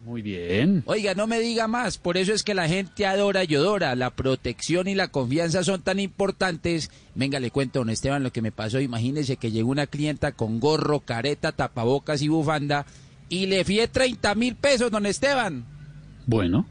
[0.06, 0.84] Muy bien.
[0.86, 4.10] Oiga, no me diga más, por eso es que la gente adora a Yodora, la
[4.10, 6.92] protección y la confianza son tan importantes.
[7.16, 8.82] Venga, le cuento, don Esteban, lo que me pasó.
[8.82, 12.86] Imagínese que llegó una clienta con gorro, careta, tapabocas y bufanda
[13.30, 15.66] y le fié 30 mil pesos, don Esteban.
[16.26, 16.68] Bueno.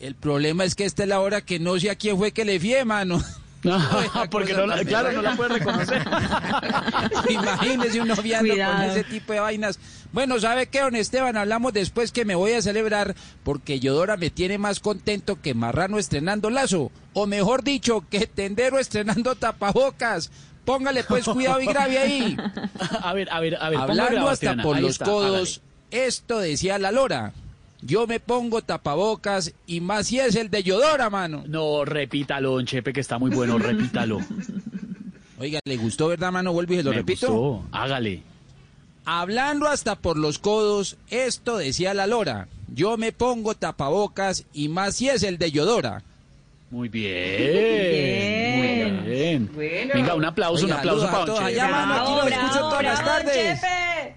[0.00, 2.44] El problema es que esta es la hora que no sé a quién fue que
[2.44, 3.22] le fié, mano.
[4.30, 6.04] porque no la, claro, no la puede reconocer.
[7.30, 9.78] Imagínese uno viendo con ese tipo de vainas.
[10.12, 11.36] Bueno, ¿sabe qué, don Esteban?
[11.36, 13.14] Hablamos después que me voy a celebrar
[13.44, 16.90] porque Yodora me tiene más contento que Marrano estrenando lazo.
[17.12, 20.30] O mejor dicho, que Tendero estrenando tapabocas.
[20.64, 22.36] Póngale pues cuidado y grave ahí.
[23.02, 23.78] A ver, a ver, a ver.
[23.80, 25.60] Hablando hasta por ahí los está, codos,
[25.90, 27.32] esto decía la lora.
[27.84, 31.42] Yo me pongo tapabocas y más si es el de Yodora, mano.
[31.48, 34.20] No, repítalo, don Chepe, que está muy bueno, repítalo.
[35.38, 36.52] Oiga, ¿le gustó, verdad, mano?
[36.52, 37.32] Vuelvo y se lo Me repito.
[37.32, 38.22] gustó, hágale.
[39.04, 42.46] Hablando hasta por los codos, esto decía la lora.
[42.72, 46.02] Yo me pongo tapabocas y más si es el de Yodora.
[46.70, 49.00] Muy bien.
[49.02, 49.50] Muy bien.
[49.92, 51.46] Venga, un aplauso, Oiga, un aplauso para don Chepe.
[51.60, 53.34] allá, mano, aquí los escucho todas las tardes.
[53.34, 54.16] Bien, Bueno,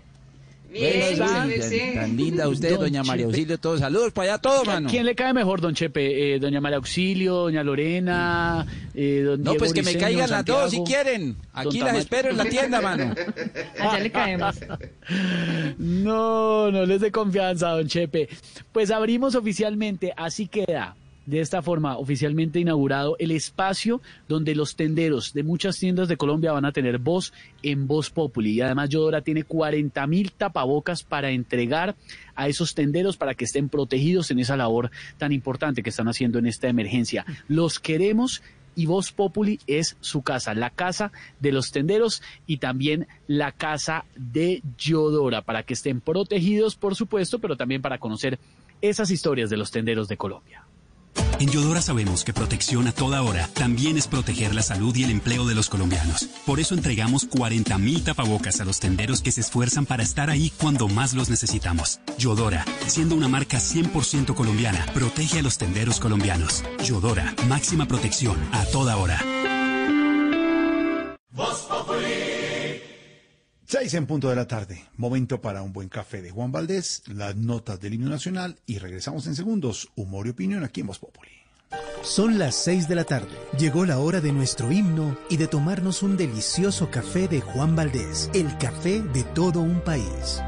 [0.80, 1.93] bien, tan- bien.
[1.95, 3.35] Tan linda usted, Don doña María Chepe.
[3.38, 4.89] Auxilio, todos saludos para allá, todos, mano.
[4.89, 6.35] ¿Quién le cae mejor, don Chepe?
[6.35, 10.45] Eh, ¿Doña María Auxilio, doña Lorena, eh, don No, Diego pues que me caigan las
[10.45, 11.35] dos si quieren.
[11.53, 13.14] Aquí las espero en la tienda, mano.
[13.80, 14.56] Allá le caemos.
[15.77, 18.30] No, no les dé confianza, don Chepe.
[18.72, 20.95] Pues abrimos oficialmente, así queda.
[21.26, 26.52] De esta forma, oficialmente inaugurado el espacio donde los tenderos de muchas tiendas de Colombia
[26.52, 27.34] van a tener voz
[27.64, 28.52] en Voz Populi.
[28.52, 31.95] Y además, Yodora tiene 40 mil tapabocas para entregar
[32.35, 36.38] a esos tenderos para que estén protegidos en esa labor tan importante que están haciendo
[36.38, 37.26] en esta emergencia.
[37.47, 38.43] Los queremos
[38.76, 44.06] y Voz Populi es su casa, la casa de los tenderos y también la casa
[44.15, 48.38] de Yodora, para que estén protegidos, por supuesto, pero también para conocer
[48.81, 50.64] esas historias de los tenderos de Colombia.
[51.39, 55.11] En Yodora sabemos que protección a toda hora también es proteger la salud y el
[55.11, 56.29] empleo de los colombianos.
[56.45, 60.87] Por eso entregamos 40.000 tapabocas a los tenderos que se esfuerzan para estar ahí cuando
[60.87, 61.99] más los necesitamos.
[62.17, 66.63] Yodora, siendo una marca 100% colombiana, protege a los tenderos colombianos.
[66.85, 69.21] Yodora, máxima protección a toda hora.
[73.67, 74.85] Seis en punto de la tarde.
[74.95, 79.25] Momento para un buen café de Juan Valdés, las notas del himno nacional y regresamos
[79.25, 79.89] en segundos.
[79.95, 81.31] Humor y opinión aquí en Voz Populi.
[82.03, 83.35] Son las 6 de la tarde.
[83.57, 88.29] Llegó la hora de nuestro himno y de tomarnos un delicioso café de Juan Valdés,
[88.35, 90.43] el café de todo un país.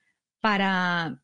[0.40, 1.22] para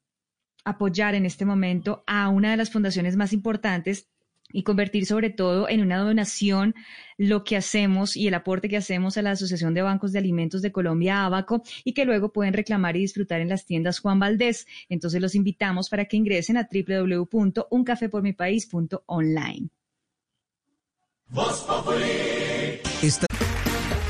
[0.65, 4.09] apoyar en este momento a una de las fundaciones más importantes
[4.53, 6.77] y convertir sobre todo en una donación
[7.19, 10.63] lo que hacemos y el aporte que hacemos a la Asociación de Bancos de Alimentos
[10.63, 14.67] de Colombia, Abaco, y que luego pueden reclamar y disfrutar en las tiendas Juan Valdés.
[14.89, 19.71] Entonces los invitamos para que ingresen a www.uncafepormipaís.online.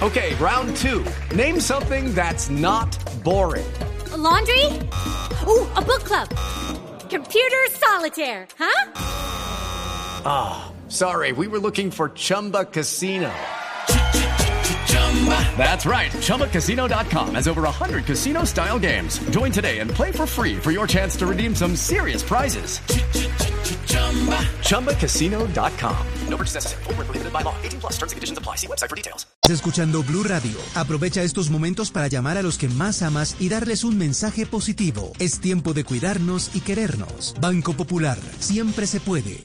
[0.02, 1.04] Okay, round two.
[1.36, 3.64] Name something that's not boring.
[4.12, 4.66] A laundry?
[5.46, 6.28] Ooh, a book club.
[7.08, 9.41] Computer solitaire, huh?
[10.24, 13.32] Ah, sorry, we were looking for Chumba Casino.
[15.56, 16.10] That's right.
[16.10, 19.18] ChumbaCasino.com has over 100 casino style games.
[19.30, 22.80] Join today and play for free for your chance to redeem some serious prizes.
[24.62, 26.06] ChumbaCasino.com.
[26.28, 26.84] No purchase necessary.
[26.84, 27.54] Where prohibited by law.
[27.62, 28.56] 18 plus terms and conditions apply.
[28.56, 29.26] See website for details.
[29.48, 30.58] Escuchando Blue Radio.
[30.74, 35.12] Aprovecha estos momentos para llamar a los que más amas y darles un mensaje positivo.
[35.18, 37.34] Es tiempo de cuidarnos y querernos.
[37.40, 38.18] Banco Popular.
[38.38, 39.44] Siempre se puede.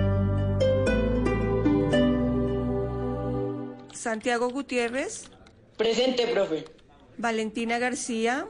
[4.01, 5.29] Santiago Gutiérrez.
[5.77, 6.65] Presente, profe.
[7.19, 8.47] Valentina García.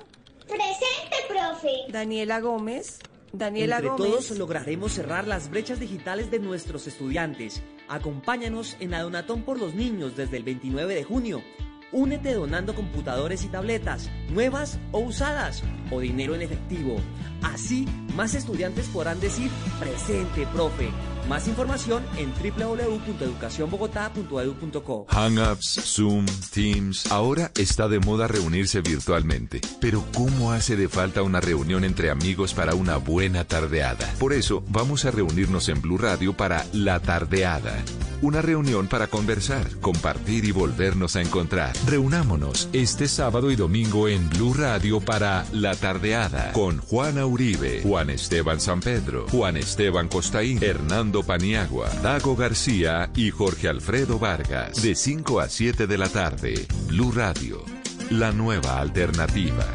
[0.47, 1.91] Presente, profe.
[1.91, 2.99] Daniela Gómez.
[3.33, 4.11] Daniela Entre Gómez.
[4.11, 7.61] todos lograremos cerrar las brechas digitales de nuestros estudiantes.
[7.89, 11.43] Acompáñanos en la Donatón por los Niños desde el 29 de junio.
[11.91, 16.95] Únete donando computadores y tabletas, nuevas o usadas, o dinero en efectivo.
[17.41, 19.49] Así, más estudiantes podrán decir
[19.79, 20.91] presente, profe.
[21.29, 25.05] Más información en www.educacionbogotá.edu.co.
[25.07, 27.11] Hangouts, Zoom, Teams.
[27.11, 29.61] Ahora está de moda reunirse virtualmente.
[29.79, 34.11] Pero ¿cómo hace de falta una reunión entre amigos para una buena tardeada?
[34.19, 37.83] Por eso vamos a reunirnos en Blue Radio para La Tardeada.
[38.21, 41.73] Una reunión para conversar, compartir y volvernos a encontrar.
[41.87, 48.09] Reunámonos este sábado y domingo en Blue Radio para La Tardeada con Juana Uribe, Juan
[48.09, 54.81] Esteban San Pedro, Juan Esteban Costaín, Hernando Paniagua, Dago García y Jorge Alfredo Vargas.
[54.81, 57.63] De 5 a 7 de la tarde, Blue Radio,
[58.09, 59.65] la nueva alternativa.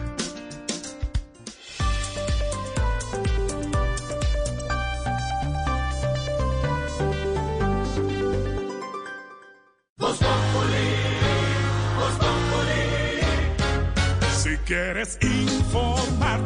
[14.43, 16.46] Si quieres informarte,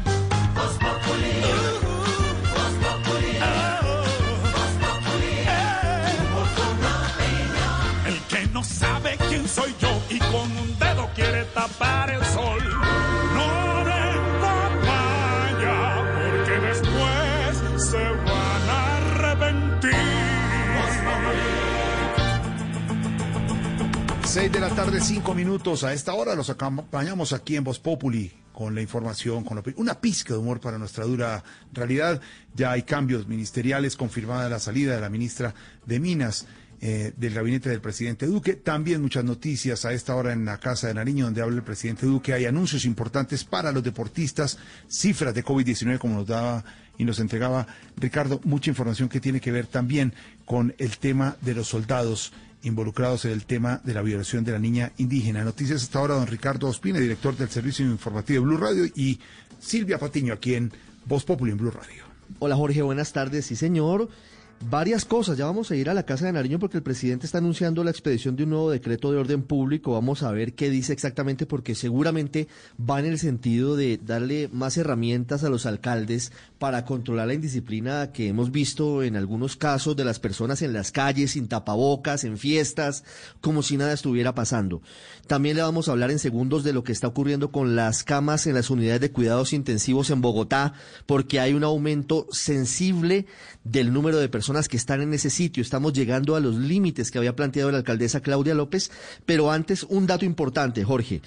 [8.05, 13.00] El que no sabe quién soy yo y con un dedo quiere tapar el sol.
[24.31, 25.83] 6 de la tarde, 5 minutos.
[25.83, 30.33] A esta hora los acompañamos aquí en Voz Populi con la información, con una pizca
[30.33, 31.43] de humor para nuestra dura
[31.73, 32.21] realidad.
[32.55, 35.53] Ya hay cambios ministeriales, confirmada la salida de la ministra
[35.85, 36.47] de Minas.
[36.83, 38.55] eh, del gabinete del presidente Duque.
[38.55, 42.07] También muchas noticias a esta hora en la Casa de Nariño, donde habla el presidente
[42.07, 42.33] Duque.
[42.33, 46.63] Hay anuncios importantes para los deportistas, cifras de COVID-19, como nos daba
[46.97, 47.67] y nos entregaba
[47.97, 48.41] Ricardo.
[48.45, 52.33] Mucha información que tiene que ver también con el tema de los soldados
[52.63, 55.43] involucrados en el tema de la violación de la niña indígena.
[55.43, 59.19] Noticias hasta ahora, don Ricardo Ospina, director del Servicio Informativo de Blue Radio, y
[59.59, 60.71] Silvia Patiño, aquí en
[61.05, 62.03] Voz Populi en Blue Radio.
[62.39, 63.45] Hola Jorge, buenas tardes.
[63.45, 64.09] Sí, señor.
[64.69, 65.37] Varias cosas.
[65.37, 67.91] Ya vamos a ir a la Casa de Nariño porque el presidente está anunciando la
[67.91, 69.93] expedición de un nuevo decreto de orden público.
[69.93, 72.47] Vamos a ver qué dice exactamente porque seguramente
[72.77, 78.11] va en el sentido de darle más herramientas a los alcaldes para controlar la indisciplina
[78.11, 82.37] que hemos visto en algunos casos de las personas en las calles, sin tapabocas, en
[82.37, 83.03] fiestas,
[83.41, 84.81] como si nada estuviera pasando.
[85.27, 88.45] También le vamos a hablar en segundos de lo que está ocurriendo con las camas
[88.47, 90.73] en las unidades de cuidados intensivos en Bogotá,
[91.05, 93.25] porque hay un aumento sensible
[93.63, 95.61] del número de personas que están en ese sitio.
[95.61, 98.91] Estamos llegando a los límites que había planteado la alcaldesa Claudia López,
[99.25, 101.21] pero antes un dato importante, Jorge,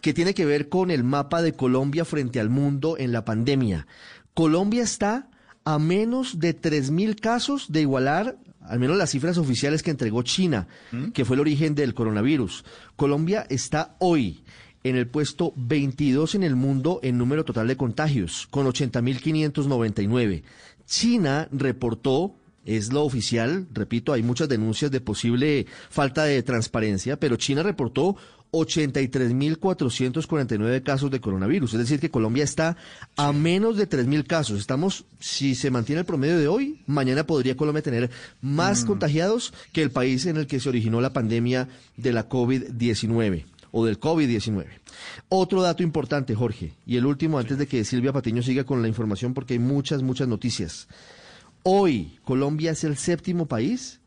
[0.00, 3.86] que tiene que ver con el mapa de Colombia frente al mundo en la pandemia.
[4.34, 5.28] Colombia está
[5.64, 10.68] a menos de 3.000 casos de igualar al menos las cifras oficiales que entregó China,
[11.12, 12.64] que fue el origen del coronavirus.
[12.94, 14.44] Colombia está hoy
[14.84, 20.42] en el puesto 22 en el mundo en número total de contagios, con 80.599.
[20.86, 22.34] China reportó,
[22.64, 28.16] es lo oficial, repito, hay muchas denuncias de posible falta de transparencia, pero China reportó
[28.52, 31.74] 83.449 casos de coronavirus.
[31.74, 32.78] Es decir, que Colombia está
[33.16, 34.58] a menos de 3.000 casos.
[34.58, 38.10] Estamos, si se mantiene el promedio de hoy, mañana podría Colombia tener
[38.40, 43.44] más contagiados que el país en el que se originó la pandemia de la COVID-19
[43.72, 44.66] o del COVID-19.
[45.28, 48.88] Otro dato importante, Jorge, y el último antes de que Silvia Patiño siga con la
[48.88, 50.88] información porque hay muchas, muchas noticias.
[51.62, 54.00] Hoy Colombia es el séptimo país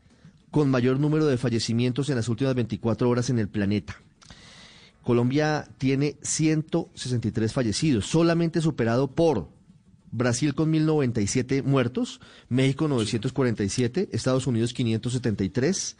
[0.50, 3.96] con mayor número de fallecimientos en las últimas 24 horas en el planeta.
[5.02, 9.48] Colombia tiene 163 fallecidos, solamente superado por
[10.10, 15.96] Brasil con 1097 muertos, México 947, Estados Unidos 573,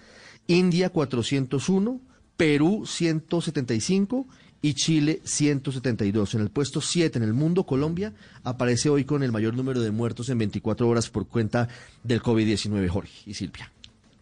[0.48, 2.01] India 401,
[2.36, 4.26] Perú 175
[4.65, 6.36] y Chile 172.
[6.36, 8.15] En el puesto 7 en el mundo, Colombia
[8.45, 11.69] aparece hoy con el mayor número de muertos en 24 horas por cuenta
[12.03, 13.70] del COVID-19, Jorge y Silvia.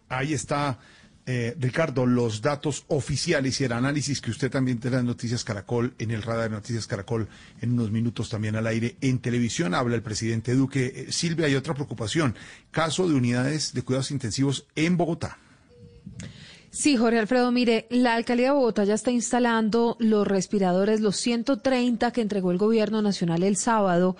[0.09, 0.79] Ahí está,
[1.25, 5.93] eh, Ricardo, los datos oficiales y el análisis que usted también tendrá en Noticias Caracol,
[5.97, 7.29] en el radar de Noticias Caracol,
[7.61, 8.97] en unos minutos también al aire.
[8.99, 10.91] En televisión habla el presidente Duque.
[10.93, 12.35] Eh, Silvia, hay otra preocupación.
[12.69, 15.37] Caso de unidades de cuidados intensivos en Bogotá.
[16.75, 22.09] Sí, Jorge Alfredo, mire, la alcaldía de Bogotá ya está instalando los respiradores, los 130
[22.09, 24.17] que entregó el gobierno nacional el sábado,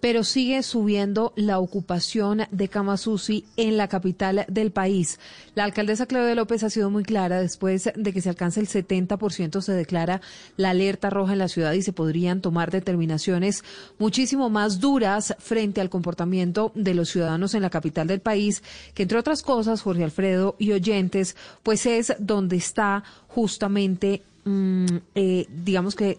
[0.00, 3.08] pero sigue subiendo la ocupación de camas
[3.56, 5.18] en la capital del país.
[5.54, 9.60] La alcaldesa Claudia López ha sido muy clara, después de que se alcance el 70%
[9.60, 10.20] se declara
[10.56, 13.64] la alerta roja en la ciudad y se podrían tomar determinaciones
[13.98, 18.62] muchísimo más duras frente al comportamiento de los ciudadanos en la capital del país,
[18.94, 25.46] que entre otras cosas, Jorge Alfredo y oyentes, pues es donde está justamente, mm, eh,
[25.50, 26.18] digamos que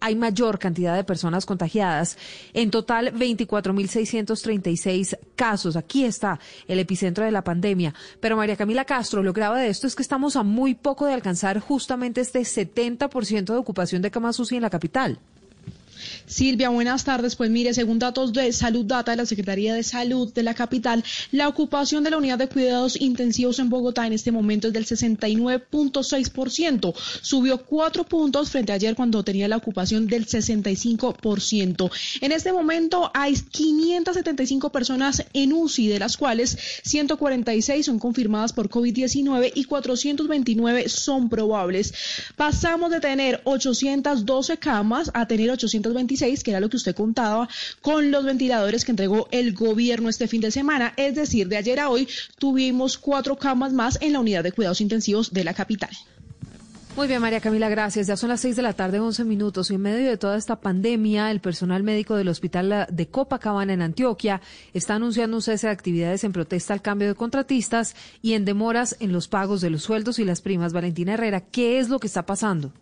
[0.00, 2.18] hay mayor cantidad de personas contagiadas.
[2.52, 5.76] En total, 24.636 casos.
[5.76, 7.94] Aquí está el epicentro de la pandemia.
[8.20, 11.14] Pero María Camila Castro, lo grave de esto es que estamos a muy poco de
[11.14, 15.20] alcanzar justamente este 70% de ocupación de camas UCI en la capital.
[16.26, 17.36] Silvia, buenas tardes.
[17.36, 21.02] Pues mire, según datos de Salud Data de la Secretaría de Salud de la capital,
[21.32, 24.86] la ocupación de la unidad de cuidados intensivos en Bogotá en este momento es del
[24.86, 26.94] 69.6%.
[27.20, 31.90] Subió cuatro puntos frente a ayer cuando tenía la ocupación del 65%.
[32.20, 38.70] En este momento hay 575 personas en UCI, de las cuales 146 son confirmadas por
[38.70, 41.92] COVID-19 y 429 son probables.
[42.36, 45.40] Pasamos de tener 812 camas a tener
[45.90, 47.48] 826, que era lo que usted contaba,
[47.80, 50.92] con los ventiladores que entregó el gobierno este fin de semana.
[50.96, 52.08] Es decir, de ayer a hoy
[52.38, 55.90] tuvimos cuatro camas más en la unidad de cuidados intensivos de la capital.
[56.96, 58.08] Muy bien, María Camila, gracias.
[58.08, 59.70] Ya son las seis de la tarde, 11 minutos.
[59.70, 63.80] Y en medio de toda esta pandemia, el personal médico del Hospital de Copacabana en
[63.80, 64.40] Antioquia
[64.74, 68.96] está anunciando un cese de actividades en protesta al cambio de contratistas y en demoras
[68.98, 70.72] en los pagos de los sueldos y las primas.
[70.72, 72.72] Valentina Herrera, ¿qué es lo que está pasando?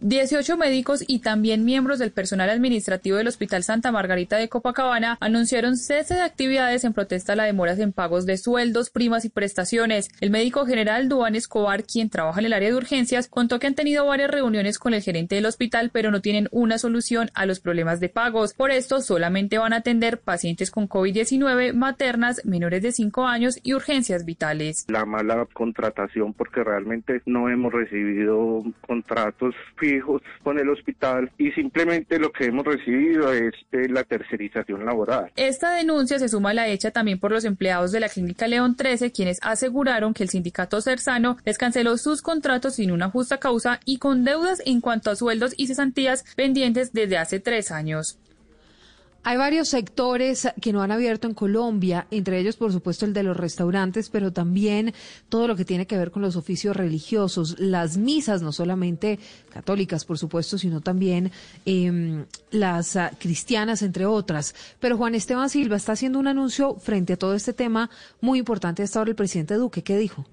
[0.00, 5.76] 18 médicos y también miembros del personal administrativo del Hospital Santa Margarita de Copacabana anunciaron
[5.76, 10.08] cese de actividades en protesta a la demoras en pagos de sueldos, primas y prestaciones.
[10.20, 13.74] El médico general Duan Escobar, quien trabaja en el área de urgencias, contó que han
[13.74, 17.60] tenido varias reuniones con el gerente del hospital, pero no tienen una solución a los
[17.60, 18.52] problemas de pagos.
[18.54, 23.74] Por esto, solamente van a atender pacientes con COVID-19, maternas, menores de 5 años y
[23.74, 24.84] urgencias vitales.
[24.88, 29.54] La mala contratación porque realmente no hemos recibido contratos
[29.86, 35.30] fijos con el hospital y simplemente lo que hemos recibido es eh, la tercerización laboral.
[35.36, 38.76] Esta denuncia se suma a la hecha también por los empleados de la Clínica León
[38.76, 43.80] 13, quienes aseguraron que el sindicato Cersano les canceló sus contratos sin una justa causa
[43.84, 48.18] y con deudas en cuanto a sueldos y cesantías pendientes desde hace tres años.
[49.28, 53.24] Hay varios sectores que no han abierto en Colombia, entre ellos, por supuesto, el de
[53.24, 54.94] los restaurantes, pero también
[55.28, 59.18] todo lo que tiene que ver con los oficios religiosos, las misas, no solamente
[59.50, 61.32] católicas, por supuesto, sino también
[61.64, 64.54] eh, las uh, cristianas, entre otras.
[64.78, 67.90] Pero Juan Esteban Silva está haciendo un anuncio frente a todo este tema
[68.20, 69.82] muy importante hasta ahora el presidente Duque.
[69.82, 70.24] ¿Qué dijo?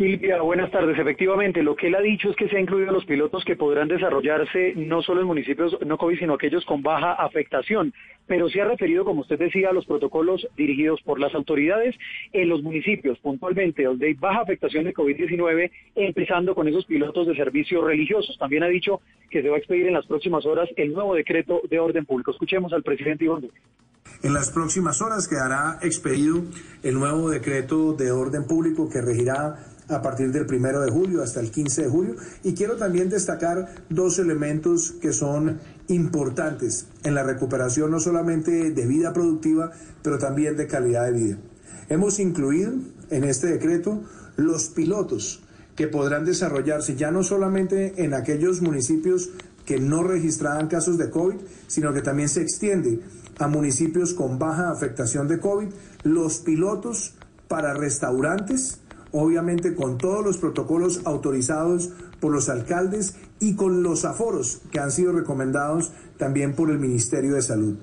[0.00, 0.98] Silvia, buenas tardes.
[0.98, 3.86] Efectivamente, lo que él ha dicho es que se ha incluido los pilotos que podrán
[3.86, 7.92] desarrollarse no solo en municipios no COVID, sino aquellos con baja afectación.
[8.30, 11.96] Pero se ha referido, como usted decía, a los protocolos dirigidos por las autoridades
[12.32, 17.34] en los municipios, puntualmente donde hay baja afectación de COVID-19, empezando con esos pilotos de
[17.34, 18.38] servicios religiosos.
[18.38, 19.00] También ha dicho
[19.30, 22.30] que se va a expedir en las próximas horas el nuevo decreto de orden público.
[22.30, 23.58] Escuchemos al presidente Iván Duque.
[24.22, 26.44] En las próximas horas quedará expedido
[26.84, 29.56] el nuevo decreto de orden público que regirá
[29.88, 32.14] a partir del primero de julio hasta el 15 de julio.
[32.44, 35.58] Y quiero también destacar dos elementos que son
[35.90, 39.72] importantes en la recuperación no solamente de vida productiva,
[40.02, 41.38] pero también de calidad de vida.
[41.88, 42.72] Hemos incluido
[43.10, 44.02] en este decreto
[44.36, 45.42] los pilotos
[45.76, 49.30] que podrán desarrollarse ya no solamente en aquellos municipios
[49.64, 51.36] que no registraban casos de COVID,
[51.66, 53.00] sino que también se extiende
[53.38, 55.68] a municipios con baja afectación de COVID,
[56.02, 57.14] los pilotos
[57.48, 58.80] para restaurantes,
[59.12, 61.90] obviamente con todos los protocolos autorizados
[62.20, 67.34] por los alcaldes y con los aforos que han sido recomendados también por el Ministerio
[67.34, 67.76] de Salud.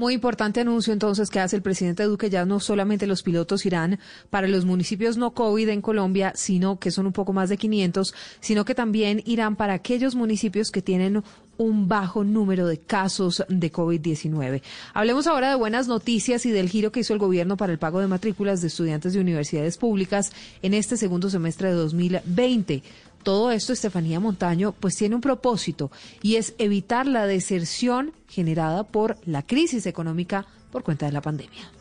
[0.00, 2.30] Muy importante anuncio entonces que hace el presidente Duque.
[2.30, 3.98] Ya no solamente los pilotos irán
[4.30, 8.14] para los municipios no COVID en Colombia, sino que son un poco más de 500,
[8.40, 11.22] sino que también irán para aquellos municipios que tienen
[11.58, 14.62] un bajo número de casos de COVID-19.
[14.94, 18.00] Hablemos ahora de buenas noticias y del giro que hizo el gobierno para el pago
[18.00, 20.32] de matrículas de estudiantes de universidades públicas
[20.62, 22.82] en este segundo semestre de 2020
[23.22, 25.90] todo esto, Estefanía Montaño, pues tiene un propósito
[26.22, 31.79] y es evitar la deserción generada por la crisis económica por cuenta de la pandemia.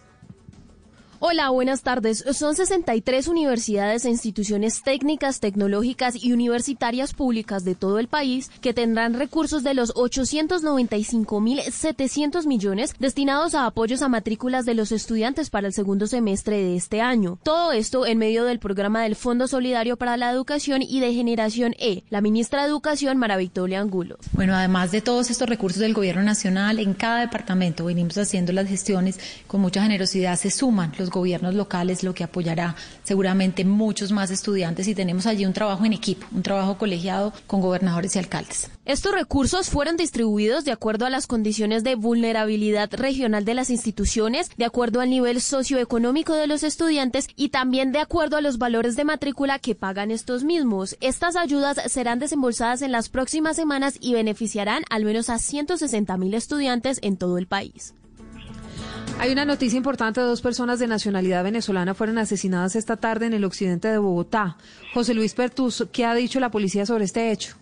[1.22, 2.24] Hola, buenas tardes.
[2.32, 8.74] Son 63 universidades e instituciones técnicas, tecnológicas y universitarias públicas de todo el país que
[8.74, 15.68] tendrán recursos de los 895.700 millones destinados a apoyos a matrículas de los estudiantes para
[15.68, 17.38] el segundo semestre de este año.
[17.44, 21.76] Todo esto en medio del programa del Fondo Solidario para la Educación y de Generación
[21.80, 22.06] E.
[22.10, 24.20] La ministra de Educación, Mara Victoria Angulo.
[24.32, 28.70] Bueno, además de todos estos recursos del Gobierno Nacional, en cada departamento venimos haciendo las
[28.70, 30.40] gestiones con mucha generosidad.
[30.40, 35.46] Se suman los gobiernos locales, lo que apoyará seguramente muchos más estudiantes y tenemos allí
[35.46, 38.70] un trabajo en equipo, un trabajo colegiado con gobernadores y alcaldes.
[38.86, 44.50] Estos recursos fueron distribuidos de acuerdo a las condiciones de vulnerabilidad regional de las instituciones,
[44.58, 48.96] de acuerdo al nivel socioeconómico de los estudiantes y también de acuerdo a los valores
[48.96, 50.98] de matrícula que pagan estos mismos.
[51.02, 56.34] Estas ayudas serán desembolsadas en las próximas semanas y beneficiarán al menos a 160 mil
[56.34, 57.94] estudiantes en todo el país.
[59.20, 60.22] Hay una noticia importante.
[60.22, 64.56] Dos personas de nacionalidad venezolana fueron asesinadas esta tarde en el occidente de Bogotá.
[64.94, 67.58] José Luis Pertus, ¿qué ha dicho la policía sobre este hecho?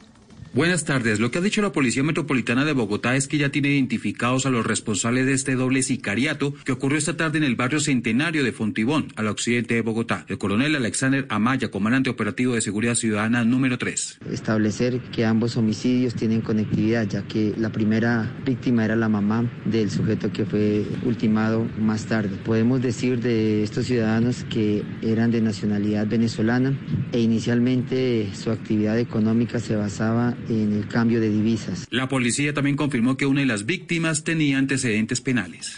[0.53, 1.19] Buenas tardes.
[1.19, 4.49] Lo que ha dicho la Policía Metropolitana de Bogotá es que ya tiene identificados a
[4.49, 8.51] los responsables de este doble sicariato que ocurrió esta tarde en el barrio Centenario de
[8.51, 10.25] Fontibón, al occidente de Bogotá.
[10.27, 14.19] El coronel Alexander Amaya, comandante operativo de seguridad ciudadana número 3.
[14.31, 19.91] Establecer que ambos homicidios tienen conectividad, ya que la primera víctima era la mamá del
[19.91, 22.37] sujeto que fue ultimado más tarde.
[22.45, 26.77] Podemos decir de estos ciudadanos que eran de nacionalidad venezolana
[27.11, 31.87] e inicialmente su actividad económica se basaba en el cambio de divisas.
[31.89, 35.77] La policía también confirmó que una de las víctimas tenía antecedentes penales.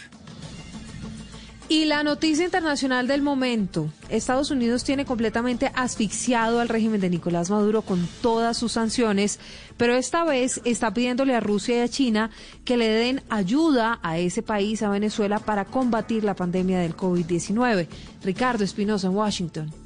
[1.70, 3.92] Y la noticia internacional del momento.
[4.08, 9.38] Estados Unidos tiene completamente asfixiado al régimen de Nicolás Maduro con todas sus sanciones,
[9.76, 12.30] pero esta vez está pidiéndole a Rusia y a China
[12.64, 17.86] que le den ayuda a ese país, a Venezuela, para combatir la pandemia del COVID-19.
[18.24, 19.79] Ricardo Espinosa en Washington.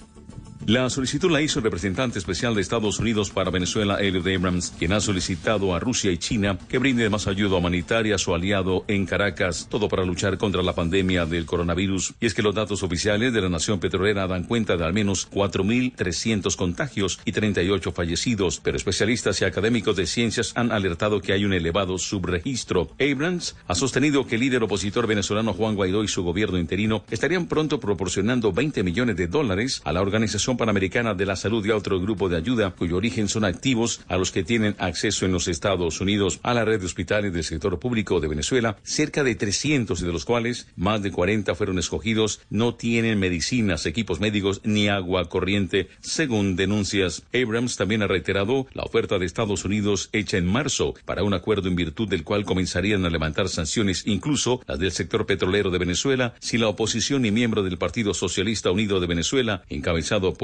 [0.66, 4.95] La solicitud la hizo el representante especial de Estados Unidos para Venezuela, Elliot Abrams, quien
[4.95, 9.05] ha solicitado a Rusia y China que brinden más ayuda humanitaria a su aliado en
[9.05, 12.15] Caracas, todo para luchar contra la pandemia del coronavirus.
[12.19, 15.31] Y es que los datos oficiales de la nación petrolera dan cuenta de al menos
[15.31, 21.45] 4.300 contagios y 38 fallecidos, pero especialistas y académicos de ciencias han alertado que hay
[21.45, 22.89] un elevado subregistro.
[22.99, 27.49] Abrams ha sostenido que el líder opositor venezolano Juan Guaidó y su gobierno interino estarían
[27.49, 31.76] pronto proporcionando 20 millones de dólares a la organización Panamericana de la Salud y a
[31.76, 35.48] otro grupo de ayuda cuyo origen son activos a los que tienen acceso en los
[35.48, 40.01] Estados Unidos a la red de hospitales del sector público de Venezuela, cerca de 300
[40.01, 45.28] de los cuales más de 40 fueron escogidos, no tienen medicinas, equipos médicos ni agua
[45.28, 47.22] corriente, según denuncias.
[47.32, 51.68] Abrams también ha reiterado la oferta de Estados Unidos hecha en marzo para un acuerdo
[51.68, 56.35] en virtud del cual comenzarían a levantar sanciones, incluso las del sector petrolero de Venezuela,
[56.40, 60.44] si la oposición y miembro del Partido Socialista Unido de Venezuela, encabezado por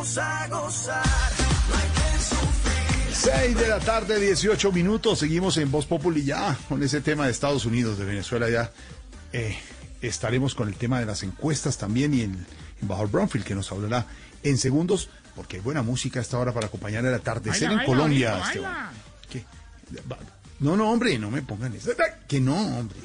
[0.00, 1.04] vinimos a gozar.
[1.68, 3.14] No hay que sufrir.
[3.14, 5.18] 6 de la tarde, 18 minutos.
[5.18, 8.70] Seguimos en Voz Populi ya con ese tema de Estados Unidos, de Venezuela ya.
[9.32, 9.56] Eh,
[10.02, 12.46] estaremos con el tema de las encuestas también y en
[12.80, 14.06] embajador Brownfield que nos hablará
[14.42, 17.76] en segundos porque hay buena música a esta hora para acompañar el atardecer Baila, en
[17.78, 18.30] baila, Colombia.
[18.32, 18.72] baila, Esteban.
[18.72, 18.90] baila.
[19.30, 19.44] ¿Qué?
[20.10, 20.18] Va-
[20.60, 21.90] No, no, hombre, no me pongan eso.
[22.26, 22.96] Que no, hombre.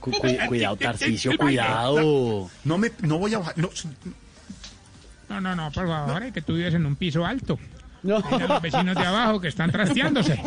[0.00, 2.50] Cu- cu- cuidado, Tarcicio, cuidado.
[2.64, 3.56] No me, no voy a bajar.
[3.58, 3.70] No,
[5.28, 7.58] No, no, no, por favor, es que tú vives en un piso alto.
[8.02, 10.40] Mira los vecinos de abajo que están trasteándose.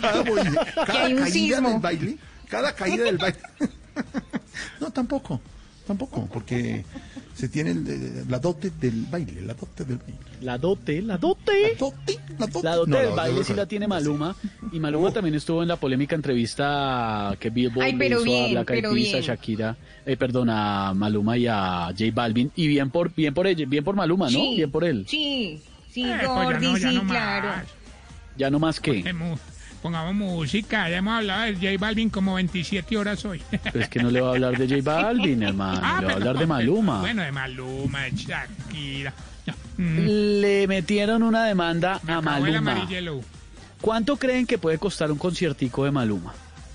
[0.00, 1.70] cada, cada caída sismo.
[1.70, 2.16] del baile,
[2.48, 3.38] cada caída del baile.
[4.80, 5.40] No, tampoco,
[5.86, 6.84] tampoco, porque
[7.34, 10.14] se tiene el- eh, la dote del baile, la dote del baile.
[10.42, 11.76] La dote, la dote.
[12.38, 12.46] La
[12.76, 14.34] dote, No, del la baile dote- sí la tiene Maluma.
[14.72, 18.48] Y Maluma también estuvo en la polémica entrevista que Billboard Ay, le hizo bien, a
[18.50, 19.22] Black Eyed pero Peas, a bien.
[19.24, 19.76] Shakira,
[20.06, 22.50] eh, perdón, a Maluma y a J Balvin.
[22.56, 24.30] Y bien por, bien por ella, bien por Maluma, ¿no?
[24.38, 24.54] Sí.
[24.56, 25.04] Bien por él.
[25.08, 25.60] Sí,
[25.90, 27.48] sí, Eh, pues ya Gordy, no, ya sí, no claro.
[28.36, 29.04] Ya no más que.
[29.82, 33.42] Pongamos- música, ya hemos hablado de J Balvin como 27 horas hoy.
[33.50, 35.80] Pero es que no le va a hablar de J Balvin, hermano.
[35.82, 37.00] Ah, le va a hablar de Maluma.
[37.00, 39.12] Bueno, de Maluma, de Shakira.
[39.78, 42.86] Le metieron una demanda a Maluma.
[43.80, 46.32] ¿Cuánto creen que puede costar un conciertico de Maluma?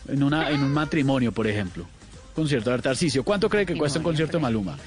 [0.09, 1.85] En, una, en un matrimonio, por ejemplo.
[2.35, 3.23] Concierto de Tarcisio.
[3.23, 4.77] ¿Cuánto cree que cuesta un concierto de Maluma?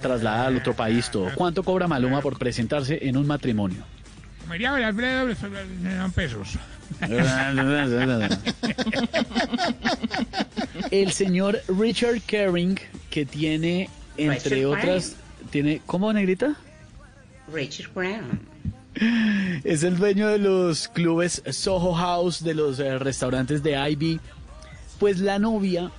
[0.00, 1.28] Trasladar al otro país todo.
[1.34, 3.82] ¿Cuánto cobra Maluma por presentarse en un matrimonio?
[4.50, 5.26] Alfredo,
[5.80, 6.58] me dan pesos.
[10.90, 12.78] El señor Richard Kering,
[13.10, 15.14] que tiene, entre Richard otras,
[15.50, 16.56] tiene, ¿cómo negrita?
[17.52, 18.40] Richard Brown.
[19.64, 24.20] Es el dueño de los clubes Soho House, de los eh, restaurantes de Ivy.
[24.98, 25.90] Pues la novia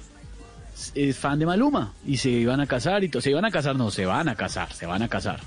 [0.93, 3.21] es fan de Maluma y se iban a casar y todo.
[3.21, 5.39] Se iban a casar, no, se van a casar, se van a casar.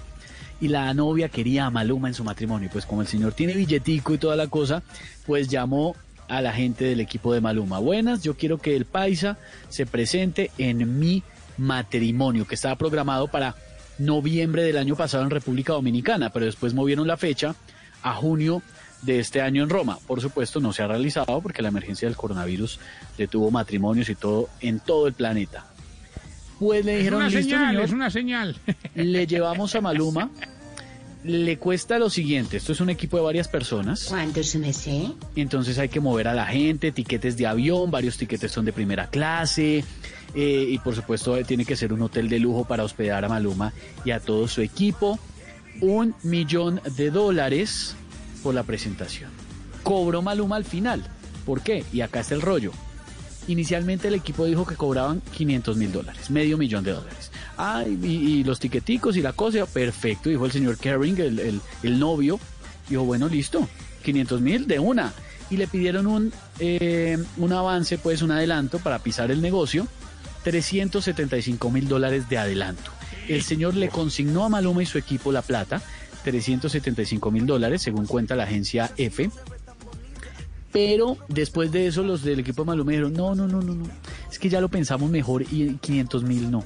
[0.61, 2.71] Y la novia quería a Maluma en su matrimonio.
[2.73, 4.83] Pues como el señor tiene billetico y toda la cosa,
[5.27, 5.95] pues llamó
[6.29, 7.79] a la gente del equipo de Maluma.
[7.79, 9.37] Buenas, yo quiero que el paisa
[9.69, 11.23] se presente en mi
[11.59, 13.55] matrimonio, que estaba programado para
[13.99, 17.55] noviembre del año pasado en República Dominicana, pero después movieron la fecha
[18.03, 18.63] a junio
[19.03, 19.99] de este año en Roma.
[20.07, 22.81] Por supuesto, no se ha realizado porque la emergencia del coronavirus
[23.19, 25.67] detuvo matrimonios y todo en todo el planeta.
[26.59, 28.57] Pues le Es dijeron, una listo, señal, señor, es una señal.
[28.95, 30.31] le llevamos a Maluma.
[31.25, 34.05] Le cuesta lo siguiente, esto es un equipo de varias personas.
[34.11, 35.07] ¿Cuánto se me sé?
[35.37, 39.07] Entonces hay que mover a la gente, tiquetes de avión, varios tiquetes son de primera
[39.09, 39.85] clase.
[40.35, 43.29] eh, y por supuesto eh, tiene que ser un hotel de lujo para hospedar a
[43.31, 43.73] Maluma
[44.05, 45.19] y a todo su equipo.
[45.81, 47.97] Un millón de dólares
[48.43, 49.31] por la presentación.
[49.83, 51.03] Cobró Maluma al final.
[51.47, 51.85] ¿Por qué?
[51.91, 52.73] Y acá está el rollo.
[53.47, 57.31] Inicialmente el equipo dijo que cobraban 500 mil dólares, medio millón de dólares.
[57.59, 61.61] Ah, y, y los tiqueticos y la cosa, perfecto, dijo el señor Kering, el, el-
[61.83, 62.41] el novio.
[62.89, 63.69] Dijo, bueno, listo,
[64.03, 65.13] 500 mil de una.
[65.51, 69.87] Y le pidieron un, eh, un avance, pues un adelanto para pisar el negocio,
[70.43, 72.91] 375 mil dólares de adelanto.
[73.29, 75.83] El señor le consignó a Maluma y su equipo la plata,
[76.25, 79.31] 375 mil dólares, según cuenta la agencia F.
[80.75, 83.87] Pero después de eso los del equipo de Maluma dijeron, no, no, no, no, no,
[84.29, 86.65] es que ya lo pensamos mejor y 500 mil no.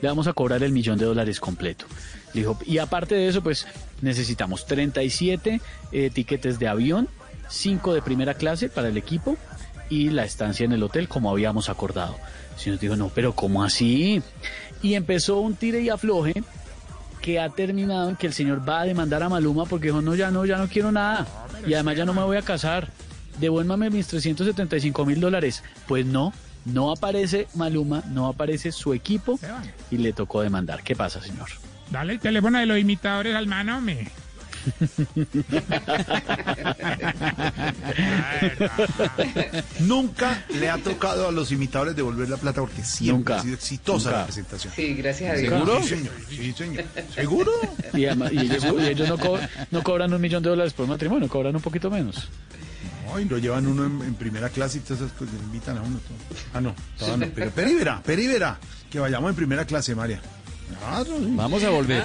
[0.00, 1.84] Le vamos a cobrar el millón de dólares completo.
[2.32, 3.66] Le Dijo, y aparte de eso, pues
[4.02, 5.60] necesitamos 37
[5.90, 7.08] eh, tiquetes de avión,
[7.48, 9.36] 5 de primera clase para el equipo
[9.88, 12.14] y la estancia en el hotel como habíamos acordado.
[12.54, 14.22] El señor dijo, no, pero ¿cómo así?
[14.80, 16.44] Y empezó un tire y afloje
[17.20, 20.14] que ha terminado en que el señor va a demandar a Maluma porque dijo, no,
[20.14, 21.26] ya no, ya no quiero nada.
[21.66, 22.88] Y además ya no me voy a casar.
[23.40, 25.62] Devuélvame mis 375 mil dólares.
[25.88, 26.32] Pues no,
[26.66, 29.38] no aparece Maluma, no aparece su equipo
[29.90, 30.82] y le tocó demandar.
[30.82, 31.48] ¿Qué pasa, señor?
[31.90, 34.08] Dale el teléfono de los imitadores al mano, me.
[39.80, 43.36] Nunca le ha tocado a los imitadores devolver la plata porque siempre Nunca.
[43.36, 44.18] ha sido exitosa Nunca.
[44.20, 44.72] la presentación.
[44.74, 45.52] Sí, gracias a Dios.
[45.52, 45.82] ¿Seguro?
[45.82, 46.12] Sí, señor.
[46.28, 46.84] Sí, señor.
[47.14, 47.52] ¿Seguro?
[47.94, 49.38] Y, además- y ellos, y ellos no, co-
[49.70, 52.28] no cobran un millón de dólares por matrimonio, cobran un poquito menos.
[53.14, 55.82] Ay, lo llevan uno en, en primera clase y todas esas cosas, le invitan a
[55.82, 55.98] uno.
[55.98, 56.38] todo.
[56.54, 57.32] Ah, no, todavía no.
[57.34, 58.58] Pero Peribera, Peribera,
[58.90, 60.20] que vayamos en primera clase, María.
[60.78, 61.32] Claro, sí.
[61.36, 62.04] Vamos a volver.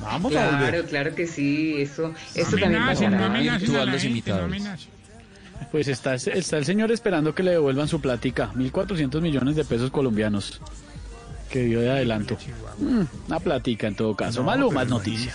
[0.00, 0.86] Vamos a Claro, volver.
[0.86, 4.88] claro que sí, eso, eso también no a los no nacen.
[5.70, 9.90] Pues está, está el señor esperando que le devuelvan su plática, 1.400 millones de pesos
[9.90, 10.60] colombianos
[11.50, 12.38] que dio de adelanto.
[12.78, 14.40] Mm, una plática en todo caso.
[14.40, 15.34] No, Maluma es noticia.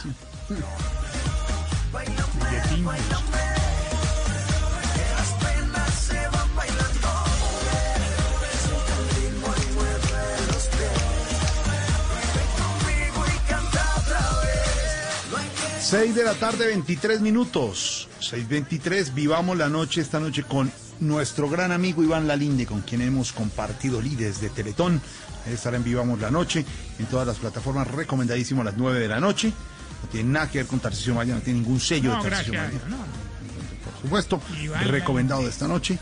[15.85, 18.07] Seis de la tarde, 23 minutos.
[18.19, 23.31] 6.23, vivamos la noche esta noche con nuestro gran amigo Iván Lalinde, con quien hemos
[23.31, 24.99] compartido líderes de Teletón.
[25.45, 26.65] Él estará en Vivamos la Noche
[26.97, 29.49] en todas las plataformas, recomendadísimo a las 9 de la noche.
[30.01, 32.53] No tiene nada que ver con Tarcisio Maya, no tiene ningún sello No, de Tarcisio
[32.53, 32.83] gracias.
[32.83, 32.97] Maya.
[32.97, 33.91] no.
[33.91, 35.99] Por supuesto, Iván recomendado de esta noche.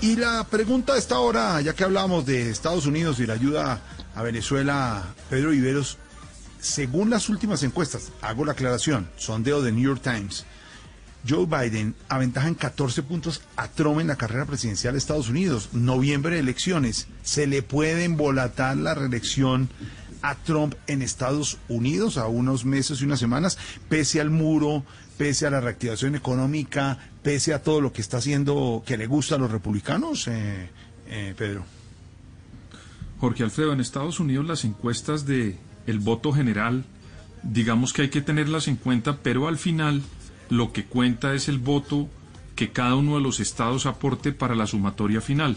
[0.00, 3.80] Y la pregunta de esta hora, ya que hablamos de Estados Unidos y la ayuda
[4.16, 5.96] a Venezuela, Pedro Viveros,
[6.62, 10.46] según las últimas encuestas, hago la aclaración, sondeo de New York Times,
[11.28, 15.68] Joe Biden aventaja en 14 puntos a Trump en la carrera presidencial de Estados Unidos.
[15.72, 17.06] Noviembre de elecciones.
[17.22, 19.68] ¿Se le puede embolatar la reelección
[20.22, 23.58] a Trump en Estados Unidos a unos meses y unas semanas,
[23.88, 24.84] pese al muro,
[25.16, 29.34] pese a la reactivación económica, pese a todo lo que está haciendo que le gusta
[29.34, 30.70] a los republicanos, eh,
[31.08, 31.64] eh, Pedro?
[33.18, 35.56] Jorge Alfredo, en Estados Unidos las encuestas de
[35.86, 36.84] el voto general,
[37.42, 40.02] digamos que hay que tenerlas en cuenta, pero al final
[40.50, 42.08] lo que cuenta es el voto
[42.54, 45.56] que cada uno de los estados aporte para la sumatoria final.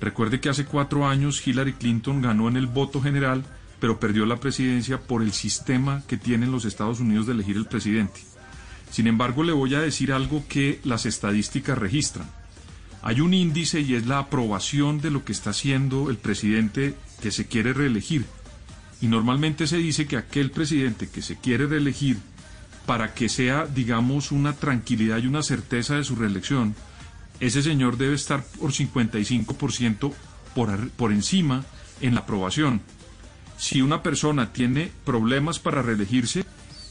[0.00, 3.44] Recuerde que hace cuatro años Hillary Clinton ganó en el voto general,
[3.80, 7.66] pero perdió la presidencia por el sistema que tienen los Estados Unidos de elegir el
[7.66, 8.20] presidente.
[8.90, 12.28] Sin embargo, le voy a decir algo que las estadísticas registran.
[13.02, 17.32] Hay un índice y es la aprobación de lo que está haciendo el presidente que
[17.32, 18.24] se quiere reelegir.
[19.02, 22.18] Y normalmente se dice que aquel presidente que se quiere reelegir,
[22.86, 26.74] para que sea, digamos, una tranquilidad y una certeza de su reelección,
[27.40, 30.12] ese señor debe estar por 55%
[30.54, 31.64] por, por encima
[32.00, 32.80] en la aprobación.
[33.58, 36.44] Si una persona tiene problemas para reelegirse,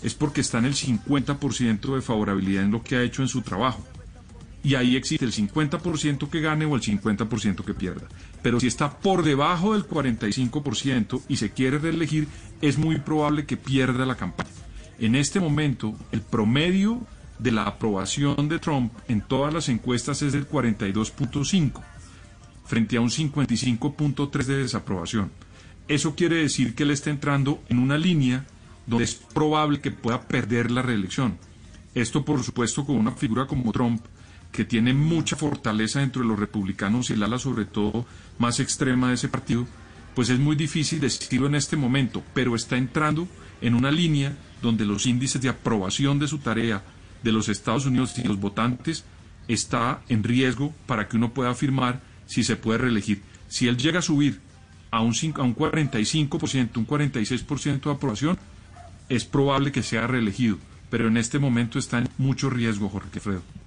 [0.04, 3.42] es porque está en el 50% de favorabilidad en lo que ha hecho en su
[3.42, 3.86] trabajo.
[4.64, 8.08] Y ahí existe el 50% que gane o el 50% que pierda.
[8.42, 12.28] Pero si está por debajo del 45% y se quiere reelegir,
[12.62, 14.50] es muy probable que pierda la campaña.
[15.00, 17.02] En este momento, el promedio
[17.40, 21.82] de la aprobación de Trump en todas las encuestas es del 42.5
[22.72, 25.32] frente a un 55.3 de desaprobación.
[25.88, 28.46] Eso quiere decir que él está entrando en una línea
[28.88, 31.38] donde es probable que pueda perder la reelección.
[31.94, 34.02] Esto, por supuesto, con una figura como Trump,
[34.52, 38.06] que tiene mucha fortaleza dentro de los republicanos y el ala sobre todo
[38.38, 39.66] más extrema de ese partido,
[40.16, 43.28] pues es muy difícil decirlo en este momento, pero está entrando
[43.62, 46.84] en una línea donde los índices de aprobación de su tarea
[47.24, 49.06] de los Estados Unidos y los votantes
[49.48, 53.22] está en riesgo para que uno pueda afirmar si se puede reelegir.
[53.48, 54.40] Si él llega a subir
[54.92, 58.38] a un, a un 45%, un 46% de aprobación,
[59.10, 60.58] es probable que sea reelegido,
[60.90, 63.61] pero en este momento está en mucho riesgo, Jorge Alfredo.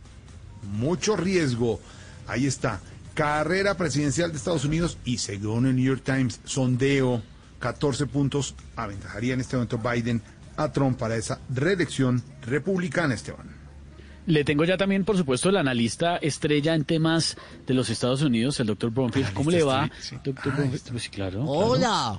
[0.65, 1.81] Mucho riesgo.
[2.27, 2.81] Ahí está.
[3.15, 7.23] Carrera presidencial de Estados Unidos y según el New York Times, sondeo,
[7.61, 10.21] 14 puntos, aventajaría en este momento Biden
[10.57, 13.55] a Trump para esa reelección republicana, Esteban.
[14.27, 17.37] Le tengo ya también, por supuesto, el analista estrella en temas
[17.67, 19.35] de los Estados Unidos, el doctor Bromfield.
[19.35, 19.91] ¿Cómo le va,
[20.25, 20.91] doctor Bromfield?
[20.91, 21.45] Pues sí, claro.
[21.45, 22.19] Hola.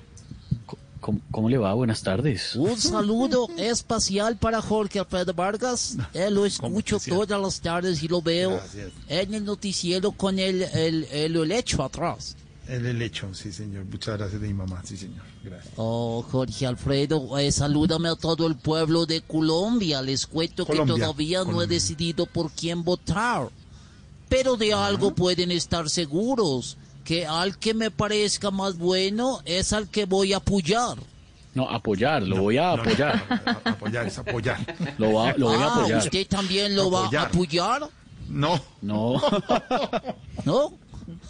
[1.06, 1.72] ¿Cómo, cómo le va?
[1.76, 2.56] Buenas tardes.
[2.56, 5.98] Un saludo especial para Jorge Alfredo Vargas.
[6.16, 8.92] Eh, lo escucho todas las tardes y lo veo Gracias.
[9.08, 12.36] en el noticiero con el, el, el helecho atrás.
[12.68, 13.86] El helecho, sí, señor.
[13.86, 15.22] Muchas gracias de mi mamá, sí, señor.
[15.44, 15.74] Gracias.
[15.78, 20.02] Oh, Jorge Alfredo, eh, salúdame a todo el pueblo de Colombia.
[20.02, 21.68] Les cuento Colombia, que todavía no he Colombia.
[21.68, 23.50] decidido por quién votar.
[24.28, 29.88] Pero de algo pueden estar seguros, que al que me parezca más bueno es al
[29.88, 30.98] que voy a apoyar.
[31.54, 33.24] No, apoyar, lo voy a apoyar.
[33.64, 34.58] Apoyar es apoyar.
[34.98, 36.00] Lo, va- lo voy a Ah, apoyar.
[36.00, 37.28] ¿Usted también lo va a Apoyar.
[37.28, 37.90] apoyar?
[38.28, 38.60] No.
[38.82, 39.22] No.
[40.44, 40.74] ¿No?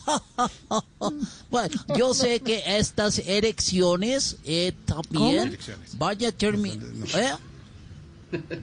[1.52, 5.58] bueno, yo sé que estas elecciones eh, también
[5.98, 7.38] vaya a terminar.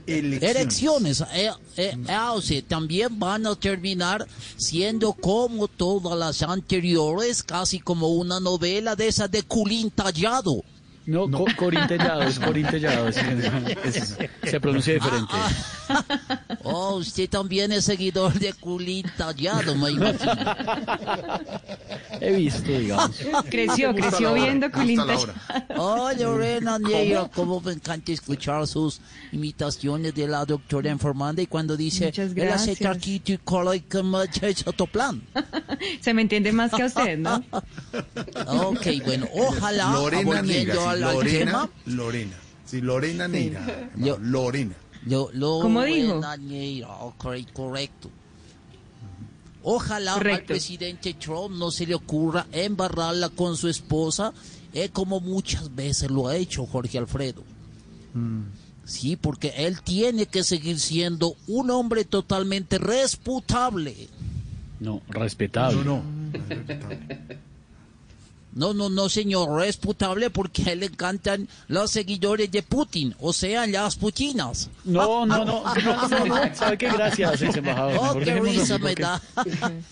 [0.07, 4.25] Elecciones, eh, eh, ah, o sea, también van a terminar
[4.57, 10.63] siendo como todas las anteriores, casi como una novela de esa de Culín Tallado.
[11.05, 13.09] No, co- corintellado, es corintellado.
[13.09, 13.17] es-
[13.83, 14.17] es-
[14.49, 15.33] se pronuncia diferente.
[16.63, 20.31] Oh, usted también es seguidor de Culín Tallado, me imagino.
[22.21, 23.17] He visto, digamos.
[23.49, 25.33] Creció, creció viendo Culín Tallado.
[25.77, 29.01] Oh, Lorena Neira, cómo me encanta escuchar sus
[29.31, 32.61] imitaciones de la doctora enfermanda y cuando dice, Muchas el gracias.
[32.61, 34.19] aceite aquí, tu cola y como
[34.91, 35.21] plan.
[36.01, 37.43] Se me entiende más que a usted, ¿no?
[38.45, 42.33] Ok, bueno, ojalá, Lorena volviendo al, al Lorena, tema, Lorena.
[42.65, 43.89] Sí, Lorena Neira.
[44.21, 44.75] Lorena.
[45.05, 46.21] Lo- ¿Cómo dijo?
[47.01, 48.09] Ok, correcto.
[49.65, 50.47] Ojalá al Correcto.
[50.47, 54.33] presidente Trump no se le ocurra embarrarla con su esposa,
[54.73, 57.43] eh, como muchas veces lo ha hecho Jorge Alfredo.
[58.85, 64.09] Sí, porque él tiene que seguir siendo un hombre totalmente respetable.
[64.81, 65.83] No, respetable.
[65.85, 66.03] No, No,
[68.55, 73.65] no, no, señor, respetable porque a él le encantan los seguidores de Putin, o sea,
[73.65, 74.69] las putinas.
[74.83, 76.89] No, no, no, no, no, no, ¿sabe qué?
[76.89, 77.97] Gracias, embajador.
[77.99, 79.21] Oh, qué risa me da.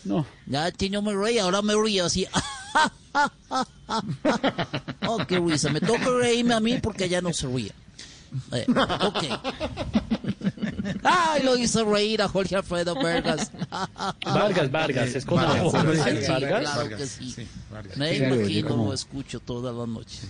[0.04, 0.26] No.
[0.46, 2.28] Ya a ti no me reí, ahora me río así.
[5.08, 5.70] oh, qué risa.
[5.70, 7.72] Me toca reírme a mí porque ya no se ríe.
[8.52, 9.24] Eh, ok.
[11.04, 13.52] Ay, lo hizo reír a Jorge Alfredo Vargas.
[14.26, 15.38] Vargas, Vargas, es con.
[15.38, 16.28] Vargas, ¿Cómo sí?
[16.30, 16.72] Vargas?
[16.74, 17.48] Claro que sí.
[17.72, 17.98] Vargas.
[17.98, 18.86] Me imagino, ¿cómo?
[18.88, 20.28] lo escucho todas las noches.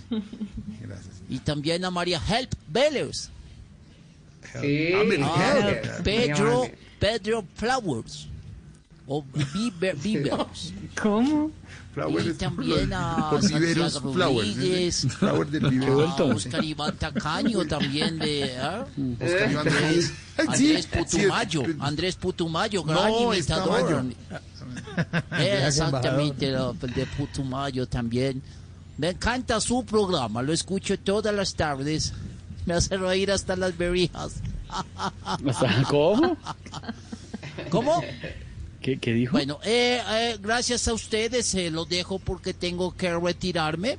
[0.80, 1.22] Gracias.
[1.28, 3.30] Y también a María Help Bellers.
[4.60, 4.92] Sí.
[4.94, 6.00] Ah, Ah.
[6.04, 8.28] Pedro, Pedro Flowers.
[9.06, 10.72] O Bieber, Biebers.
[11.00, 11.50] ¿Cómo?
[11.92, 14.14] Flowers Y también a Santiago.
[14.14, 16.26] Rodríguez, Flower del a vivero.
[16.28, 18.86] Oscar Iván Tacaño también de ¿ah?
[19.20, 20.12] Oscar Iván Andrés
[20.54, 24.04] sí, Putumayo, Andrés Putumayo, gran No, imitador.
[25.38, 28.42] Eh, Exactamente, de Putumayo también.
[28.96, 32.12] Me encanta su programa, lo escucho todas las tardes.
[32.64, 34.34] Me hace reír hasta las berijas.
[35.90, 36.36] ¿Cómo?
[37.70, 38.02] ¿Cómo?
[38.82, 39.32] ¿Qué, qué dijo?
[39.32, 43.98] Bueno, eh, eh, gracias a ustedes, eh, los dejo porque tengo que retirarme.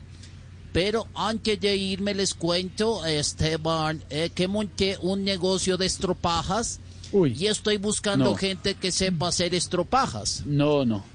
[0.74, 6.80] Pero antes de irme les cuento, Esteban, eh, que monté un negocio de estropajas
[7.14, 8.36] y estoy buscando no.
[8.36, 10.44] gente que sepa hacer estropajas.
[10.48, 11.06] No, no.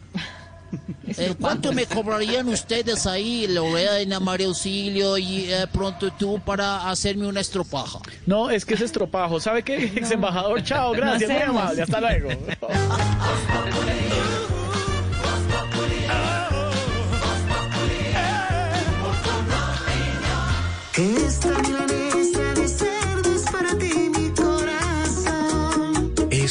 [1.07, 7.27] Eh, ¿Cuánto me cobrarían ustedes ahí, Lorena, María Auxilio y eh, pronto tú para hacerme
[7.27, 8.01] una estropaja?
[8.27, 9.41] No, es que es estropajo.
[9.41, 10.63] ¿Sabe qué, ex embajador?
[10.63, 11.83] Chao, gracias, muy amable.
[11.83, 12.31] Hasta luego.
[20.99, 21.53] Esta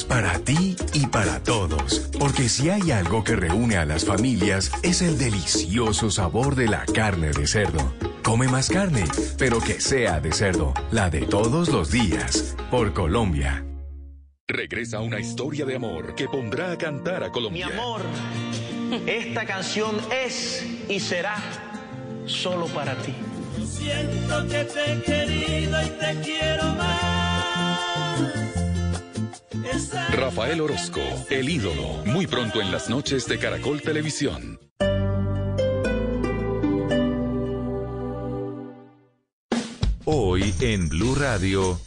[0.08, 5.02] para ti y para todos, porque si hay algo que reúne a las familias es
[5.02, 7.94] el delicioso sabor de la carne de cerdo.
[8.24, 9.06] Come más carne,
[9.38, 13.66] pero que sea de cerdo, la de todos los días, por Colombia.
[14.48, 17.68] Regresa una historia de amor que pondrá a cantar a Mi Colombia.
[17.68, 18.02] amor,
[19.06, 21.36] esta canción es y será
[22.26, 23.14] solo para ti.
[23.66, 27.17] Siento que te he querido y te quiero más.
[30.12, 34.60] Rafael Orozco, el ídolo, muy pronto en las noches de Caracol Televisión.
[40.06, 41.80] Hoy en Blue Radio,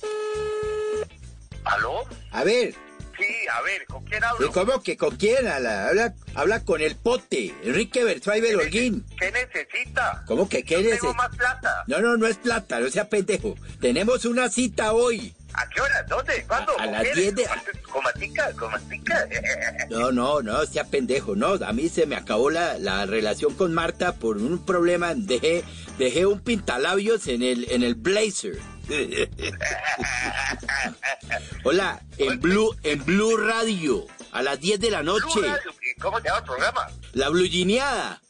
[1.65, 2.03] ¿Aló?
[2.33, 2.75] A ver,
[3.19, 4.47] Sí, a ver, ¿con quién hablo?
[4.47, 5.47] ¿y ¿cómo que con quién?
[5.47, 9.05] Habla, habla, habla con el pote, Enrique Bertwaiber Holguín.
[9.19, 10.25] ¿Qué necesita?
[10.27, 11.01] ¿Cómo que qué eres?
[11.01, 11.85] tengo más plata.
[11.87, 13.57] No, no, no es plata, no sea pendejo.
[13.79, 15.35] Tenemos una cita hoy.
[15.55, 16.03] ¿A qué hora?
[16.09, 16.45] ¿Dónde?
[16.47, 16.73] ¿Cuándo?
[16.73, 17.15] A ¿Con las quién?
[17.15, 17.45] 10 de-.
[19.91, 21.55] No, no, no, sea pendejo, no.
[21.65, 25.15] A mí se me acabó la, la relación con Marta por un problema.
[25.15, 25.65] Dejé,
[25.99, 28.59] dejé un pintalabios en el, en el blazer.
[31.65, 35.41] Hola, en Blue, en Blue Radio, a las 10 de la noche.
[35.41, 36.89] Blue Radio, ¿y ¿Cómo se llama el programa?
[37.13, 38.21] La blugineada.
[38.23, 38.30] Se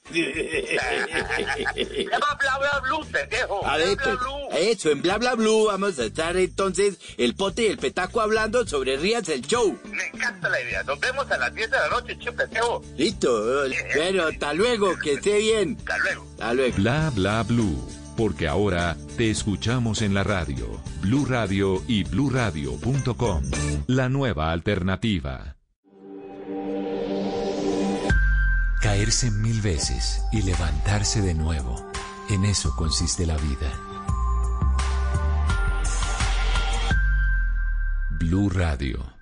[2.10, 3.66] Bla Bla Blue, pendejo.
[3.66, 4.18] A ver, Bla, Bla,
[4.50, 8.20] pues, eso, en Bla Bla Blue vamos a estar entonces el pote y el petaco
[8.20, 9.78] hablando sobre Rías el Show.
[9.84, 10.82] Me encanta la idea.
[10.82, 12.82] Nos vemos a las 10 de la noche, che, pendejo.
[12.97, 13.64] Listo,
[13.97, 15.76] bueno, hasta luego, que esté bien.
[15.78, 16.26] Hasta luego.
[16.32, 16.76] Hasta luego.
[16.76, 23.42] Bla Bla Blue, porque ahora te escuchamos en la radio, Blue Radio y bluradio.com,
[23.86, 25.56] la nueva alternativa.
[28.81, 31.92] Caerse mil veces y levantarse de nuevo.
[32.31, 33.70] En eso consiste la vida.
[38.18, 39.19] Blue Radio.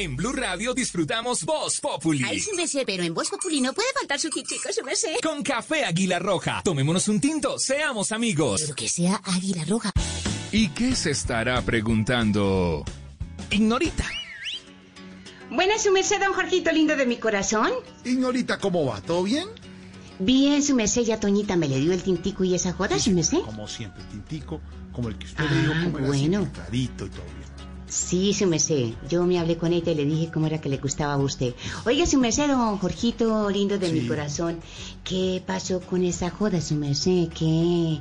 [0.00, 2.24] En Blue Radio disfrutamos Voz Populi.
[2.24, 5.16] Ay, su merced, pero en Voz Populi no puede faltar su tintico, su merced.
[5.22, 6.62] Con café Águila Roja.
[6.64, 8.62] Tomémonos un tinto, seamos amigos.
[8.62, 9.92] Pero que sea Águila Roja.
[10.52, 12.82] ¿Y qué se estará preguntando?
[13.50, 14.06] Ignorita.
[15.50, 17.70] Buenas, su merced, don Jorgito lindo de mi corazón.
[18.06, 19.02] Ignorita, ¿cómo va?
[19.02, 19.48] ¿Todo bien?
[20.18, 23.40] Bien, su merced, ya Toñita me le dio el tintico y esa joda, su merced.
[23.40, 24.62] Como siempre, tintico,
[24.94, 26.38] como el que usted le dijo, Ah, como bueno.
[26.40, 27.49] así, clarito y todo bien.
[27.90, 28.90] Sí, su merced.
[29.08, 31.54] Yo me hablé con ella y le dije cómo era que le gustaba a usted.
[31.84, 34.06] Oiga, su merced, don Jorgito lindo de mi Sí.
[34.08, 34.60] corazón.
[35.02, 37.28] ¿Qué pasó con esa joda, su merced?
[37.36, 37.98] ¿Qué,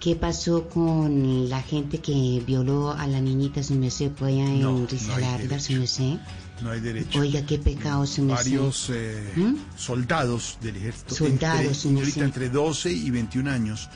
[0.00, 4.62] ¿Qué pasó con la gente que violó a la niñita, su merced, por allá en
[4.62, 6.14] No, no su merced?
[6.62, 7.20] No hay derecho.
[7.20, 8.44] Oiga, qué pecado, su merced.
[8.52, 9.54] Varios eh, ¿Mm?
[9.76, 12.20] soldados del ejército, Soldados, entre, sí, señorita, sí.
[12.20, 13.90] entre 12 y 21 años,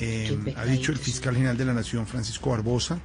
[0.00, 2.98] eh, ha dicho el fiscal general de la Nación, Francisco Barbosa,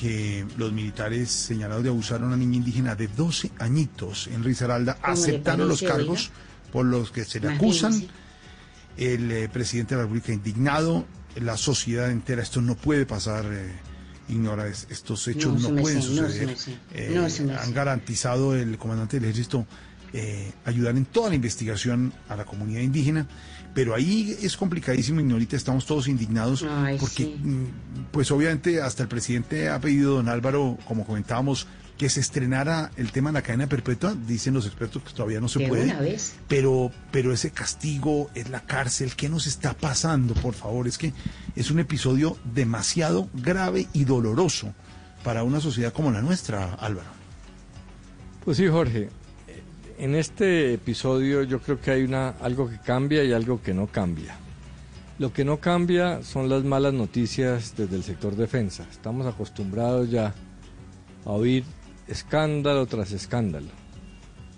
[0.00, 4.94] que los militares señalados de abusar a una niña indígena de 12 añitos en Risaralda
[4.94, 6.30] ¿Cómo le aceptaron los cargos
[6.72, 7.92] por los que se le acusan.
[8.96, 11.04] El eh, presidente de la República indignado,
[11.36, 13.44] la sociedad entera, esto no puede pasar.
[13.50, 13.72] eh,
[14.30, 16.56] ignora es- estos hechos, No, pueden suceder.
[16.94, 19.66] Eh, No, han garantizado el comandante del ejército
[20.12, 23.26] eh, ayudar en toda la investigación a la comunidad indígena,
[23.74, 27.36] pero ahí es complicadísimo, Ignorita, estamos todos indignados, Ay, porque sí.
[27.42, 27.64] mm,
[28.10, 31.66] pues obviamente hasta el presidente ha pedido, don Álvaro, como comentábamos,
[31.96, 35.48] que se estrenara el tema de la cadena perpetua, dicen los expertos que todavía no
[35.48, 36.32] se De puede, una vez.
[36.48, 40.88] pero pero ese castigo es la cárcel, ¿qué nos está pasando, por favor?
[40.88, 41.12] Es que
[41.56, 44.72] es un episodio demasiado grave y doloroso
[45.22, 47.10] para una sociedad como la nuestra, Álvaro.
[48.46, 49.10] Pues sí, Jorge.
[50.00, 53.86] En este episodio yo creo que hay una, algo que cambia y algo que no
[53.86, 54.34] cambia.
[55.18, 58.86] Lo que no cambia son las malas noticias desde el sector defensa.
[58.90, 60.32] Estamos acostumbrados ya
[61.26, 61.64] a oír
[62.08, 63.68] escándalo tras escándalo.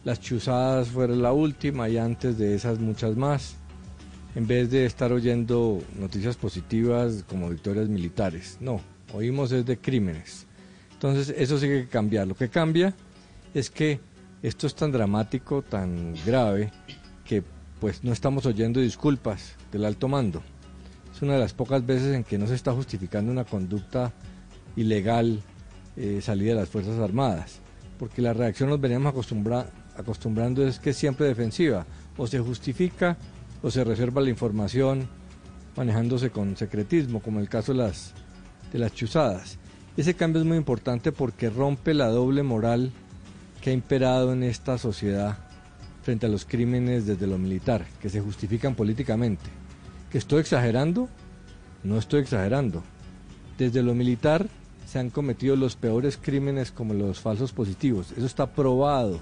[0.05, 3.57] Las chuzadas fueron la última y antes de esas muchas más,
[4.37, 8.59] en vez de estar oyendo noticias positivas como victorias militares.
[8.61, 8.81] No,
[9.13, 10.47] oímos es de crímenes.
[10.93, 12.29] Entonces eso sí que cambiar.
[12.29, 12.95] Lo que cambia
[13.55, 14.12] es que
[14.43, 16.71] esto es tan dramático, tan grave,
[17.25, 17.43] que
[17.81, 20.43] pues no estamos oyendo disculpas del alto mando.
[21.15, 24.13] Es una de las pocas veces en que no se está justificando una conducta
[24.77, 25.41] ilegal
[25.97, 27.61] eh, salida de las Fuerzas Armadas,
[27.99, 33.17] porque la reacción nos veníamos acostumbra- acostumbrando es que es siempre defensiva, o se justifica
[33.63, 35.07] o se reserva la información
[35.77, 38.13] manejándose con secretismo, como el caso de las,
[38.73, 39.59] de las chuzadas.
[39.97, 42.93] Ese cambio es muy importante porque rompe la doble moral
[43.63, 45.39] que ha imperado en esta sociedad
[46.03, 49.45] frente a los crímenes desde lo militar, que se justifican políticamente.
[50.11, 51.09] ¿Que estoy exagerando?
[51.85, 52.83] No estoy exagerando.
[53.57, 54.49] Desde lo militar
[54.85, 58.13] se han cometido los peores crímenes como los falsos positivos.
[58.17, 59.21] Eso está probado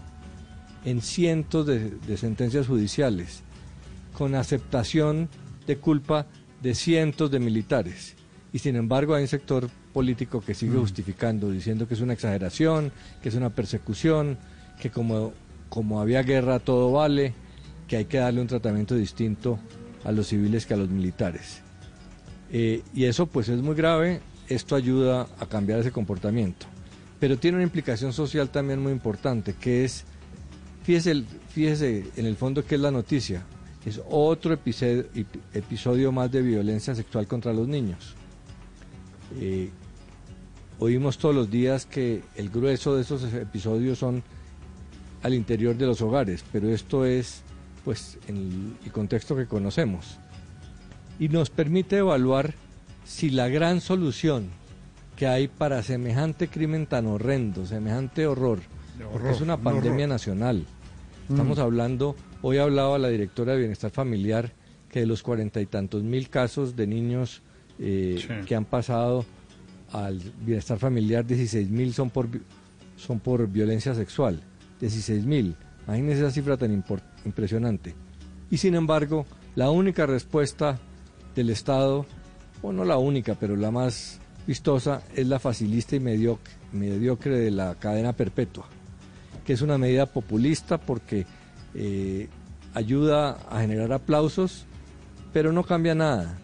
[0.87, 3.43] en cientos de, de sentencias judiciales,
[4.17, 5.29] con aceptación
[5.67, 6.27] de culpa
[6.63, 8.17] de cientos de militares.
[8.53, 10.81] Y sin embargo hay un sector político que sigue Mm.
[10.81, 14.39] justificando, diciendo que es una exageración, que es una persecución,
[14.81, 15.33] que como,
[15.69, 17.35] como había guerra todo vale,
[17.87, 19.59] que hay que darle un tratamiento distinto
[20.05, 21.61] a los civiles que a los militares.
[22.53, 26.67] Eh, y eso pues es muy grave, esto ayuda a cambiar ese comportamiento.
[27.21, 30.05] Pero tiene una implicación social también muy importante, que es,
[30.83, 33.45] fíjese, fíjese en el fondo que es la noticia,
[33.85, 35.05] es otro episodio,
[35.55, 38.17] episodio más de violencia sexual contra los niños.
[39.39, 39.71] Eh,
[40.79, 44.23] oímos todos los días que el grueso de esos episodios son
[45.23, 47.43] al interior de los hogares, pero esto es
[47.85, 50.19] pues en el, contexto que conocemos
[51.19, 52.55] y nos permite evaluar
[53.05, 54.49] si la gran solución
[55.17, 58.61] que hay para semejante crimen tan horrendo, semejante horror,
[59.13, 60.09] porque es una un pandemia horror.
[60.09, 60.67] nacional.
[61.29, 61.63] Estamos Mm.
[61.63, 64.53] hablando, hoy hablaba la directora de Bienestar Familiar
[64.91, 67.43] que de los cuarenta y tantos mil casos de niños
[67.81, 68.47] eh, Sí.
[68.47, 69.25] que han pasado
[69.93, 72.29] al bienestar familiar, 16 mil son por,
[72.97, 74.41] son por violencia sexual.
[74.81, 75.57] 16 mil.
[75.87, 76.85] Imagínense esa cifra tan
[77.25, 77.95] impresionante.
[78.51, 79.27] Y sin embargo,
[79.57, 80.79] la única respuesta
[81.35, 82.07] del Estado,
[82.63, 87.51] o no la única, pero la más vistosa, es la facilista y mediocre, mediocre de
[87.51, 88.67] la cadena perpetua,
[89.45, 91.27] que es una medida populista porque
[91.75, 92.29] eh,
[92.75, 94.67] ayuda a generar aplausos
[95.33, 96.37] pero no cambia nada,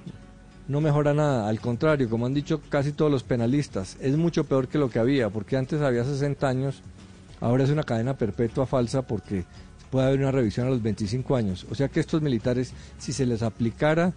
[0.69, 4.69] no mejora nada, al contrario, como han dicho casi todos los penalistas, es mucho peor
[4.69, 6.83] que lo que había, porque antes había 60 años,
[7.41, 9.45] ahora es una cadena perpetua falsa porque
[9.91, 11.67] puede haber una revisión a los 25 años.
[11.71, 14.13] O sea que estos militares, si se les aplicara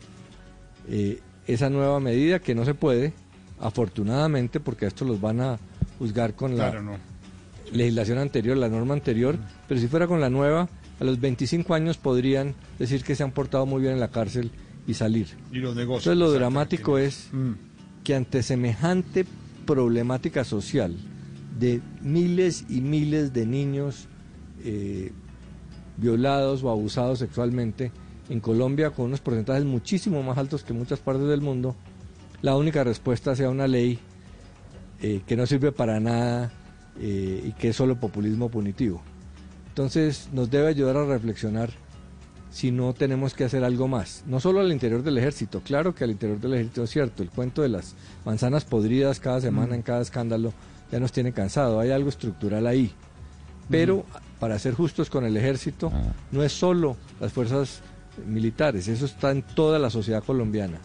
[0.87, 3.13] eh, esa nueva medida, que no se puede,
[3.59, 5.59] afortunadamente, porque a estos los van a
[5.99, 6.97] juzgar con la Claro, no.
[7.71, 9.37] legislación anterior, la norma anterior,
[9.67, 10.67] pero si fuera con la nueva,
[10.99, 14.51] a los 25 años podrían decir que se han portado muy bien en la cárcel
[14.89, 15.27] y salir.
[15.51, 16.07] Y los negocios.
[16.07, 17.29] Entonces lo dramático es
[18.03, 19.23] que ante semejante
[19.67, 20.95] problemática social
[21.59, 24.07] de miles y miles de niños
[24.63, 25.11] eh,
[25.97, 27.91] violados o abusados sexualmente
[28.29, 31.75] en Colombia con unos porcentajes muchísimo más altos que en muchas partes del mundo,
[32.41, 33.99] la única respuesta sea una ley
[35.01, 36.51] eh, que no sirve para nada
[36.99, 39.03] eh, y que es solo populismo punitivo.
[39.67, 41.69] Entonces nos debe ayudar a reflexionar
[42.51, 44.23] si no tenemos que hacer algo más.
[44.25, 47.29] No solo al interior del ejército, claro que al interior del ejército es cierto, el
[47.29, 47.95] cuento de las
[48.25, 49.75] manzanas podridas cada semana Mm.
[49.75, 50.53] en cada escándalo
[50.91, 52.91] ya nos tiene cansado, hay algo estructural ahí.
[53.69, 54.03] Pero
[54.39, 55.91] para ser justos con el ejército,
[56.31, 57.81] no es solo las fuerzas
[58.25, 60.79] militares, eso está en toda la sociedad colombiana.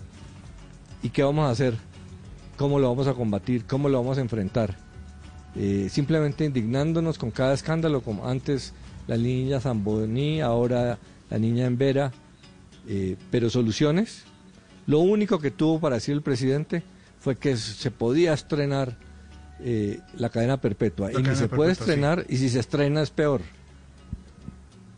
[1.02, 1.74] ¿Y qué vamos a hacer?
[2.58, 3.64] ¿Cómo lo vamos a combatir?
[3.64, 4.76] ¿Cómo lo vamos a enfrentar?
[5.56, 8.74] Eh, simplemente indignándonos con cada escándalo, como antes
[9.06, 10.98] la niña Zamboní, ahora
[11.30, 12.12] la niña en Vera,
[12.88, 14.24] eh, pero soluciones.
[14.86, 16.82] Lo único que tuvo para decir el presidente
[17.18, 18.96] fue que se podía estrenar
[19.60, 21.10] eh, la cadena perpetua.
[21.10, 21.80] La y ni se puede sí.
[21.80, 23.40] estrenar, y si se estrena es peor.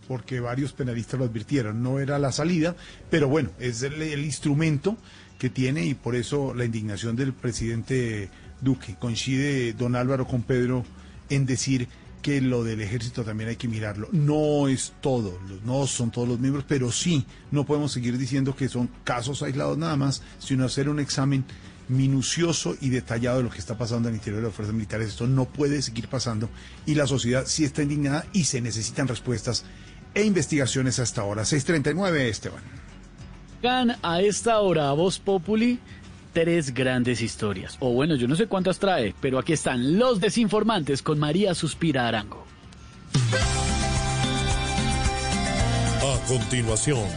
[0.08, 1.82] porque varios penalistas lo advirtieron.
[1.82, 2.76] No era la salida,
[3.10, 4.96] pero bueno, es el, el instrumento
[5.38, 8.28] que tiene y por eso la indignación del presidente
[8.60, 8.96] Duque.
[8.98, 10.84] Coincide don Álvaro con Pedro
[11.28, 11.88] en decir
[12.26, 14.08] que lo del ejército también hay que mirarlo.
[14.10, 18.68] No es todo, no son todos los miembros, pero sí, no podemos seguir diciendo que
[18.68, 21.44] son casos aislados nada más, sino hacer un examen
[21.86, 25.10] minucioso y detallado de lo que está pasando en el interior de las fuerzas militares.
[25.10, 26.50] Esto no puede seguir pasando
[26.84, 29.64] y la sociedad sí está indignada y se necesitan respuestas
[30.12, 31.44] e investigaciones hasta ahora.
[31.44, 32.64] 639, Esteban.
[34.02, 35.78] A esta hora Voz Populi
[36.36, 37.78] tres grandes historias.
[37.81, 42.06] O bueno, yo no sé cuántas trae, pero aquí están los desinformantes con María Suspira
[42.08, 42.44] Arango.
[46.02, 47.08] A continuación,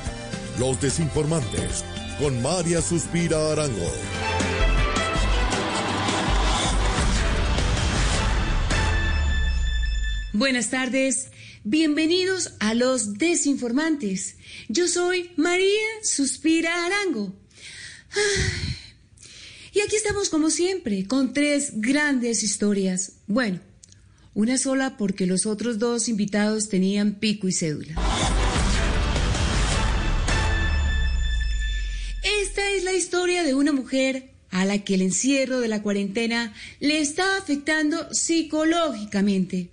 [0.58, 1.84] los desinformantes
[2.18, 3.92] con María Suspira Arango.
[10.32, 11.34] Buenas tardes,
[11.66, 14.38] bienvenidos a los desinformantes.
[14.70, 17.34] Yo soy María Suspira Arango.
[18.12, 18.80] Ay,
[19.80, 23.14] Y aquí estamos como siempre, con tres grandes historias.
[23.28, 23.62] Bueno,
[24.34, 27.96] una sola porque los otros dos invitados tenían pico y cédula.
[32.42, 36.54] Esta es la historia de una mujer a la que el encierro de la cuarentena
[36.82, 39.70] le está afectando psicológicamente.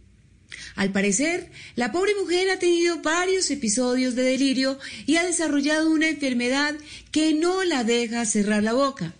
[0.76, 6.08] Al parecer, la pobre mujer ha tenido varios episodios de delirio y ha desarrollado una
[6.08, 6.76] enfermedad
[7.10, 9.12] que no la deja cerrar la boca.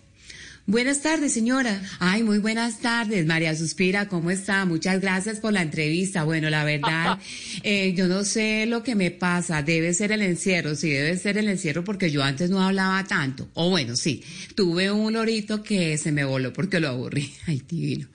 [0.69, 1.81] Buenas tardes, señora.
[1.97, 4.65] Ay, muy buenas tardes, María Suspira, ¿cómo está?
[4.65, 6.25] Muchas gracias por la entrevista.
[6.25, 7.19] Bueno, la verdad,
[7.63, 9.63] eh, yo no sé lo que me pasa.
[9.63, 13.47] Debe ser el encierro, sí, debe ser el encierro porque yo antes no hablaba tanto.
[13.53, 14.21] O bueno, sí,
[14.55, 17.31] tuve un lorito que se me voló porque lo aburrí.
[17.47, 18.09] Ay, divino.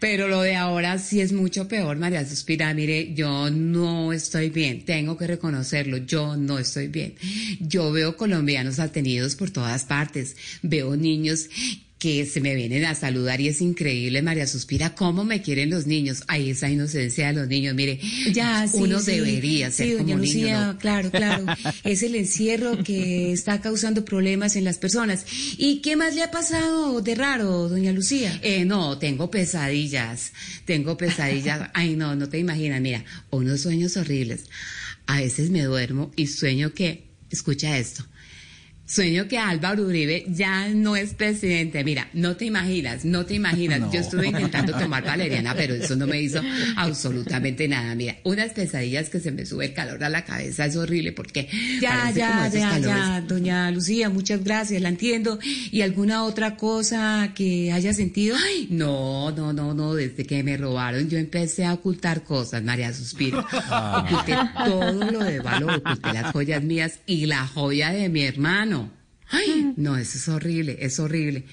[0.00, 2.74] Pero lo de ahora sí es mucho peor, María Suspira.
[2.74, 7.14] Mire, yo no estoy bien, tengo que reconocerlo, yo no estoy bien.
[7.60, 11.48] Yo veo colombianos atenidos por todas partes, veo niños
[12.06, 15.88] que se me vienen a saludar y es increíble, María Suspira, cómo me quieren los
[15.88, 16.22] niños.
[16.28, 17.98] Ay, esa inocencia de los niños, mire,
[18.32, 19.10] Ya, sí, uno sí.
[19.10, 20.78] debería ser Sí, doña como niño, Lucía, ¿no?
[20.78, 21.44] claro, claro.
[21.82, 25.26] Es el encierro que está causando problemas en las personas.
[25.58, 28.38] ¿Y qué más le ha pasado de raro, doña Lucía?
[28.40, 30.32] Eh, no, tengo pesadillas,
[30.64, 31.70] tengo pesadillas.
[31.74, 34.44] Ay, no, no te imaginas, mira, unos sueños horribles.
[35.06, 38.06] A veces me duermo y sueño que, escucha esto,
[38.86, 41.82] Sueño que Álvaro Uribe ya no es presidente.
[41.82, 43.80] Mira, no te imaginas, no te imaginas.
[43.86, 43.92] No.
[43.92, 46.40] Yo estuve intentando tomar valeriana, pero eso no me hizo
[46.76, 47.94] absolutamente nada.
[47.94, 51.48] Mira, unas pesadillas que se me sube el calor a la cabeza es horrible porque
[51.80, 55.38] Ya, ya, ya, ya, doña Lucía, muchas gracias, la entiendo.
[55.70, 58.36] ¿Y alguna otra cosa que haya sentido?
[58.46, 59.94] Ay, no, no, no, no.
[59.94, 63.44] Desde que me robaron, yo empecé a ocultar cosas, María Suspiro.
[63.52, 64.06] Ah.
[64.06, 68.75] Oculté todo lo de valor, oculté las joyas mías y la joya de mi hermano.
[69.28, 71.44] Ay, no, eso es horrible, es horrible.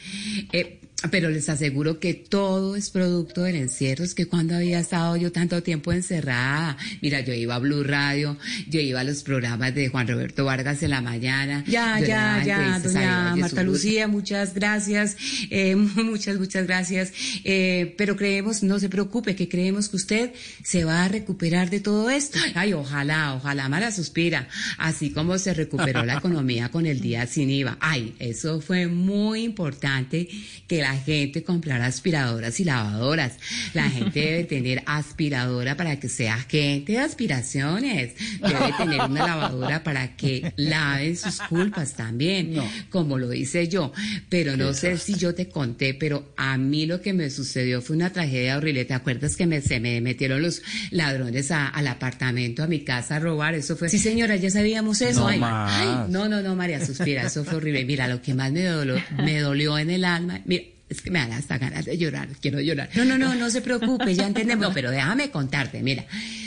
[0.52, 0.80] Eh,
[1.12, 4.04] Pero les aseguro que todo es producto del encierro.
[4.04, 8.38] Es que cuando había estado yo tanto tiempo encerrada, mira, yo iba a Blue Radio,
[8.70, 11.64] yo iba a los programas de Juan Roberto Vargas en la mañana.
[11.68, 13.64] Ya, ya, ya, doña Marta.
[13.64, 15.18] Lucía, muchas gracias,
[15.50, 17.14] eh, muchas, muchas gracias.
[17.44, 20.32] Eh, pero creemos, no se preocupe, que creemos que usted
[20.64, 22.40] se va a recuperar de todo esto.
[22.56, 24.48] Ay, ojalá, ojalá, Mara suspira.
[24.78, 27.78] Así como se recuperó la economía con el día sin IVA.
[27.80, 30.28] Ay, eso fue muy importante
[30.68, 33.34] que la gente comprara aspiradoras y lavadoras.
[33.74, 38.14] La gente debe tener aspiradora para que sea gente de aspiraciones.
[38.42, 42.56] Debe tener una lavadora para que laven sus culpas también,
[42.90, 43.92] como lo hice yo.
[44.30, 47.96] Pero no sé si yo te conté, pero a mí lo que me sucedió fue
[47.96, 48.86] una tragedia horrible.
[48.86, 53.18] ¿Te acuerdas que me, se me metieron los ladrones a- al apartamento, a mi casa
[53.18, 53.54] a robar?
[53.56, 53.90] Eso fue.
[53.90, 55.22] Sí, señora, ya sabíamos eso.
[55.22, 57.86] No ay, no, no, no, María Suspira, eso fue horrible.
[57.86, 60.64] Mira, lo que más me dolió, me dolió en el alma, mira,
[60.94, 62.90] es que me dan hasta ganas de llorar, quiero llorar.
[62.96, 64.54] No, no, no, no se preocupe, ya entendemos.
[64.64, 66.06] No, pero déjame contarte, mira,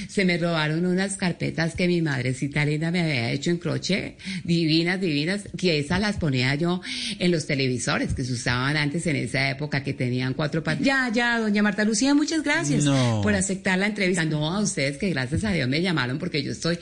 [0.08, 5.00] se me robaron unas carpetas que mi madrecita linda me había hecho en crochet, divinas,
[5.00, 6.80] divinas, que esas las ponía yo
[7.18, 10.84] en los televisores que se usaban antes en esa época que tenían cuatro patas.
[10.84, 13.20] Ya, ya, doña Marta Lucía, muchas gracias No.
[13.22, 14.24] por aceptar la entrevista.
[14.24, 16.78] No, a ustedes que gracias a Dios me llamaron porque yo estoy...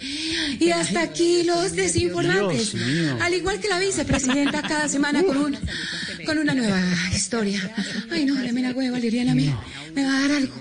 [0.60, 2.72] Y hasta aquí los desinformantes.
[2.72, 3.20] Dios.
[3.20, 5.58] Al igual que la vicepresidenta cada semana con un
[6.24, 6.80] con una nueva
[7.14, 7.60] historia.
[8.10, 9.52] Ay, no, dame la hueva, Valeriana, me,
[9.94, 10.54] me va a dar algo.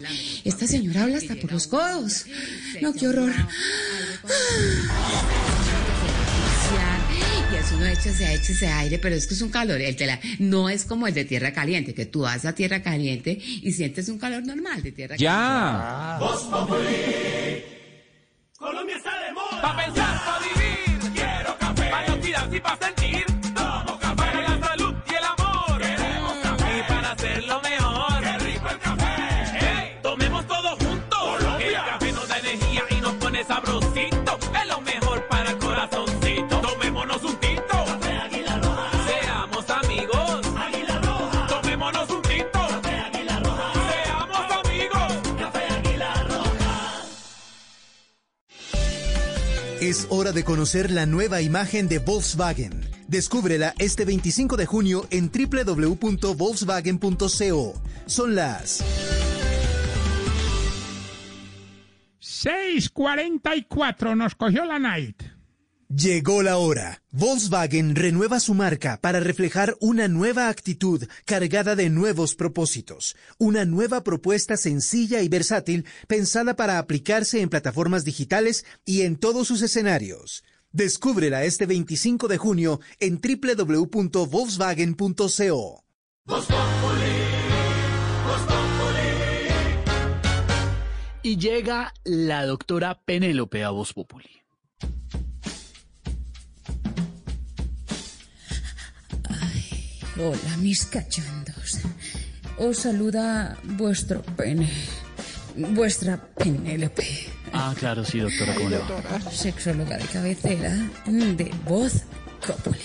[0.43, 2.25] Esta señora habla hasta por los codos.
[2.81, 3.33] No, qué horror.
[7.51, 9.79] Y eso no échese, échese aire, pero es que es un calor.
[9.79, 12.81] El de la- no es como el de tierra caliente, que tú vas a tierra
[12.81, 16.17] caliente y sientes un calor normal de tierra Ya.
[16.19, 17.65] caliente.
[18.57, 19.61] Colombia está de moda.
[19.61, 21.11] Pa' pensar, pa' vivir.
[21.13, 21.89] Quiero café.
[21.89, 23.02] Para cuidarse y pa' sentir.
[49.93, 52.81] Es hora de conocer la nueva imagen de Volkswagen.
[53.07, 57.73] Descúbrela este 25 de junio en www.volkswagen.co.
[58.07, 58.83] Son las
[62.19, 65.32] 6.44 nos cogió la night.
[65.95, 67.03] Llegó la hora.
[67.11, 73.15] Volkswagen renueva su marca para reflejar una nueva actitud cargada de nuevos propósitos.
[73.37, 79.47] Una nueva propuesta sencilla y versátil pensada para aplicarse en plataformas digitales y en todos
[79.47, 80.43] sus escenarios.
[80.71, 85.83] Descúbrela este 25 de junio en www.volkswagen.co.
[91.21, 94.43] Y llega la doctora Penélope a Voz Populi.
[100.15, 101.79] Hola, mis cachondos.
[102.59, 104.69] Os saluda vuestro pene.
[105.55, 107.07] Vuestra Penélope.
[107.51, 109.31] Ah, claro, sí, doctora, ¿cómo le va?
[109.31, 110.71] Sexóloga de cabecera
[111.07, 112.03] de voz
[112.45, 112.77] Copoli.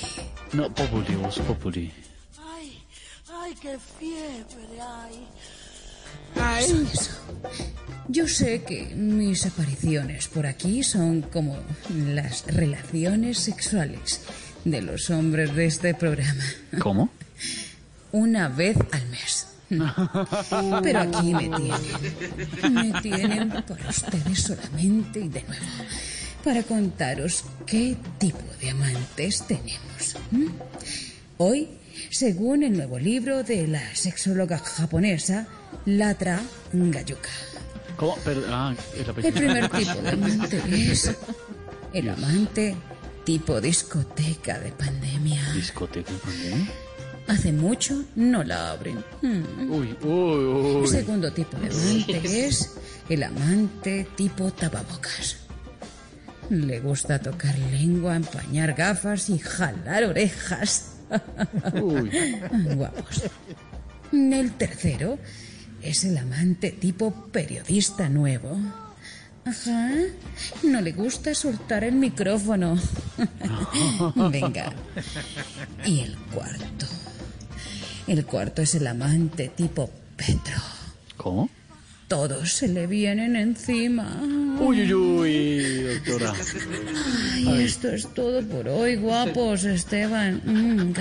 [0.53, 1.93] No, Populi, Voz Populi.
[2.39, 2.83] Ay,
[3.31, 5.29] ay, qué fiebre hay.
[6.65, 7.11] Eso, eso.
[8.09, 11.59] Yo sé que mis apariciones por aquí son como
[12.07, 14.23] las relaciones sexuales
[14.71, 16.45] de los hombres de este programa.
[16.81, 17.11] ¿Cómo?
[18.13, 19.47] Una vez al mes.
[20.83, 22.75] Pero aquí me tienen.
[22.75, 25.65] Me tienen para ustedes solamente y de nuevo.
[26.43, 30.17] Para contaros qué tipo de amantes tenemos.
[31.37, 31.69] Hoy,
[32.11, 35.47] según el nuevo libro de la sexóloga japonesa
[35.85, 36.41] Latra
[36.73, 37.31] Gayuka.
[37.97, 38.17] ¿Cómo?
[38.25, 41.15] Pero, ah, el primer tipo de amante es
[41.93, 42.77] el amante
[43.29, 45.53] tipo discoteca de pandemia.
[45.53, 46.73] ¿Discoteca de pandemia?
[47.27, 49.05] Hace mucho no la abren.
[49.21, 49.71] Hmm.
[49.71, 50.87] Uy, uy, El uy.
[50.87, 55.37] segundo tipo de amante es el amante tipo tapabocas.
[56.49, 60.95] Le gusta tocar lengua, empañar gafas y jalar orejas.
[61.75, 62.11] Uy.
[62.77, 63.25] Guapos.
[64.11, 65.19] El tercero
[65.83, 68.59] es el amante tipo periodista nuevo.
[69.49, 69.91] Ajá.
[70.63, 72.79] No le gusta soltar el micrófono.
[74.31, 74.73] Venga.
[75.85, 76.87] Y el cuarto.
[78.07, 80.57] El cuarto es el amante tipo Petro.
[81.17, 81.49] ¿Cómo?
[82.09, 84.21] Todos se le vienen encima.
[84.61, 86.33] Uy, uy, uy, doctora.
[87.47, 90.41] Ay, esto es todo por hoy, guapos, Esteban.
[90.45, 90.95] Mm.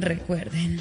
[0.00, 0.80] Recuerden,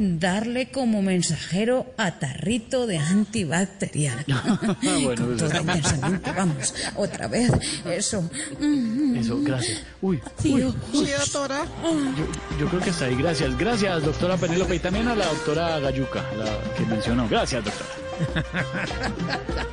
[0.00, 4.24] darle como mensajero a tarrito de antibacterial.
[4.82, 7.50] bueno, Con todo está- intensamente, vamos, otra vez,
[7.84, 8.28] eso.
[9.14, 9.82] Eso, gracias.
[10.00, 11.66] Uy, Tío, uy, sí, doctora.
[12.16, 13.14] Yo, yo creo que está ahí.
[13.16, 14.74] Gracias, gracias, doctora Penélope.
[14.76, 17.28] Y también a la doctora Gayuca, la que mencionó.
[17.28, 17.90] Gracias, doctora.